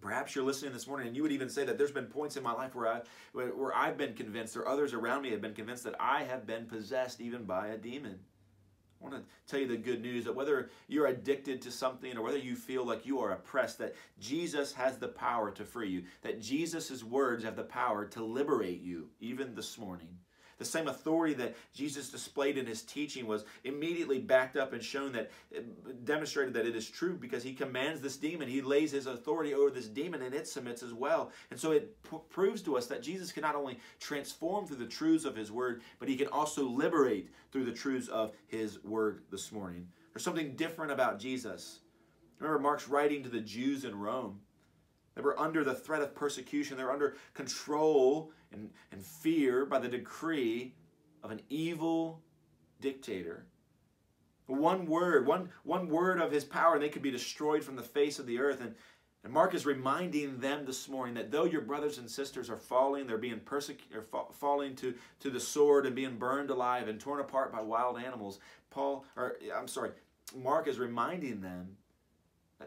Perhaps 0.00 0.34
you're 0.34 0.44
listening 0.44 0.72
this 0.72 0.86
morning 0.86 1.08
and 1.08 1.16
you 1.16 1.22
would 1.22 1.32
even 1.32 1.50
say 1.50 1.64
that 1.64 1.76
there's 1.76 1.90
been 1.90 2.06
points 2.06 2.36
in 2.36 2.42
my 2.42 2.52
life 2.52 2.74
where, 2.74 2.88
I, 2.88 3.00
where 3.32 3.74
I've 3.74 3.98
been 3.98 4.14
convinced 4.14 4.56
or 4.56 4.68
others 4.68 4.94
around 4.94 5.22
me 5.22 5.30
have 5.30 5.42
been 5.42 5.54
convinced 5.54 5.84
that 5.84 5.96
I 5.98 6.22
have 6.22 6.46
been 6.46 6.66
possessed 6.66 7.20
even 7.20 7.44
by 7.44 7.68
a 7.68 7.76
demon. 7.76 8.20
I 9.00 9.08
want 9.08 9.16
to 9.16 9.22
tell 9.50 9.60
you 9.60 9.66
the 9.66 9.76
good 9.76 10.02
news 10.02 10.24
that 10.24 10.34
whether 10.34 10.70
you're 10.86 11.06
addicted 11.06 11.62
to 11.62 11.70
something 11.70 12.16
or 12.16 12.22
whether 12.22 12.38
you 12.38 12.54
feel 12.54 12.84
like 12.84 13.06
you 13.06 13.18
are 13.20 13.32
oppressed, 13.32 13.78
that 13.78 13.94
Jesus 14.18 14.74
has 14.74 14.98
the 14.98 15.08
power 15.08 15.50
to 15.52 15.64
free 15.64 15.88
you, 15.88 16.04
that 16.22 16.40
Jesus' 16.40 17.02
words 17.02 17.42
have 17.44 17.56
the 17.56 17.62
power 17.62 18.04
to 18.06 18.22
liberate 18.22 18.82
you, 18.82 19.08
even 19.18 19.54
this 19.54 19.78
morning. 19.78 20.08
The 20.60 20.66
same 20.66 20.88
authority 20.88 21.32
that 21.34 21.56
Jesus 21.72 22.10
displayed 22.10 22.58
in 22.58 22.66
his 22.66 22.82
teaching 22.82 23.26
was 23.26 23.46
immediately 23.64 24.18
backed 24.18 24.58
up 24.58 24.74
and 24.74 24.84
shown 24.84 25.10
that 25.12 25.30
demonstrated 26.04 26.52
that 26.52 26.66
it 26.66 26.76
is 26.76 26.86
true 26.86 27.14
because 27.14 27.42
he 27.42 27.54
commands 27.54 28.02
this 28.02 28.18
demon. 28.18 28.46
He 28.46 28.60
lays 28.60 28.92
his 28.92 29.06
authority 29.06 29.54
over 29.54 29.70
this 29.70 29.88
demon 29.88 30.20
and 30.20 30.34
it 30.34 30.46
submits 30.46 30.82
as 30.82 30.92
well. 30.92 31.32
And 31.50 31.58
so 31.58 31.72
it 31.72 31.96
proves 32.28 32.60
to 32.64 32.76
us 32.76 32.86
that 32.88 33.02
Jesus 33.02 33.32
can 33.32 33.40
not 33.40 33.56
only 33.56 33.78
transform 34.00 34.66
through 34.66 34.76
the 34.76 34.84
truths 34.84 35.24
of 35.24 35.34
his 35.34 35.50
word, 35.50 35.80
but 35.98 36.10
he 36.10 36.16
can 36.16 36.26
also 36.26 36.64
liberate 36.64 37.30
through 37.52 37.64
the 37.64 37.72
truths 37.72 38.08
of 38.08 38.32
his 38.46 38.84
word 38.84 39.22
this 39.30 39.50
morning. 39.52 39.88
There's 40.12 40.24
something 40.24 40.56
different 40.56 40.92
about 40.92 41.18
Jesus. 41.18 41.78
Remember, 42.38 42.58
Mark's 42.58 42.86
writing 42.86 43.22
to 43.22 43.30
the 43.30 43.40
Jews 43.40 43.86
in 43.86 43.98
Rome. 43.98 44.40
They 45.14 45.22
were 45.22 45.38
under 45.38 45.64
the 45.64 45.74
threat 45.74 46.02
of 46.02 46.14
persecution. 46.14 46.76
They're 46.76 46.92
under 46.92 47.16
control 47.34 48.32
and, 48.52 48.70
and 48.92 49.04
fear 49.04 49.66
by 49.66 49.78
the 49.78 49.88
decree 49.88 50.74
of 51.22 51.30
an 51.30 51.40
evil 51.48 52.22
dictator. 52.80 53.46
One 54.46 54.86
word, 54.86 55.26
one, 55.26 55.50
one 55.62 55.88
word 55.88 56.20
of 56.20 56.32
his 56.32 56.44
power, 56.44 56.74
and 56.74 56.82
they 56.82 56.88
could 56.88 57.02
be 57.02 57.10
destroyed 57.10 57.62
from 57.62 57.76
the 57.76 57.82
face 57.82 58.18
of 58.18 58.26
the 58.26 58.40
earth. 58.40 58.60
And, 58.60 58.74
and 59.22 59.32
Mark 59.32 59.54
is 59.54 59.66
reminding 59.66 60.38
them 60.38 60.64
this 60.64 60.88
morning 60.88 61.14
that 61.14 61.30
though 61.30 61.44
your 61.44 61.60
brothers 61.60 61.98
and 61.98 62.10
sisters 62.10 62.50
are 62.50 62.56
falling, 62.56 63.06
they're 63.06 63.18
being 63.18 63.40
persecuted, 63.40 64.04
fa- 64.10 64.24
falling 64.32 64.74
to, 64.76 64.94
to 65.20 65.30
the 65.30 65.38
sword 65.38 65.86
and 65.86 65.94
being 65.94 66.16
burned 66.16 66.50
alive 66.50 66.88
and 66.88 66.98
torn 66.98 67.20
apart 67.20 67.52
by 67.52 67.60
wild 67.60 67.98
animals. 67.98 68.40
Paul, 68.70 69.04
or 69.16 69.36
I'm 69.54 69.68
sorry, 69.68 69.90
Mark 70.34 70.66
is 70.66 70.78
reminding 70.78 71.40
them 71.40 71.76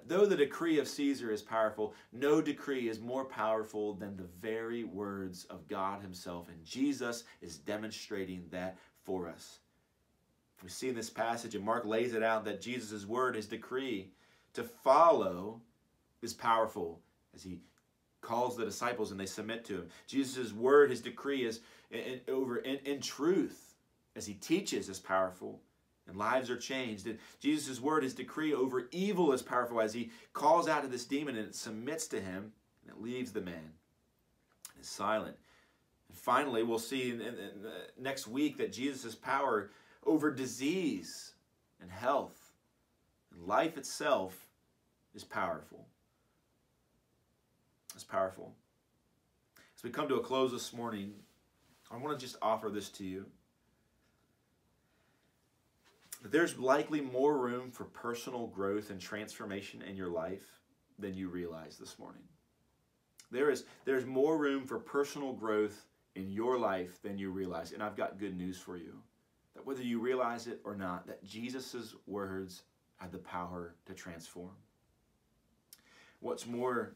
Though 0.08 0.26
the 0.26 0.36
decree 0.36 0.80
of 0.80 0.88
Caesar 0.88 1.32
is 1.32 1.42
powerful, 1.42 1.94
no 2.12 2.42
decree 2.42 2.90
is 2.90 3.00
more 3.00 3.26
powerful 3.26 3.94
than 3.94 4.18
the 4.18 4.28
very 4.42 4.84
words 4.84 5.46
of 5.46 5.68
God 5.68 6.02
Himself. 6.02 6.50
And 6.50 6.64
Jesus 6.66 7.24
is 7.42 7.58
demonstrating 7.58 8.46
that 8.52 8.78
for 9.04 9.28
us. 9.28 9.60
We 10.64 10.70
see 10.70 10.90
in 10.90 10.96
this 10.96 11.10
passage, 11.10 11.56
and 11.56 11.66
Mark 11.66 11.86
lays 11.86 12.14
it 12.14 12.24
out, 12.24 12.46
that 12.46 12.62
Jesus' 12.62 13.06
word, 13.06 13.36
his 13.36 13.48
decree 13.48 14.12
to 14.54 14.64
follow 14.64 15.62
is 16.22 16.34
powerful 16.34 17.02
as 17.36 17.44
he 17.44 17.60
calls 18.22 18.56
the 18.56 18.66
disciples 18.66 19.12
and 19.12 19.20
they 19.20 19.26
submit 19.26 19.66
to 19.66 19.76
him. 19.76 19.90
Jesus' 20.08 20.54
word, 20.54 20.90
his 20.90 21.02
decree 21.02 21.46
is 21.46 21.60
in, 21.92 22.00
in 22.00 22.22
over 22.30 22.58
in, 22.58 22.78
in 22.86 23.02
truth 23.02 23.76
as 24.16 24.26
he 24.26 24.36
teaches 24.36 24.90
is 24.90 25.00
powerful 25.00 25.60
and 26.08 26.18
lives 26.18 26.50
are 26.50 26.58
changed. 26.58 27.08
And 27.08 27.20
Jesus' 27.40 27.80
word, 27.80 28.04
his 28.04 28.14
decree 28.14 28.54
over 28.54 28.88
evil 28.92 29.32
is 29.32 29.42
powerful 29.42 29.82
as 29.82 29.94
he 29.94 30.12
calls 30.34 30.68
out 30.68 30.84
to 30.84 30.88
this 30.88 31.06
demon 31.06 31.36
and 31.38 31.48
it 31.48 31.56
submits 31.56 32.08
to 32.08 32.22
him 32.22 32.52
and 32.82 32.96
it 32.96 33.02
leaves 33.02 33.32
the 33.32 33.42
man 33.42 33.72
and 34.74 34.82
is 34.82 34.90
silent. 34.90 35.36
And 36.10 36.18
finally, 36.18 36.64
we'll 36.64 36.80
see 36.80 37.12
in, 37.12 37.22
in, 37.22 37.36
in 37.36 37.68
next 37.98 38.28
week 38.28 38.58
that 38.58 38.74
Jesus' 38.74 39.16
power 39.16 39.72
over 40.06 40.32
disease 40.32 41.34
and 41.82 41.90
health 41.90 42.52
and 43.32 43.48
life 43.48 43.78
itself 43.78 44.48
is 45.16 45.24
powerful. 45.24 45.86
It's 47.96 48.04
powerful. 48.04 48.54
As 49.76 49.84
we 49.84 49.90
come 49.90 50.08
to 50.08 50.16
a 50.16 50.24
close 50.24 50.52
this 50.52 50.74
morning, 50.74 51.14
I 51.92 51.98
want 51.98 52.18
to 52.18 52.26
just 52.26 52.38
offer 52.42 52.70
this 52.70 52.90
to 52.90 53.04
you. 53.04 53.26
There's 56.24 56.58
likely 56.58 57.02
more 57.02 57.38
room 57.38 57.70
for 57.70 57.84
personal 57.84 58.48
growth 58.48 58.90
and 58.90 59.00
transformation 59.00 59.82
in 59.82 59.98
your 59.98 60.10
life 60.10 60.62
than 60.98 61.14
you 61.14 61.28
realize 61.28 61.78
this 61.78 62.00
morning. 62.00 62.24
There 63.30 63.50
is 63.50 63.66
there's 63.84 64.06
more 64.06 64.38
room 64.38 64.66
for 64.66 64.80
personal 64.80 65.34
growth 65.34 65.86
in 66.16 66.32
your 66.32 66.58
life 66.58 67.02
than 67.02 67.18
you 67.18 67.32
realize. 67.32 67.74
And 67.74 67.84
I've 67.84 67.98
got 67.98 68.20
good 68.20 68.38
news 68.38 68.58
for 68.58 68.78
you. 68.78 69.02
That 69.54 69.66
whether 69.66 69.84
you 69.84 70.00
realize 70.00 70.48
it 70.48 70.62
or 70.64 70.76
not, 70.76 71.08
that 71.08 71.24
Jesus' 71.24 71.96
words 72.08 72.64
have 72.98 73.12
the 73.12 73.18
power 73.18 73.76
to 73.86 73.94
transform. 73.94 74.56
What's 76.20 76.48
more, 76.48 76.96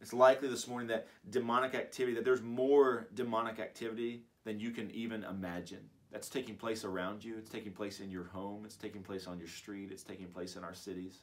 it's 0.00 0.12
likely 0.12 0.48
this 0.48 0.68
morning 0.68 0.88
that 0.88 1.08
demonic 1.28 1.74
activity, 1.74 2.14
that 2.14 2.24
there's 2.24 2.42
more 2.42 3.08
demonic 3.14 3.58
activity 3.58 4.22
than 4.44 4.60
you 4.60 4.70
can 4.70 4.90
even 4.92 5.24
imagine. 5.24 5.90
That's 6.12 6.28
taking 6.28 6.56
place 6.56 6.84
around 6.84 7.24
you. 7.24 7.36
It's 7.38 7.50
taking 7.50 7.72
place 7.72 8.00
in 8.00 8.10
your 8.10 8.24
home. 8.24 8.64
It's 8.64 8.76
taking 8.76 9.02
place 9.02 9.26
on 9.26 9.38
your 9.38 9.48
street. 9.48 9.90
It's 9.92 10.02
taking 10.02 10.26
place 10.26 10.56
in 10.56 10.64
our 10.64 10.74
cities, 10.74 11.20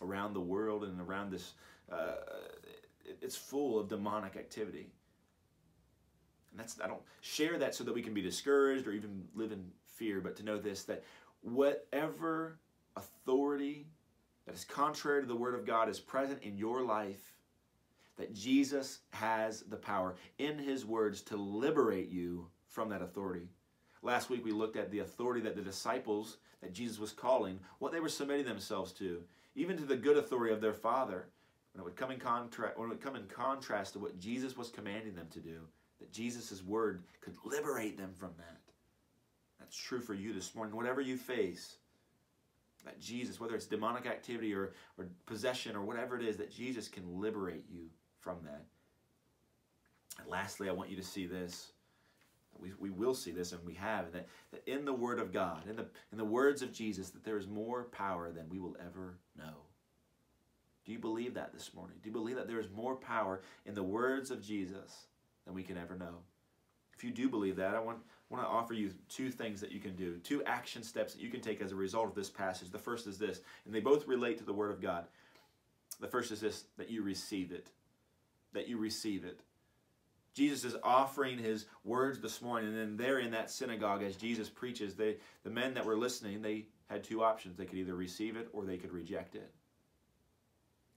around 0.00 0.34
the 0.34 0.40
world, 0.40 0.84
and 0.84 1.00
around 1.00 1.32
this. 1.32 1.54
Uh, 1.90 2.14
it's 3.20 3.36
full 3.36 3.78
of 3.78 3.88
demonic 3.88 4.36
activity. 4.36 4.92
And 6.52 6.60
that's 6.60 6.80
I 6.80 6.86
don't 6.86 7.02
share 7.20 7.58
that 7.58 7.74
so 7.74 7.82
that 7.84 7.94
we 7.94 8.02
can 8.02 8.14
be 8.14 8.22
discouraged 8.22 8.86
or 8.86 8.92
even 8.92 9.24
live 9.34 9.50
in 9.50 9.64
fear, 9.84 10.20
but 10.20 10.36
to 10.36 10.44
know 10.44 10.58
this 10.58 10.84
that 10.84 11.02
whatever 11.40 12.58
authority 12.96 13.88
that 14.46 14.54
is 14.54 14.64
contrary 14.64 15.22
to 15.22 15.26
the 15.26 15.34
word 15.34 15.54
of 15.54 15.66
God 15.66 15.88
is 15.88 15.98
present 15.98 16.42
in 16.42 16.56
your 16.56 16.82
life, 16.82 17.34
that 18.16 18.32
Jesus 18.32 19.00
has 19.10 19.62
the 19.62 19.76
power 19.76 20.14
in 20.38 20.58
his 20.58 20.86
words 20.86 21.22
to 21.22 21.36
liberate 21.36 22.08
you 22.08 22.48
from 22.68 22.88
that 22.90 23.02
authority. 23.02 23.48
Last 24.04 24.28
week 24.28 24.44
we 24.44 24.52
looked 24.52 24.76
at 24.76 24.90
the 24.90 24.98
authority 24.98 25.40
that 25.40 25.56
the 25.56 25.62
disciples 25.62 26.36
that 26.60 26.74
Jesus 26.74 26.98
was 26.98 27.10
calling, 27.10 27.58
what 27.78 27.90
they 27.90 28.00
were 28.00 28.10
submitting 28.10 28.44
themselves 28.44 28.92
to, 28.92 29.22
even 29.56 29.78
to 29.78 29.84
the 29.84 29.96
good 29.96 30.18
authority 30.18 30.52
of 30.52 30.60
their 30.60 30.74
Father. 30.74 31.26
When 31.72 31.80
it 31.80 31.84
would 31.84 31.96
come 31.96 32.10
in 32.10 32.20
contrast, 32.20 32.76
when 32.76 32.86
it 32.86 32.90
would 32.90 33.00
come 33.00 33.16
in 33.16 33.26
contrast 33.26 33.94
to 33.94 33.98
what 33.98 34.20
Jesus 34.20 34.56
was 34.56 34.68
commanding 34.68 35.14
them 35.14 35.26
to 35.32 35.40
do, 35.40 35.60
that 35.98 36.12
Jesus' 36.12 36.62
word 36.62 37.02
could 37.22 37.34
liberate 37.44 37.96
them 37.96 38.12
from 38.14 38.30
that. 38.36 38.60
That's 39.58 39.76
true 39.76 40.00
for 40.00 40.14
you 40.14 40.34
this 40.34 40.54
morning. 40.54 40.76
Whatever 40.76 41.00
you 41.00 41.16
face, 41.16 41.78
that 42.84 43.00
Jesus, 43.00 43.40
whether 43.40 43.54
it's 43.54 43.66
demonic 43.66 44.06
activity 44.06 44.52
or, 44.54 44.74
or 44.98 45.08
possession 45.24 45.74
or 45.74 45.82
whatever 45.82 46.16
it 46.16 46.24
is, 46.24 46.36
that 46.36 46.52
Jesus 46.52 46.88
can 46.88 47.20
liberate 47.20 47.64
you 47.72 47.86
from 48.20 48.36
that. 48.44 48.66
And 50.20 50.28
lastly, 50.28 50.68
I 50.68 50.72
want 50.72 50.90
you 50.90 50.96
to 50.96 51.02
see 51.02 51.26
this 51.26 51.72
we, 52.60 52.72
we 52.78 52.90
will 52.90 53.14
see 53.14 53.30
this 53.30 53.52
and 53.52 53.64
we 53.64 53.74
have 53.74 54.12
that, 54.12 54.28
that 54.52 54.66
in 54.66 54.84
the 54.84 54.92
word 54.92 55.18
of 55.18 55.32
god 55.32 55.66
in 55.68 55.76
the 55.76 55.86
in 56.12 56.18
the 56.18 56.24
words 56.24 56.62
of 56.62 56.72
jesus 56.72 57.10
that 57.10 57.24
there 57.24 57.38
is 57.38 57.46
more 57.46 57.84
power 57.84 58.30
than 58.30 58.48
we 58.48 58.58
will 58.58 58.76
ever 58.80 59.18
know. 59.36 59.54
Do 60.84 60.92
you 60.92 60.98
believe 60.98 61.32
that 61.34 61.54
this 61.54 61.72
morning? 61.72 61.96
Do 62.02 62.10
you 62.10 62.12
believe 62.12 62.36
that 62.36 62.46
there 62.46 62.60
is 62.60 62.68
more 62.74 62.94
power 62.94 63.40
in 63.64 63.74
the 63.74 63.82
words 63.82 64.30
of 64.30 64.42
jesus 64.42 65.06
than 65.44 65.54
we 65.54 65.62
can 65.62 65.76
ever 65.76 65.96
know? 65.96 66.18
If 66.96 67.02
you 67.02 67.10
do 67.10 67.28
believe 67.28 67.56
that 67.56 67.74
i 67.74 67.80
want 67.80 67.98
want 68.30 68.42
to 68.42 68.48
offer 68.48 68.74
you 68.74 68.90
two 69.08 69.30
things 69.30 69.60
that 69.60 69.70
you 69.70 69.80
can 69.80 69.94
do 69.94 70.18
two 70.18 70.42
action 70.44 70.82
steps 70.82 71.14
that 71.14 71.22
you 71.22 71.30
can 71.30 71.40
take 71.40 71.60
as 71.60 71.72
a 71.72 71.76
result 71.76 72.08
of 72.08 72.14
this 72.14 72.30
passage. 72.30 72.70
The 72.70 72.78
first 72.78 73.06
is 73.06 73.18
this 73.18 73.40
and 73.66 73.74
they 73.74 73.80
both 73.80 74.06
relate 74.06 74.38
to 74.38 74.44
the 74.44 74.52
word 74.52 74.70
of 74.70 74.80
god. 74.80 75.06
The 76.00 76.08
first 76.08 76.32
is 76.32 76.40
this 76.40 76.64
that 76.76 76.90
you 76.90 77.02
receive 77.02 77.52
it. 77.52 77.68
That 78.52 78.68
you 78.68 78.78
receive 78.78 79.24
it 79.24 79.40
Jesus 80.34 80.64
is 80.64 80.76
offering 80.82 81.38
his 81.38 81.66
words 81.84 82.18
this 82.18 82.42
morning, 82.42 82.70
and 82.70 82.78
then 82.78 82.96
there 82.96 83.20
in 83.20 83.30
that 83.30 83.50
synagogue, 83.50 84.02
as 84.02 84.16
Jesus 84.16 84.50
preaches, 84.50 84.94
they, 84.94 85.16
the 85.44 85.50
men 85.50 85.74
that 85.74 85.84
were 85.84 85.96
listening, 85.96 86.42
they 86.42 86.66
had 86.90 87.04
two 87.04 87.22
options. 87.22 87.56
They 87.56 87.66
could 87.66 87.78
either 87.78 87.94
receive 87.94 88.36
it 88.36 88.48
or 88.52 88.64
they 88.64 88.76
could 88.76 88.92
reject 88.92 89.36
it. 89.36 89.52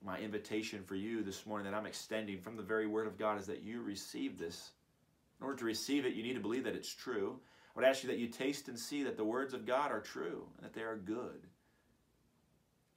My 0.04 0.18
invitation 0.18 0.84
for 0.84 0.96
you 0.96 1.22
this 1.22 1.46
morning 1.46 1.70
that 1.70 1.78
I'm 1.78 1.86
extending 1.86 2.40
from 2.40 2.58
the 2.58 2.64
very 2.64 2.88
word 2.88 3.06
of 3.06 3.20
God 3.20 3.40
is 3.40 3.46
that 3.46 3.62
you 3.62 3.82
receive 3.82 4.40
this. 4.40 4.72
In 5.40 5.46
order 5.46 5.60
to 5.60 5.66
receive 5.66 6.06
it, 6.06 6.16
you 6.16 6.24
need 6.24 6.34
to 6.34 6.40
believe 6.40 6.64
that 6.64 6.76
it's 6.76 6.94
true. 6.94 7.40
I 7.76 7.80
would 7.80 7.86
ask 7.86 8.04
you 8.04 8.10
that 8.10 8.18
you 8.18 8.28
taste 8.28 8.70
and 8.70 8.80
see 8.80 9.04
that 9.04 9.18
the 9.18 9.24
words 9.24 9.54
of 9.54 9.68
God 9.68 9.92
are 9.92 10.02
true 10.02 10.48
and 10.58 10.66
that 10.66 10.74
they 10.74 10.82
are 10.82 10.98
good. 10.98 11.46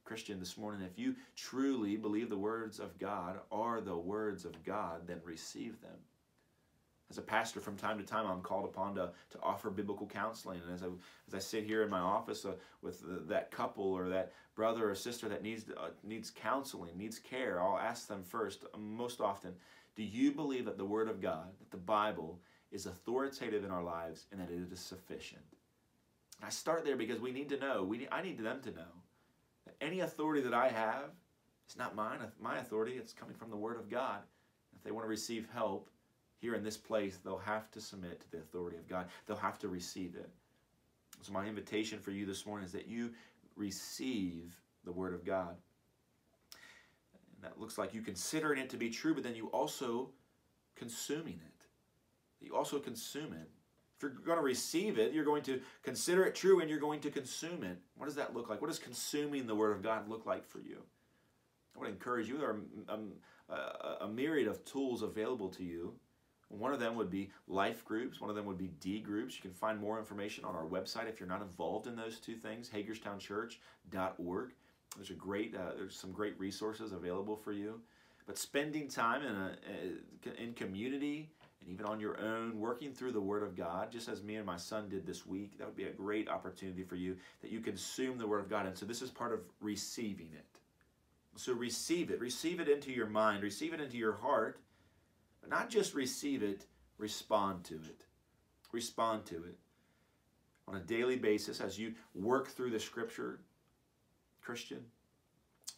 Christian, 0.04 0.40
this 0.40 0.56
morning, 0.56 0.80
if 0.82 0.98
you 0.98 1.14
truly 1.36 1.96
believe 1.96 2.30
the 2.30 2.36
words 2.36 2.80
of 2.80 2.98
God 2.98 3.40
are 3.52 3.82
the 3.82 3.96
words 3.96 4.46
of 4.46 4.64
God, 4.64 5.06
then 5.06 5.20
receive 5.22 5.80
them 5.82 5.98
as 7.10 7.18
a 7.18 7.22
pastor 7.22 7.60
from 7.60 7.76
time 7.76 7.98
to 7.98 8.04
time 8.04 8.26
i'm 8.26 8.40
called 8.40 8.64
upon 8.64 8.94
to, 8.94 9.10
to 9.30 9.38
offer 9.42 9.70
biblical 9.70 10.06
counseling. 10.06 10.60
And 10.64 10.74
as 10.74 10.82
i, 10.82 10.86
as 11.28 11.34
I 11.34 11.38
sit 11.38 11.64
here 11.64 11.82
in 11.82 11.90
my 11.90 12.00
office 12.00 12.44
uh, 12.44 12.52
with 12.82 13.00
the, 13.00 13.22
that 13.28 13.50
couple 13.50 13.84
or 13.84 14.08
that 14.08 14.32
brother 14.54 14.90
or 14.90 14.94
sister 14.94 15.28
that 15.28 15.42
needs, 15.42 15.64
uh, 15.70 15.90
needs 16.04 16.30
counseling 16.30 16.96
needs 16.96 17.18
care 17.18 17.60
i'll 17.60 17.78
ask 17.78 18.08
them 18.08 18.22
first 18.22 18.64
most 18.78 19.20
often 19.20 19.52
do 19.96 20.02
you 20.02 20.32
believe 20.32 20.64
that 20.64 20.78
the 20.78 20.84
word 20.84 21.08
of 21.08 21.20
god 21.20 21.48
that 21.58 21.70
the 21.70 21.76
bible 21.76 22.40
is 22.70 22.86
authoritative 22.86 23.64
in 23.64 23.70
our 23.70 23.82
lives 23.82 24.26
and 24.30 24.40
that 24.40 24.50
it 24.50 24.72
is 24.72 24.78
sufficient? 24.78 25.42
I 26.42 26.48
start 26.48 26.84
there 26.84 26.96
because 26.96 27.20
we 27.20 27.32
need 27.32 27.48
to 27.50 27.58
know. 27.58 27.84
We 27.84 27.98
need, 27.98 28.08
i 28.12 28.22
need 28.22 28.38
them 28.38 28.60
to 28.62 28.70
know 28.70 28.92
that 29.66 29.76
any 29.80 30.00
authority 30.00 30.40
that 30.42 30.54
i 30.54 30.68
have 30.68 31.10
is 31.68 31.76
not 31.76 31.94
mine 31.94 32.18
my 32.40 32.58
authority. 32.58 32.92
It's 32.92 33.12
coming 33.12 33.34
from 33.34 33.50
the 33.50 33.56
word 33.56 33.76
of 33.76 33.90
god. 33.90 34.20
If 34.74 34.82
they 34.82 34.90
want 34.90 35.04
to 35.04 35.10
receive 35.10 35.48
help 35.52 35.90
here 36.40 36.54
in 36.54 36.64
this 36.64 36.76
place, 36.76 37.18
they'll 37.22 37.38
have 37.38 37.70
to 37.72 37.80
submit 37.80 38.20
to 38.20 38.30
the 38.30 38.38
authority 38.38 38.78
of 38.78 38.88
God. 38.88 39.06
They'll 39.26 39.36
have 39.36 39.58
to 39.60 39.68
receive 39.68 40.14
it. 40.16 40.30
So, 41.22 41.32
my 41.32 41.46
invitation 41.46 41.98
for 41.98 42.12
you 42.12 42.24
this 42.24 42.46
morning 42.46 42.64
is 42.64 42.72
that 42.72 42.88
you 42.88 43.10
receive 43.56 44.58
the 44.84 44.92
Word 44.92 45.12
of 45.12 45.24
God. 45.24 45.54
And 47.34 47.44
that 47.44 47.60
looks 47.60 47.76
like 47.76 47.92
you 47.92 48.00
considering 48.00 48.58
it 48.58 48.70
to 48.70 48.78
be 48.78 48.88
true, 48.88 49.14
but 49.14 49.22
then 49.22 49.34
you 49.34 49.48
also 49.48 50.10
consuming 50.76 51.34
it. 51.34 52.44
You 52.44 52.56
also 52.56 52.78
consume 52.78 53.34
it. 53.34 53.50
If 53.96 54.02
you're 54.02 54.12
going 54.12 54.38
to 54.38 54.44
receive 54.44 54.98
it, 54.98 55.12
you're 55.12 55.26
going 55.26 55.42
to 55.42 55.60
consider 55.82 56.24
it 56.24 56.34
true 56.34 56.60
and 56.60 56.70
you're 56.70 56.80
going 56.80 57.00
to 57.00 57.10
consume 57.10 57.62
it. 57.62 57.76
What 57.98 58.06
does 58.06 58.14
that 58.14 58.34
look 58.34 58.48
like? 58.48 58.62
What 58.62 58.68
does 58.68 58.78
consuming 58.78 59.46
the 59.46 59.54
Word 59.54 59.72
of 59.72 59.82
God 59.82 60.08
look 60.08 60.24
like 60.24 60.46
for 60.46 60.60
you? 60.60 60.78
I 61.74 61.78
want 61.78 61.88
to 61.90 61.92
encourage 61.92 62.28
you. 62.28 62.38
There 62.38 62.48
are 62.48 62.60
a, 62.88 63.52
a, 63.52 64.06
a 64.06 64.08
myriad 64.08 64.48
of 64.48 64.64
tools 64.64 65.02
available 65.02 65.50
to 65.50 65.62
you 65.62 65.92
one 66.50 66.72
of 66.72 66.80
them 66.80 66.96
would 66.96 67.10
be 67.10 67.30
life 67.46 67.84
groups. 67.84 68.20
One 68.20 68.28
of 68.28 68.36
them 68.36 68.44
would 68.46 68.58
be 68.58 68.72
D 68.80 69.00
groups. 69.00 69.36
You 69.36 69.42
can 69.42 69.52
find 69.52 69.78
more 69.78 69.98
information 69.98 70.44
on 70.44 70.56
our 70.56 70.66
website 70.66 71.08
if 71.08 71.20
you're 71.20 71.28
not 71.28 71.42
involved 71.42 71.86
in 71.86 71.94
those 71.94 72.18
two 72.18 72.34
things, 72.34 72.68
hagerstownchurch.org. 72.68 74.52
There's 74.96 75.10
a 75.10 75.14
great, 75.14 75.54
uh, 75.54 75.76
there's 75.76 75.96
some 75.96 76.10
great 76.10 76.38
resources 76.40 76.92
available 76.92 77.36
for 77.36 77.52
you. 77.52 77.80
But 78.26 78.36
spending 78.36 78.88
time 78.88 79.22
in 79.22 79.34
a, 79.36 80.42
in 80.42 80.52
community 80.54 81.30
and 81.60 81.70
even 81.70 81.86
on 81.86 82.00
your 82.00 82.20
own, 82.20 82.58
working 82.58 82.92
through 82.92 83.12
the 83.12 83.20
Word 83.20 83.44
of 83.44 83.56
God, 83.56 83.92
just 83.92 84.08
as 84.08 84.22
me 84.22 84.36
and 84.36 84.46
my 84.46 84.56
son 84.56 84.88
did 84.88 85.06
this 85.06 85.24
week, 85.24 85.56
that 85.58 85.66
would 85.66 85.76
be 85.76 85.84
a 85.84 85.92
great 85.92 86.28
opportunity 86.28 86.82
for 86.82 86.96
you 86.96 87.16
that 87.42 87.52
you 87.52 87.60
consume 87.60 88.18
the 88.18 88.26
Word 88.26 88.40
of 88.40 88.50
God. 88.50 88.66
And 88.66 88.76
so 88.76 88.86
this 88.86 89.02
is 89.02 89.10
part 89.10 89.32
of 89.32 89.40
receiving 89.60 90.30
it. 90.34 90.46
So 91.36 91.52
receive 91.52 92.10
it, 92.10 92.20
receive 92.20 92.58
it 92.58 92.68
into 92.68 92.90
your 92.90 93.06
mind, 93.06 93.44
receive 93.44 93.72
it 93.72 93.80
into 93.80 93.96
your 93.96 94.14
heart 94.14 94.60
not 95.50 95.68
just 95.68 95.94
receive 95.94 96.42
it, 96.42 96.64
respond 96.96 97.64
to 97.64 97.74
it. 97.74 98.06
Respond 98.72 99.26
to 99.26 99.36
it. 99.44 99.58
On 100.68 100.76
a 100.76 100.80
daily 100.80 101.16
basis, 101.16 101.60
as 101.60 101.78
you 101.78 101.94
work 102.14 102.48
through 102.48 102.70
the 102.70 102.80
scripture, 102.80 103.40
Christian, 104.40 104.84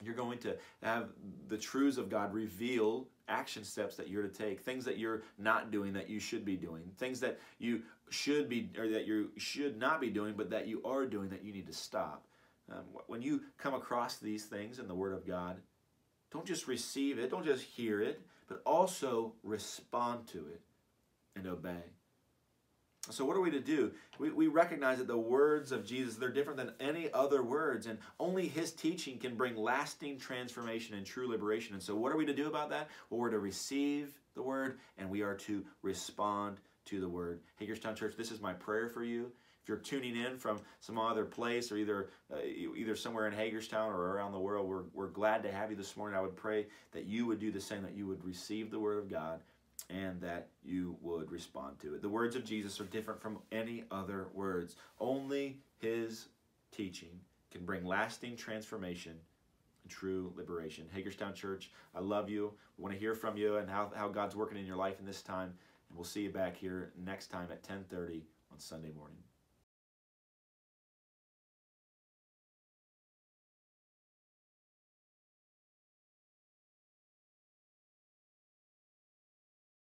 You're 0.04 0.14
going 0.14 0.38
to 0.38 0.56
have 0.82 1.08
the 1.48 1.56
truths 1.56 1.96
of 1.96 2.10
God 2.10 2.32
reveal 2.32 3.06
action 3.28 3.64
steps 3.64 3.96
that 3.96 4.08
you're 4.08 4.22
to 4.22 4.28
take, 4.28 4.60
things 4.60 4.84
that 4.84 4.98
you're 4.98 5.22
not 5.38 5.70
doing 5.70 5.92
that 5.92 6.10
you 6.10 6.18
should 6.18 6.44
be 6.44 6.56
doing, 6.56 6.82
things 6.98 7.20
that 7.20 7.38
you 7.58 7.82
should 8.10 8.48
be 8.48 8.70
or 8.78 8.88
that 8.88 9.06
you 9.06 9.30
should 9.36 9.78
not 9.78 10.00
be 10.00 10.10
doing, 10.10 10.34
but 10.36 10.50
that 10.50 10.66
you 10.66 10.82
are 10.84 11.06
doing 11.06 11.28
that 11.30 11.44
you 11.44 11.52
need 11.52 11.66
to 11.66 11.72
stop. 11.72 12.26
Um, 12.70 12.84
when 13.06 13.22
you 13.22 13.42
come 13.58 13.74
across 13.74 14.16
these 14.16 14.44
things 14.44 14.78
in 14.78 14.88
the 14.88 14.94
Word 14.94 15.14
of 15.14 15.26
God, 15.26 15.56
don't 16.30 16.46
just 16.46 16.66
receive 16.66 17.18
it, 17.18 17.30
don't 17.30 17.44
just 17.44 17.62
hear 17.62 18.00
it, 18.00 18.20
but 18.53 18.70
also 18.70 19.32
respond 19.42 20.26
to 20.26 20.38
it 20.38 20.61
and 21.34 21.46
obey. 21.46 21.82
So 23.09 23.24
what 23.24 23.34
are 23.34 23.40
we 23.40 23.50
to 23.50 23.61
do? 23.61 23.92
We, 24.18 24.30
we 24.30 24.46
recognize 24.46 24.98
that 24.98 25.07
the 25.07 25.16
words 25.16 25.72
of 25.72 25.86
Jesus, 25.86 26.16
they're 26.16 26.28
different 26.28 26.59
than 26.59 26.72
any 26.78 27.11
other 27.14 27.42
words, 27.42 27.86
and 27.86 27.98
only 28.20 28.46
his 28.46 28.72
teaching 28.72 29.18
can 29.18 29.36
bring 29.36 29.57
lasting 29.57 30.18
transformation 30.18 30.94
and 30.94 31.07
true 31.07 31.28
liberation. 31.28 31.72
And 31.72 31.82
so 31.82 31.96
what 31.96 32.12
are 32.12 32.16
we 32.16 32.26
to 32.26 32.34
do 32.34 32.46
about 32.46 32.68
that? 32.70 32.90
Well, 33.09 33.20
we're 33.20 33.30
to 33.30 33.38
receive 33.38 34.12
the 34.34 34.42
word, 34.42 34.78
and 34.98 35.09
we 35.09 35.22
are 35.22 35.34
to 35.34 35.64
respond 35.80 36.59
to 36.84 37.00
the 37.00 37.09
word. 37.09 37.40
Hagerstown 37.57 37.96
Church, 37.96 38.16
this 38.18 38.30
is 38.30 38.40
my 38.42 38.53
prayer 38.53 38.88
for 38.90 39.03
you. 39.03 39.32
If 39.62 39.68
you're 39.68 39.78
tuning 39.78 40.16
in 40.16 40.38
from 40.38 40.60
some 40.80 40.98
other 40.98 41.24
place 41.24 41.70
or 41.70 41.76
either 41.76 42.10
uh, 42.32 42.38
either 42.44 42.96
somewhere 42.96 43.26
in 43.28 43.32
Hagerstown 43.32 43.92
or 43.92 44.14
around 44.14 44.32
the 44.32 44.38
world, 44.38 44.68
we're, 44.68 44.84
we're 44.92 45.08
glad 45.08 45.42
to 45.44 45.52
have 45.52 45.70
you 45.70 45.76
this 45.76 45.96
morning. 45.96 46.18
I 46.18 46.20
would 46.20 46.36
pray 46.36 46.66
that 46.92 47.04
you 47.04 47.26
would 47.26 47.38
do 47.38 47.52
the 47.52 47.60
same, 47.60 47.82
that 47.82 47.94
you 47.94 48.06
would 48.06 48.24
receive 48.24 48.70
the 48.70 48.80
word 48.80 48.98
of 48.98 49.08
God 49.08 49.40
and 49.88 50.20
that 50.20 50.48
you 50.64 50.96
would 51.00 51.30
respond 51.30 51.78
to 51.80 51.94
it. 51.94 52.02
The 52.02 52.08
words 52.08 52.34
of 52.34 52.44
Jesus 52.44 52.80
are 52.80 52.84
different 52.84 53.20
from 53.20 53.38
any 53.52 53.84
other 53.90 54.28
words. 54.32 54.76
Only 54.98 55.58
his 55.78 56.28
teaching 56.72 57.20
can 57.50 57.64
bring 57.64 57.84
lasting 57.84 58.36
transformation 58.36 59.14
true 59.88 60.32
liberation. 60.36 60.86
Hagerstown 60.92 61.34
Church, 61.34 61.70
I 61.94 62.00
love 62.00 62.28
you. 62.28 62.52
We 62.76 62.82
want 62.82 62.94
to 62.94 63.00
hear 63.00 63.14
from 63.14 63.36
you 63.36 63.56
and 63.56 63.68
how, 63.68 63.90
how 63.94 64.08
God's 64.08 64.34
working 64.34 64.58
in 64.58 64.66
your 64.66 64.76
life 64.76 64.98
in 64.98 65.06
this 65.06 65.22
time. 65.22 65.52
And 65.88 65.96
we'll 65.96 66.04
see 66.04 66.22
you 66.22 66.30
back 66.30 66.56
here 66.56 66.92
next 67.04 67.28
time 67.28 67.44
at 67.44 67.60
1030 67.68 68.24
on 68.50 68.58
Sunday 68.58 68.92
morning. 68.96 69.18